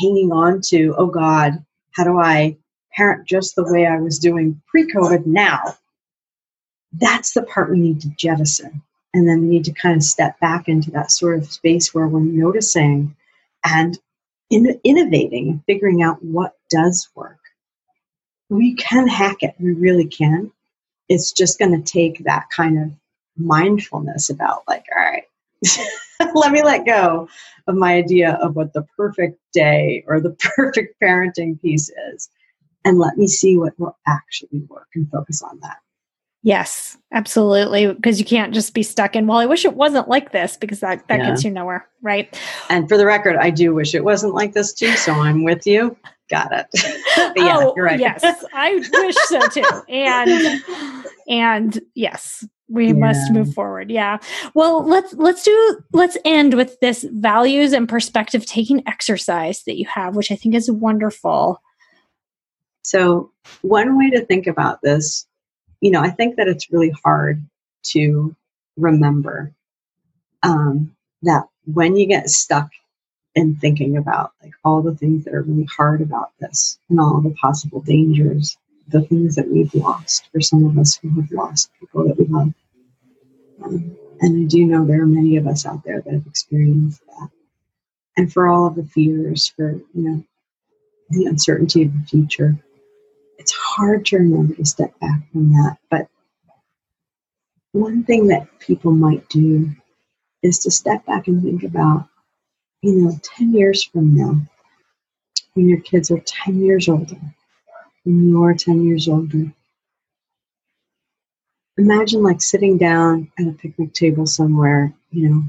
hanging 0.00 0.32
on 0.32 0.60
to, 0.68 0.94
oh 0.96 1.06
God, 1.06 1.64
how 1.92 2.04
do 2.04 2.18
I 2.18 2.56
parent 2.94 3.26
just 3.26 3.56
the 3.56 3.64
way 3.64 3.86
I 3.86 3.98
was 3.98 4.18
doing 4.18 4.60
pre 4.70 4.90
COVID 4.90 5.26
now? 5.26 5.76
that's 6.98 7.32
the 7.32 7.42
part 7.42 7.70
we 7.70 7.78
need 7.78 8.00
to 8.00 8.08
jettison. 8.10 8.82
And 9.14 9.28
then 9.28 9.42
we 9.42 9.48
need 9.48 9.64
to 9.66 9.72
kind 9.72 9.96
of 9.96 10.02
step 10.02 10.38
back 10.40 10.68
into 10.68 10.90
that 10.92 11.10
sort 11.10 11.38
of 11.38 11.50
space 11.50 11.94
where 11.94 12.06
we're 12.06 12.20
noticing 12.20 13.16
and 13.64 13.98
in, 14.50 14.78
innovating 14.84 15.48
and 15.48 15.64
figuring 15.64 16.02
out 16.02 16.22
what 16.22 16.56
does 16.68 17.08
work. 17.14 17.35
We 18.48 18.74
can 18.74 19.08
hack 19.08 19.38
it, 19.40 19.54
we 19.58 19.72
really 19.72 20.06
can. 20.06 20.52
It's 21.08 21.32
just 21.32 21.58
going 21.58 21.72
to 21.72 21.92
take 21.92 22.24
that 22.24 22.50
kind 22.50 22.78
of 22.78 22.92
mindfulness 23.36 24.30
about, 24.30 24.62
like, 24.68 24.84
all 24.96 25.04
right, 25.04 25.24
let 26.34 26.52
me 26.52 26.62
let 26.62 26.86
go 26.86 27.28
of 27.66 27.74
my 27.74 27.94
idea 27.94 28.34
of 28.34 28.56
what 28.56 28.72
the 28.72 28.86
perfect 28.96 29.38
day 29.52 30.04
or 30.06 30.20
the 30.20 30.30
perfect 30.56 31.00
parenting 31.02 31.60
piece 31.60 31.90
is 32.12 32.28
and 32.84 32.98
let 32.98 33.16
me 33.16 33.26
see 33.26 33.56
what 33.56 33.78
will 33.78 33.96
actually 34.06 34.60
work 34.68 34.88
and 34.94 35.10
focus 35.10 35.42
on 35.42 35.58
that. 35.60 35.78
Yes, 36.42 36.96
absolutely. 37.12 37.92
Because 37.92 38.20
you 38.20 38.24
can't 38.24 38.54
just 38.54 38.72
be 38.72 38.84
stuck 38.84 39.16
in, 39.16 39.26
well, 39.26 39.38
I 39.38 39.46
wish 39.46 39.64
it 39.64 39.74
wasn't 39.74 40.08
like 40.08 40.30
this 40.30 40.56
because 40.56 40.78
that, 40.78 41.08
that 41.08 41.18
yeah. 41.18 41.30
gets 41.30 41.42
you 41.42 41.50
nowhere. 41.50 41.88
Right. 42.02 42.40
And 42.70 42.88
for 42.88 42.96
the 42.96 43.04
record, 43.04 43.34
I 43.36 43.50
do 43.50 43.74
wish 43.74 43.96
it 43.96 44.04
wasn't 44.04 44.34
like 44.34 44.52
this 44.52 44.72
too. 44.72 44.92
So 44.92 45.12
I'm 45.12 45.42
with 45.42 45.66
you. 45.66 45.96
Got 46.28 46.52
it. 46.52 46.66
yeah, 47.36 47.58
oh, 47.58 47.72
you're 47.76 47.84
right. 47.84 48.00
yes. 48.00 48.22
I 48.52 48.74
wish 48.74 49.14
so 49.26 49.40
too. 49.48 49.82
And, 49.88 50.62
and 51.28 51.80
yes, 51.94 52.44
we 52.68 52.88
yeah. 52.88 52.94
must 52.94 53.32
move 53.32 53.54
forward. 53.54 53.90
Yeah. 53.90 54.18
Well, 54.54 54.84
let's, 54.84 55.14
let's 55.14 55.44
do, 55.44 55.80
let's 55.92 56.16
end 56.24 56.54
with 56.54 56.80
this 56.80 57.06
values 57.12 57.72
and 57.72 57.88
perspective 57.88 58.44
taking 58.44 58.82
exercise 58.88 59.62
that 59.64 59.78
you 59.78 59.86
have, 59.86 60.16
which 60.16 60.32
I 60.32 60.36
think 60.36 60.54
is 60.54 60.70
wonderful. 60.70 61.62
So 62.82 63.30
one 63.62 63.96
way 63.96 64.10
to 64.10 64.24
think 64.24 64.46
about 64.46 64.80
this 64.82 65.26
you 65.80 65.90
know, 65.90 66.00
I 66.00 66.10
think 66.10 66.36
that 66.36 66.48
it's 66.48 66.70
really 66.72 66.92
hard 67.04 67.44
to 67.84 68.34
remember 68.76 69.52
um, 70.42 70.94
that 71.22 71.44
when 71.64 71.96
you 71.96 72.06
get 72.06 72.28
stuck 72.28 72.68
in 73.36 73.54
thinking 73.54 73.98
about 73.98 74.32
like 74.42 74.54
all 74.64 74.82
the 74.82 74.96
things 74.96 75.24
that 75.24 75.34
are 75.34 75.42
really 75.42 75.68
hard 75.76 76.00
about 76.00 76.32
this 76.40 76.78
and 76.88 76.98
all 76.98 77.20
the 77.20 77.34
possible 77.40 77.80
dangers, 77.82 78.56
the 78.88 79.02
things 79.02 79.36
that 79.36 79.48
we've 79.48 79.74
lost 79.74 80.28
for 80.32 80.40
some 80.40 80.64
of 80.64 80.76
us 80.78 80.96
who 80.96 81.10
have 81.20 81.30
lost 81.30 81.70
people 81.78 82.08
that 82.08 82.18
we 82.18 82.24
love. 82.24 82.52
Um, 83.62 83.96
and 84.20 84.44
I 84.44 84.48
do 84.48 84.64
know 84.64 84.84
there 84.84 85.02
are 85.02 85.06
many 85.06 85.36
of 85.36 85.46
us 85.46 85.66
out 85.66 85.84
there 85.84 86.00
that 86.00 86.12
have 86.12 86.26
experienced 86.26 87.02
that. 87.06 87.28
And 88.16 88.32
for 88.32 88.48
all 88.48 88.66
of 88.66 88.74
the 88.74 88.84
fears, 88.84 89.52
for 89.54 89.72
you 89.72 89.84
know, 89.94 90.24
the 91.10 91.26
uncertainty 91.26 91.82
of 91.82 91.92
the 91.92 92.06
future, 92.08 92.56
it's 93.38 93.52
hard 93.52 94.06
to 94.06 94.16
remember 94.16 94.54
to 94.54 94.64
step 94.64 94.98
back 94.98 95.30
from 95.30 95.50
that. 95.50 95.76
But 95.90 96.08
one 97.72 98.04
thing 98.04 98.28
that 98.28 98.48
people 98.60 98.92
might 98.92 99.28
do 99.28 99.70
is 100.42 100.60
to 100.60 100.70
step 100.70 101.04
back 101.04 101.28
and 101.28 101.42
think 101.42 101.64
about, 101.64 102.08
you 102.86 102.94
know, 102.94 103.20
10 103.36 103.52
years 103.52 103.84
from 103.84 104.14
now, 104.16 104.40
when 105.54 105.68
your 105.68 105.80
kids 105.80 106.10
are 106.10 106.20
10 106.20 106.60
years 106.60 106.88
older, 106.88 107.20
when 108.04 108.28
you're 108.28 108.54
10 108.54 108.84
years 108.84 109.08
older, 109.08 109.52
imagine 111.78 112.22
like 112.22 112.40
sitting 112.40 112.78
down 112.78 113.30
at 113.38 113.48
a 113.48 113.52
picnic 113.52 113.92
table 113.92 114.26
somewhere, 114.26 114.92
you 115.10 115.28
know, 115.28 115.42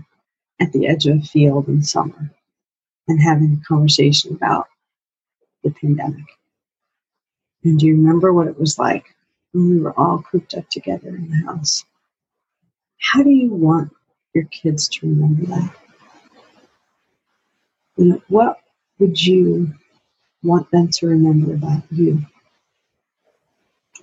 at 0.59 0.71
the 0.73 0.87
edge 0.87 1.05
of 1.05 1.17
a 1.17 1.21
field 1.21 1.67
in 1.67 1.83
summer 1.83 2.31
and 3.07 3.21
having 3.21 3.59
a 3.61 3.67
conversation 3.67 4.33
about 4.33 4.67
the 5.63 5.71
pandemic 5.71 6.25
and 7.67 7.79
do 7.79 7.87
you 7.87 7.95
remember 7.95 8.33
what 8.33 8.47
it 8.47 8.59
was 8.59 8.79
like 8.79 9.13
when 9.51 9.69
we 9.69 9.81
were 9.81 9.97
all 9.99 10.23
cooped 10.31 10.53
up 10.55 10.69
together 10.69 11.09
in 11.09 11.29
the 11.29 11.45
house? 11.45 11.83
How 12.99 13.23
do 13.23 13.29
you 13.29 13.51
want 13.51 13.91
your 14.33 14.45
kids 14.45 14.87
to 14.89 15.07
remember 15.07 15.45
that? 15.47 15.75
You 17.97 18.05
know, 18.05 18.21
what 18.27 18.61
would 18.99 19.21
you 19.21 19.73
want 20.43 20.69
them 20.71 20.89
to 20.89 21.07
remember 21.07 21.53
about 21.53 21.83
you? 21.91 22.21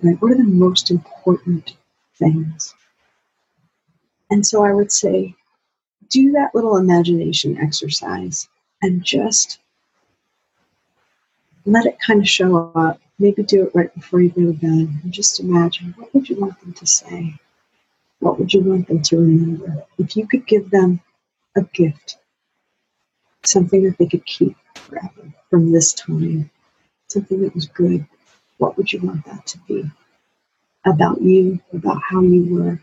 Right? 0.03 0.21
What 0.21 0.31
are 0.31 0.37
the 0.37 0.43
most 0.43 0.91
important 0.91 1.75
things? 2.15 2.73
And 4.29 4.45
so 4.45 4.63
I 4.63 4.73
would 4.73 4.91
say, 4.91 5.35
do 6.09 6.31
that 6.33 6.53
little 6.53 6.77
imagination 6.77 7.57
exercise 7.57 8.47
and 8.81 9.03
just 9.03 9.59
let 11.65 11.85
it 11.85 11.97
kind 11.99 12.21
of 12.21 12.29
show 12.29 12.71
up 12.75 12.99
Maybe 13.17 13.43
do 13.43 13.63
it 13.67 13.71
right 13.73 13.93
before 13.93 14.19
you 14.19 14.29
go 14.29 14.51
to 14.51 14.53
bed 14.53 14.89
and 15.03 15.11
just 15.11 15.39
imagine 15.39 15.93
what 15.97 16.13
would 16.13 16.29
you 16.29 16.35
want 16.37 16.59
them 16.59 16.73
to 16.73 16.85
say? 16.85 17.33
What 18.19 18.37
would 18.37 18.53
you 18.53 18.61
want 18.61 18.89
them 18.89 19.01
to 19.03 19.17
remember? 19.17 19.85
If 19.97 20.17
you 20.17 20.27
could 20.27 20.45
give 20.47 20.69
them 20.69 20.99
a 21.55 21.61
gift, 21.61 22.17
something 23.47 23.83
that 23.83 23.97
they 23.97 24.07
could 24.07 24.25
keep 24.25 24.57
forever 24.75 25.33
from 25.49 25.71
this 25.71 25.93
time, 25.93 26.49
something 27.09 27.41
that 27.43 27.55
was 27.55 27.67
good, 27.67 28.05
what 28.57 28.77
would 28.77 28.91
you 28.91 28.99
want 29.01 29.25
that 29.25 29.45
to 29.47 29.59
be? 29.67 29.89
About 30.85 31.21
you, 31.21 31.59
about 31.73 32.01
how 32.07 32.21
you 32.21 32.55
were, 32.55 32.81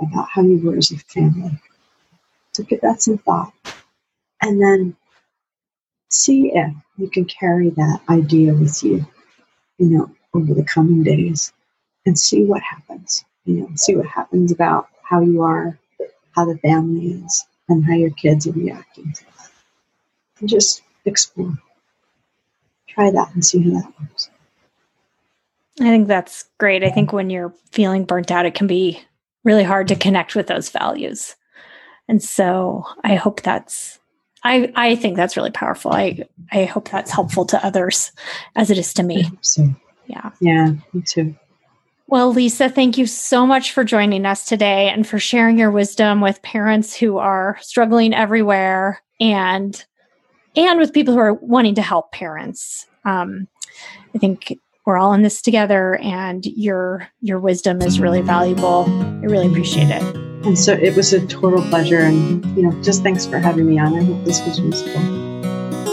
about 0.00 0.28
how 0.30 0.42
you 0.42 0.58
were 0.58 0.76
as 0.76 0.90
a 0.92 0.98
family. 0.98 1.58
So 2.52 2.64
give 2.64 2.80
that 2.82 3.02
some 3.02 3.18
thought. 3.18 3.52
And 4.42 4.60
then 4.60 4.96
see 6.10 6.52
if 6.54 6.74
you 6.98 7.08
can 7.10 7.24
carry 7.26 7.70
that 7.70 8.00
idea 8.08 8.54
with 8.54 8.82
you 8.82 9.06
you 9.78 9.88
know, 9.88 10.10
over 10.34 10.54
the 10.54 10.64
coming 10.64 11.02
days 11.02 11.52
and 12.06 12.18
see 12.18 12.44
what 12.44 12.62
happens. 12.62 13.24
You 13.44 13.62
know, 13.62 13.70
see 13.76 13.96
what 13.96 14.06
happens 14.06 14.52
about 14.52 14.88
how 15.02 15.22
you 15.22 15.42
are, 15.42 15.78
how 16.36 16.46
the 16.46 16.58
family 16.58 17.12
is, 17.12 17.44
and 17.68 17.84
how 17.84 17.94
your 17.94 18.10
kids 18.10 18.46
are 18.46 18.52
reacting 18.52 19.12
to 19.12 19.24
that. 19.24 19.51
And 20.42 20.48
just 20.48 20.82
explore. 21.06 21.56
Try 22.88 23.10
that 23.12 23.32
and 23.32 23.44
see 23.44 23.62
how 23.62 23.80
that 23.80 23.92
works. 24.00 24.28
I 25.80 25.84
think 25.84 26.08
that's 26.08 26.44
great. 26.58 26.84
I 26.84 26.90
think 26.90 27.12
when 27.12 27.30
you're 27.30 27.54
feeling 27.70 28.04
burnt 28.04 28.30
out, 28.30 28.44
it 28.44 28.54
can 28.54 28.66
be 28.66 29.00
really 29.44 29.62
hard 29.62 29.88
to 29.88 29.96
connect 29.96 30.34
with 30.34 30.48
those 30.48 30.68
values. 30.68 31.36
And 32.08 32.22
so 32.22 32.84
I 33.04 33.14
hope 33.14 33.42
that's 33.42 33.98
I, 34.44 34.72
I 34.74 34.96
think 34.96 35.16
that's 35.16 35.36
really 35.36 35.52
powerful. 35.52 35.92
I, 35.92 36.24
I 36.50 36.64
hope 36.64 36.88
that's 36.88 37.12
helpful 37.12 37.44
to 37.46 37.64
others 37.64 38.10
as 38.56 38.70
it 38.70 38.78
is 38.78 38.92
to 38.94 39.04
me. 39.04 39.30
So. 39.40 39.68
Yeah. 40.08 40.30
Yeah, 40.40 40.72
me 40.92 41.02
too. 41.02 41.36
Well, 42.08 42.32
Lisa, 42.32 42.68
thank 42.68 42.98
you 42.98 43.06
so 43.06 43.46
much 43.46 43.72
for 43.72 43.84
joining 43.84 44.26
us 44.26 44.44
today 44.44 44.90
and 44.90 45.06
for 45.06 45.18
sharing 45.18 45.58
your 45.58 45.70
wisdom 45.70 46.20
with 46.20 46.42
parents 46.42 46.94
who 46.94 47.18
are 47.18 47.56
struggling 47.62 48.12
everywhere 48.12 49.00
and 49.20 49.84
and 50.56 50.78
with 50.78 50.92
people 50.92 51.14
who 51.14 51.20
are 51.20 51.34
wanting 51.34 51.74
to 51.76 51.82
help 51.82 52.12
parents. 52.12 52.86
Um, 53.04 53.48
I 54.14 54.18
think 54.18 54.58
we're 54.84 54.98
all 54.98 55.12
in 55.12 55.22
this 55.22 55.40
together, 55.40 55.96
and 55.96 56.44
your 56.44 57.08
your 57.20 57.38
wisdom 57.38 57.80
is 57.82 58.00
really 58.00 58.20
valuable. 58.20 58.84
I 58.88 59.26
really 59.26 59.46
appreciate 59.46 59.88
it. 59.88 60.02
And 60.44 60.58
so 60.58 60.72
it 60.72 60.96
was 60.96 61.12
a 61.12 61.24
total 61.26 61.62
pleasure. 61.62 62.00
And, 62.00 62.44
you 62.56 62.62
know, 62.64 62.82
just 62.82 63.04
thanks 63.04 63.24
for 63.24 63.38
having 63.38 63.68
me 63.68 63.78
on. 63.78 63.94
I 63.94 64.02
hope 64.02 64.24
this 64.24 64.44
was 64.44 64.58
useful. 64.58 65.00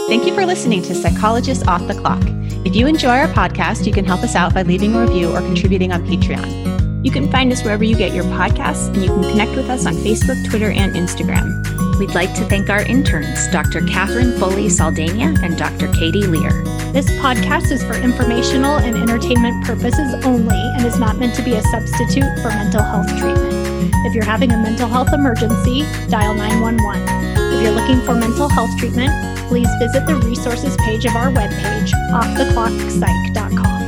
Thank 0.08 0.26
you 0.26 0.34
for 0.34 0.44
listening 0.44 0.82
to 0.82 0.94
Psychologists 0.94 1.64
Off 1.68 1.86
the 1.86 1.94
Clock. 1.94 2.22
If 2.66 2.74
you 2.74 2.88
enjoy 2.88 3.10
our 3.10 3.28
podcast, 3.28 3.86
you 3.86 3.92
can 3.92 4.04
help 4.04 4.24
us 4.24 4.34
out 4.34 4.52
by 4.52 4.62
leaving 4.62 4.92
a 4.94 5.00
review 5.00 5.30
or 5.30 5.38
contributing 5.38 5.92
on 5.92 6.04
Patreon. 6.04 7.04
You 7.04 7.12
can 7.12 7.30
find 7.30 7.52
us 7.52 7.62
wherever 7.62 7.84
you 7.84 7.96
get 7.96 8.12
your 8.12 8.24
podcasts, 8.24 8.88
and 8.88 8.96
you 8.96 9.08
can 9.08 9.22
connect 9.22 9.52
with 9.52 9.70
us 9.70 9.86
on 9.86 9.94
Facebook, 9.94 10.44
Twitter, 10.50 10.70
and 10.70 10.94
Instagram. 10.96 11.79
We'd 12.00 12.14
like 12.14 12.32
to 12.36 12.46
thank 12.46 12.70
our 12.70 12.80
interns, 12.80 13.46
Dr. 13.48 13.82
Catherine 13.82 14.32
Foley 14.38 14.68
Saldania 14.68 15.38
and 15.42 15.58
Dr. 15.58 15.86
Katie 15.92 16.26
Lear. 16.26 16.50
This 16.94 17.10
podcast 17.20 17.70
is 17.70 17.82
for 17.84 17.92
informational 17.92 18.78
and 18.78 18.96
entertainment 18.96 19.66
purposes 19.66 20.14
only 20.24 20.56
and 20.56 20.86
is 20.86 20.98
not 20.98 21.18
meant 21.18 21.34
to 21.34 21.42
be 21.42 21.52
a 21.52 21.62
substitute 21.64 22.38
for 22.40 22.48
mental 22.48 22.82
health 22.82 23.06
treatment. 23.18 23.92
If 24.06 24.14
you're 24.14 24.24
having 24.24 24.50
a 24.50 24.56
mental 24.56 24.88
health 24.88 25.12
emergency, 25.12 25.82
dial 26.08 26.32
911. 26.32 27.02
If 27.52 27.62
you're 27.62 27.72
looking 27.72 28.00
for 28.00 28.14
mental 28.14 28.48
health 28.48 28.70
treatment, 28.78 29.12
please 29.48 29.68
visit 29.78 30.06
the 30.06 30.14
resources 30.24 30.74
page 30.78 31.04
of 31.04 31.14
our 31.14 31.30
webpage, 31.30 31.90
offtheclockpsych.com. 32.12 33.79